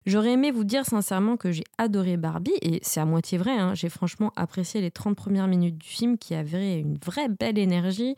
J'aurais 0.06 0.32
aimé 0.32 0.50
vous 0.50 0.64
dire 0.64 0.84
sincèrement 0.84 1.38
que 1.38 1.50
j'ai 1.50 1.64
adoré 1.78 2.18
Barbie, 2.18 2.52
et 2.60 2.78
c'est 2.82 3.00
à 3.00 3.06
moitié 3.06 3.38
vrai, 3.38 3.52
hein. 3.52 3.74
j'ai 3.74 3.88
franchement 3.88 4.32
apprécié 4.36 4.82
les 4.82 4.90
30 4.90 5.16
premières 5.16 5.48
minutes 5.48 5.78
du 5.78 5.88
film 5.88 6.18
qui 6.18 6.34
avaient 6.34 6.78
une 6.78 6.98
vraie 6.98 7.28
belle 7.28 7.56
énergie, 7.56 8.14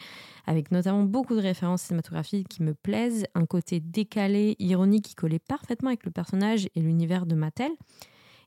avec 0.46 0.72
notamment 0.72 1.04
beaucoup 1.04 1.36
de 1.36 1.40
références 1.40 1.82
cinématographiques 1.82 2.48
qui 2.48 2.64
me 2.64 2.74
plaisent, 2.74 3.24
un 3.36 3.46
côté 3.46 3.78
décalé, 3.78 4.56
ironique 4.58 5.04
qui 5.04 5.14
collait 5.14 5.38
parfaitement 5.38 5.90
avec 5.90 6.04
le 6.04 6.10
personnage 6.10 6.68
et 6.74 6.80
l'univers 6.80 7.24
de 7.24 7.36
Mattel. 7.36 7.70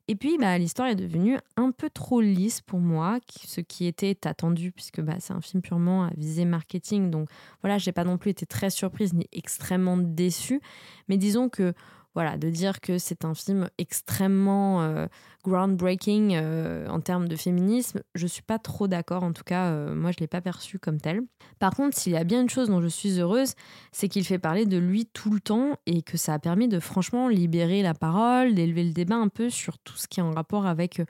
Et 0.10 0.16
puis, 0.16 0.38
bah, 0.40 0.58
l'histoire 0.58 0.88
est 0.88 0.96
devenue 0.96 1.38
un 1.56 1.70
peu 1.72 1.88
trop 1.88 2.20
lisse 2.20 2.62
pour 2.62 2.80
moi, 2.80 3.20
ce 3.46 3.62
qui 3.62 3.86
était 3.86 4.18
attendu, 4.28 4.72
puisque 4.72 5.02
bah, 5.02 5.14
c'est 5.20 5.34
un 5.34 5.40
film 5.42 5.62
purement 5.62 6.06
à 6.06 6.10
visée 6.18 6.46
marketing. 6.46 7.12
Donc 7.12 7.30
voilà, 7.62 7.78
j'ai 7.78 7.92
pas 7.92 8.04
non 8.04 8.18
plus 8.18 8.32
été 8.32 8.48
très 8.48 8.72
surprise 8.72 9.14
ni 9.14 9.28
extrêmement 9.32 9.98
déçue. 9.98 10.62
Mais 11.10 11.18
disons 11.18 11.48
que 11.48 11.76
voilà, 12.16 12.38
de 12.38 12.50
dire 12.50 12.82
que 12.82 12.98
c'est 12.98 13.24
un 13.24 13.36
film 13.36 13.70
extrêmement 13.78 14.82
euh, 14.82 15.06
groundbreaking 15.44 16.34
euh, 16.36 16.88
en 16.88 17.00
termes 17.02 17.28
de 17.28 17.36
féminisme, 17.36 18.02
je 18.16 18.26
suis 18.26 18.42
pas 18.42 18.58
trop 18.58 18.88
d'accord. 18.88 19.24
En 19.24 19.32
tout 19.32 19.44
cas, 19.44 19.68
euh, 19.68 19.94
moi, 19.94 20.12
je 20.12 20.18
l'ai 20.20 20.28
pas 20.28 20.42
perçu 20.42 20.80
comme 20.80 21.00
tel. 21.00 21.22
Par 21.60 21.76
contre, 21.76 21.96
s'il 21.96 22.14
y 22.14 22.18
a 22.18 22.24
bien 22.24 22.42
une 22.42 22.50
chose 22.50 22.70
dont 22.70 22.82
je 22.82 22.88
suis 22.88 23.20
heureuse, 23.20 23.54
c'est 23.92 24.08
qu'il 24.08 24.26
fait 24.26 24.40
parler 24.40 24.66
de 24.66 24.78
lui 24.78 25.06
tout 25.06 25.32
le 25.32 25.40
temps 25.40 25.78
et 25.86 26.02
que 26.02 26.18
ça 26.18 26.34
a 26.34 26.40
permis 26.40 26.68
de 26.68 26.80
franchement 26.80 27.28
libérer 27.28 27.84
la 27.84 27.94
parole, 27.94 28.56
d'élever 28.56 28.84
le 28.84 28.92
débat 28.92 29.16
un 29.16 29.30
peu 29.30 29.50
sur 29.50 29.78
tout 29.78 29.96
ce 29.96 30.08
qui 30.08 30.20
est 30.20 30.24
en 30.24 30.32
rapport 30.32 30.66
avec 30.66 31.02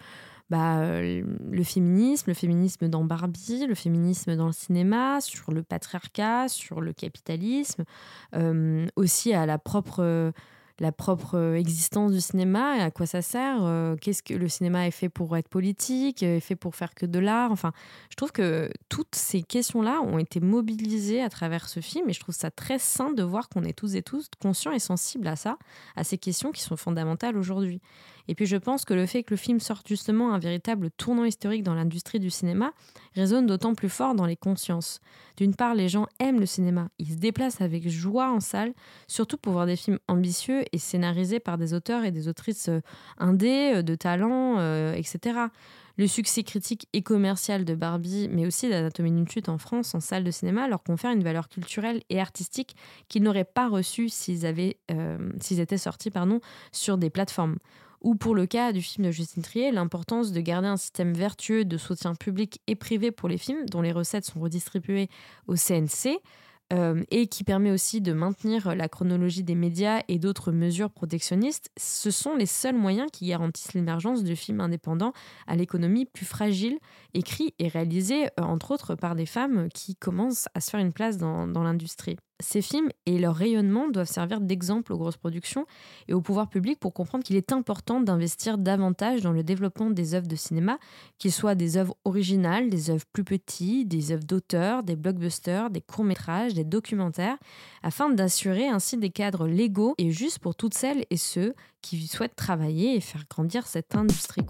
bah, 0.50 0.82
le 1.02 1.64
féminisme, 1.64 2.26
le 2.28 2.34
féminisme 2.34 2.88
dans 2.90 3.06
Barbie, 3.06 3.66
le 3.68 3.76
féminisme 3.76 4.36
dans 4.36 4.48
le 4.48 4.52
cinéma, 4.52 5.22
sur 5.22 5.52
le 5.52 5.64
patriarcat, 5.64 6.50
sur 6.50 6.82
le 6.82 6.92
capitalisme, 6.92 7.84
aussi 8.96 9.34
à 9.34 9.46
la 9.46 9.60
propre 9.60 10.34
la 10.80 10.92
propre 10.92 11.56
existence 11.56 12.12
du 12.12 12.22
cinéma 12.22 12.78
et 12.78 12.82
à 12.82 12.92
quoi 12.92 13.06
ça 13.06 13.22
sert. 13.22 13.62
Qu'est-ce 14.02 14.24
que 14.24 14.34
le 14.34 14.48
cinéma 14.48 14.88
est 14.88 14.92
fait 14.92 15.10
pour 15.10 15.36
être 15.38 15.48
politique, 15.48 16.24
est 16.24 16.40
fait 16.40 16.56
pour 16.56 16.76
faire 16.76 16.94
que 16.94 17.06
de 17.06 17.20
l'art. 17.20 17.52
Enfin, 17.52 17.74
je 18.10 18.16
trouve 18.16 18.32
que 18.32 18.70
toutes 18.88 19.16
ces 19.16 19.42
questions-là 19.42 20.02
ont 20.02 20.18
été 20.18 20.40
mobilisées 20.40 21.22
à 21.22 21.30
travers 21.30 21.70
ce 21.70 21.80
film 21.80 22.10
et 22.10 22.14
je 22.14 22.20
trouve 22.20 22.36
ça 22.36 22.52
très 22.52 22.80
sain 22.80 23.12
de 23.12 23.24
voir 23.24 23.50
qu'on 23.50 23.64
est 23.64 23.78
tous 23.78 23.96
et 23.96 24.02
tous 24.02 24.30
conscients 24.42 24.72
et 24.72 24.80
sensibles 24.80 25.28
à 25.28 25.36
ça, 25.36 25.58
à 25.96 26.04
ces 26.04 26.18
questions 26.18 26.52
qui 26.52 26.62
sont 26.62 26.78
fondamentales 26.78 27.38
aujourd'hui. 27.38 27.82
Et 28.30 28.36
puis 28.36 28.46
je 28.46 28.58
pense 28.58 28.86
que 28.86 28.94
le 28.94 29.08
fait 29.08 29.24
que 29.24 29.34
le 29.34 29.38
film 29.38 29.60
sorte 29.60 29.88
justement 29.88 30.36
un 30.36 30.38
véritable 30.38 30.92
tournant 30.92 31.24
historique 31.24 31.64
dans 31.64 31.74
l'industrie 31.74 32.20
du 32.20 32.30
cinéma 32.30 32.74
résonne 33.16 33.48
d'autant 33.48 33.74
plus 33.74 33.90
fort 33.90 34.14
dans 34.14 34.28
les 34.28 34.36
consciences. 34.36 35.00
D'une 35.36 35.56
part, 35.56 35.74
les 35.74 35.90
gens 35.90 36.06
aiment 36.20 36.40
le 36.40 36.46
cinéma, 36.46 36.90
ils 37.00 37.08
se 37.08 37.16
déplacent 37.16 37.60
avec 37.60 37.90
joie 37.90 38.32
en 38.32 38.40
salle, 38.40 38.74
surtout 39.08 39.38
pour 39.38 39.54
voir 39.54 39.66
des 39.66 39.76
films 39.76 39.98
ambitieux 40.08 40.64
et 40.72 40.78
scénarisés 40.78 41.40
par 41.40 41.58
des 41.58 41.74
auteurs 41.74 42.04
et 42.04 42.12
des 42.12 42.28
autrices 42.28 42.70
euh, 42.70 42.82
indés, 43.18 43.78
euh, 43.78 43.82
de 43.82 43.96
talent, 43.96 44.60
euh, 44.60 44.94
etc. 44.94 45.48
Le 45.98 46.06
succès 46.06 46.44
critique 46.44 46.88
et 46.94 47.02
commercial 47.02 47.66
de 47.66 47.74
Barbie, 47.74 48.30
mais 48.32 48.46
aussi 48.46 48.70
d'Anatomie 48.70 49.12
d'une 49.12 49.26
en 49.48 49.58
France 49.58 49.96
en 49.96 50.02
salle 50.02 50.24
de 50.24 50.30
cinéma, 50.30 50.68
leur 50.68 50.84
confère 50.84 51.12
une 51.12 51.24
valeur 51.24 51.50
culturelle 51.50 52.04
et 52.12 52.22
artistique 52.22 52.76
qu'ils 53.08 53.24
n'auraient 53.24 53.44
pas 53.44 53.68
reçue 53.68 54.08
s'ils 54.08 54.46
étaient 54.46 55.78
sortis 55.78 56.12
pardon, 56.12 56.42
sur 56.72 57.00
des 57.00 57.10
plateformes 57.10 57.58
ou 58.02 58.16
pour 58.16 58.36
le 58.36 58.46
cas 58.46 58.72
du 58.72 58.82
film 58.82 59.08
de 59.08 59.12
Justine 59.12 59.44
Trier, 59.44 59.72
l'importance 59.72 60.32
de 60.32 60.42
garder 60.42 60.68
un 60.68 60.78
système 60.78 61.14
vertueux 61.14 61.66
de 61.66 61.78
soutien 61.78 62.16
public 62.16 62.62
et 62.68 62.76
privé 62.76 63.12
pour 63.12 63.30
les 63.30 63.38
films 63.38 63.66
dont 63.66 63.82
les 63.82 63.92
recettes 63.92 64.26
sont 64.26 64.40
redistribuées 64.40 65.10
au 65.48 65.56
CNC. 65.56 66.22
Euh, 66.72 67.04
et 67.10 67.26
qui 67.26 67.44
permet 67.44 67.72
aussi 67.72 68.00
de 68.00 68.14
maintenir 68.14 68.76
la 68.76 68.88
chronologie 68.88 69.42
des 69.42 69.56
médias 69.56 70.04
et 70.08 70.20
d'autres 70.20 70.52
mesures 70.52 70.92
protectionnistes, 70.92 71.72
ce 71.78 72.12
sont 72.12 72.36
les 72.36 72.46
seuls 72.46 72.76
moyens 72.76 73.10
qui 73.12 73.26
garantissent 73.26 73.74
l'émergence 73.74 74.24
de 74.24 74.36
films 74.36 74.62
indépendants 74.62 75.14
à 75.48 75.56
l'économie 75.56 76.06
plus 76.06 76.28
fragile, 76.28 76.78
écrits 77.16 77.56
et 77.58 77.70
réalisés 77.70 78.28
euh, 78.40 78.44
entre 78.44 78.70
autres 78.70 78.94
par 78.94 79.16
des 79.16 79.26
femmes 79.26 79.68
qui 79.74 79.96
commencent 79.96 80.48
à 80.54 80.62
se 80.62 80.70
faire 80.70 80.80
une 80.80 80.94
place 80.94 81.18
dans 81.18 81.48
l'industrie. 81.48 82.18
Ces 82.42 82.62
films 82.62 82.90
et 83.06 83.20
leur 83.20 83.36
rayonnement 83.36 83.90
doivent 83.90 84.08
servir 84.08 84.40
d'exemple 84.40 84.94
aux 84.94 84.98
grosses 84.98 85.18
productions 85.18 85.66
et 86.08 86.14
au 86.14 86.22
pouvoir 86.22 86.48
public 86.48 86.80
pour 86.80 86.94
comprendre 86.94 87.24
qu'il 87.24 87.36
est 87.36 87.52
important 87.52 88.00
d'investir 88.00 88.58
davantage 88.58 89.22
dans 89.22 89.34
le 89.34 89.44
développement 89.44 89.90
des 89.90 90.16
œuvres 90.16 90.28
de 90.28 90.38
cinéma, 90.38 90.80
qu'ils 91.18 91.34
soient 91.34 91.56
des 91.56 91.76
œuvres 91.76 91.98
originales, 92.06 92.70
des 92.70 92.92
œuvres 92.92 93.06
plus 93.12 93.26
petites, 93.26 93.90
des 93.90 94.14
œuvres 94.14 94.24
d'auteurs, 94.24 94.84
des 94.84 94.96
blockbusters, 94.96 95.70
des 95.70 95.82
courts-métrages, 95.82 96.54
des 96.54 96.64
documentaires, 96.64 97.38
afin 97.84 98.10
d'assurer 98.10 98.70
ainsi 98.70 98.96
des 98.96 99.10
cadres 99.10 99.46
légaux 99.46 99.96
et 99.98 100.12
justes 100.12 100.40
pour 100.40 100.56
toutes 100.56 100.76
celles 100.76 101.06
et 101.10 101.18
ceux 101.18 101.54
qui 101.82 102.08
souhaitent 102.08 102.38
travailler 102.38 102.96
et 102.96 103.02
faire 103.02 103.26
grandir 103.30 103.68
cette 103.68 103.96
industrie. 103.96 104.46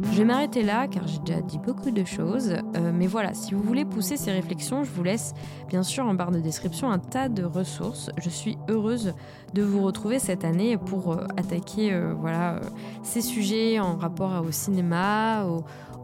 Je 0.00 0.18
vais 0.18 0.24
m'arrêter 0.24 0.62
là 0.62 0.86
car 0.86 1.08
j'ai 1.08 1.18
déjà 1.18 1.40
dit 1.40 1.58
beaucoup 1.58 1.90
de 1.90 2.04
choses. 2.04 2.50
Euh, 2.76 2.92
mais 2.94 3.08
voilà, 3.08 3.34
si 3.34 3.52
vous 3.52 3.60
voulez 3.60 3.84
pousser 3.84 4.16
ces 4.16 4.30
réflexions, 4.30 4.84
je 4.84 4.90
vous 4.92 5.02
laisse 5.02 5.34
bien 5.68 5.82
sûr 5.82 6.06
en 6.06 6.14
barre 6.14 6.30
de 6.30 6.38
description 6.38 6.88
un 6.88 7.00
tas 7.00 7.28
de 7.28 7.42
ressources. 7.42 8.08
Je 8.16 8.28
suis 8.30 8.56
heureuse 8.68 9.12
de 9.54 9.62
vous 9.64 9.82
retrouver 9.82 10.20
cette 10.20 10.44
année 10.44 10.76
pour 10.76 11.14
euh, 11.14 11.24
attaquer 11.36 11.92
euh, 11.92 12.14
voilà, 12.16 12.60
ces 13.02 13.20
sujets 13.20 13.80
en 13.80 13.96
rapport 13.96 14.44
au 14.46 14.52
cinéma, 14.52 15.44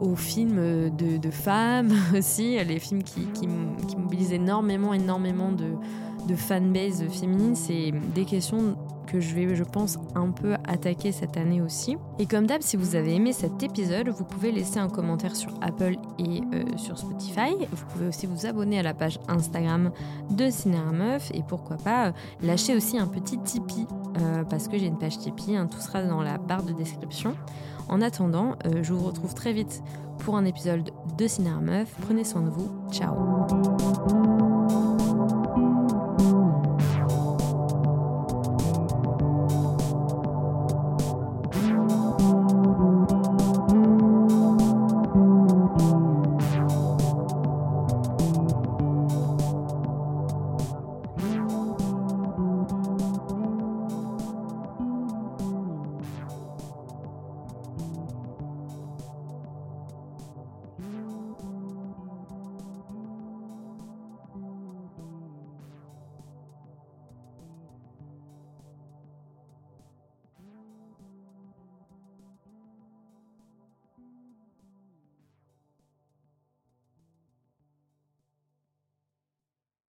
aux, 0.01 0.17
films 0.17 0.91
de, 0.91 1.31
femmes 1.31 1.93
aussi, 2.19 2.59
les 2.65 2.81
films 2.81 3.05
qui, 3.05 3.27
qui, 3.27 3.47
mobilisent 3.97 4.33
énormément, 4.33 4.93
énormément 4.93 5.53
de, 5.53 5.71
de 6.27 6.35
fanbase 6.35 7.07
féminine. 7.11 7.55
C'est 7.55 7.93
des 8.13 8.25
questions 8.25 8.77
je 9.21 9.35
vais, 9.35 9.55
je 9.55 9.65
pense, 9.65 9.99
un 10.15 10.31
peu 10.31 10.55
attaquer 10.67 11.13
cette 11.13 11.37
année 11.37 11.61
aussi. 11.61 11.97
Et 12.19 12.27
comme 12.27 12.47
d'hab, 12.47 12.63
si 12.63 12.77
vous 12.77 12.97
avez 12.97 13.15
aimé 13.15 13.33
cet 13.33 13.63
épisode, 13.63 14.09
vous 14.09 14.25
pouvez 14.25 14.53
laisser 14.53 14.79
un 14.79 14.89
commentaire 14.89 15.37
sur 15.37 15.53
Apple 15.61 15.97
et 16.19 16.43
euh, 16.53 16.65
sur 16.77 16.99
Spotify. 16.99 17.57
Vous 17.73 17.87
pouvez 17.93 18.09
aussi 18.09 18.27
vous 18.27 18.47
abonner 18.47 18.79
à 18.79 18.83
la 18.83 18.95
page 18.95 19.19
Instagram 19.29 19.91
de 20.31 20.51
Cinéra 20.51 20.93
Meuf 20.93 21.31
et 21.35 21.43
pourquoi 21.47 21.77
pas 21.77 22.09
euh, 22.09 22.13
lâcher 22.43 22.77
aussi 22.77 22.99
un 22.99 23.07
petit 23.07 23.39
Tipeee 23.39 23.87
euh, 24.21 24.45
parce 24.45 24.69
que 24.69 24.79
j'ai 24.79 24.87
une 24.87 24.99
page 24.99 25.19
Tipeee. 25.19 25.57
Hein, 25.57 25.67
tout 25.67 25.81
sera 25.81 26.03
dans 26.03 26.23
la 26.23 26.39
barre 26.39 26.63
de 26.63 26.73
description. 26.73 27.35
En 27.89 28.01
attendant, 28.01 28.57
je 28.81 28.95
vous 28.95 29.05
retrouve 29.05 29.35
très 29.35 29.53
vite 29.53 29.83
pour 30.21 30.37
un 30.39 30.47
épisode 30.47 30.91
de 31.19 31.27
Cinéra 31.27 31.61
Meuf. 31.61 31.95
Prenez 32.01 32.25
soin 32.25 32.41
de 32.41 32.49
vous. 32.49 32.71
Ciao 32.91 34.54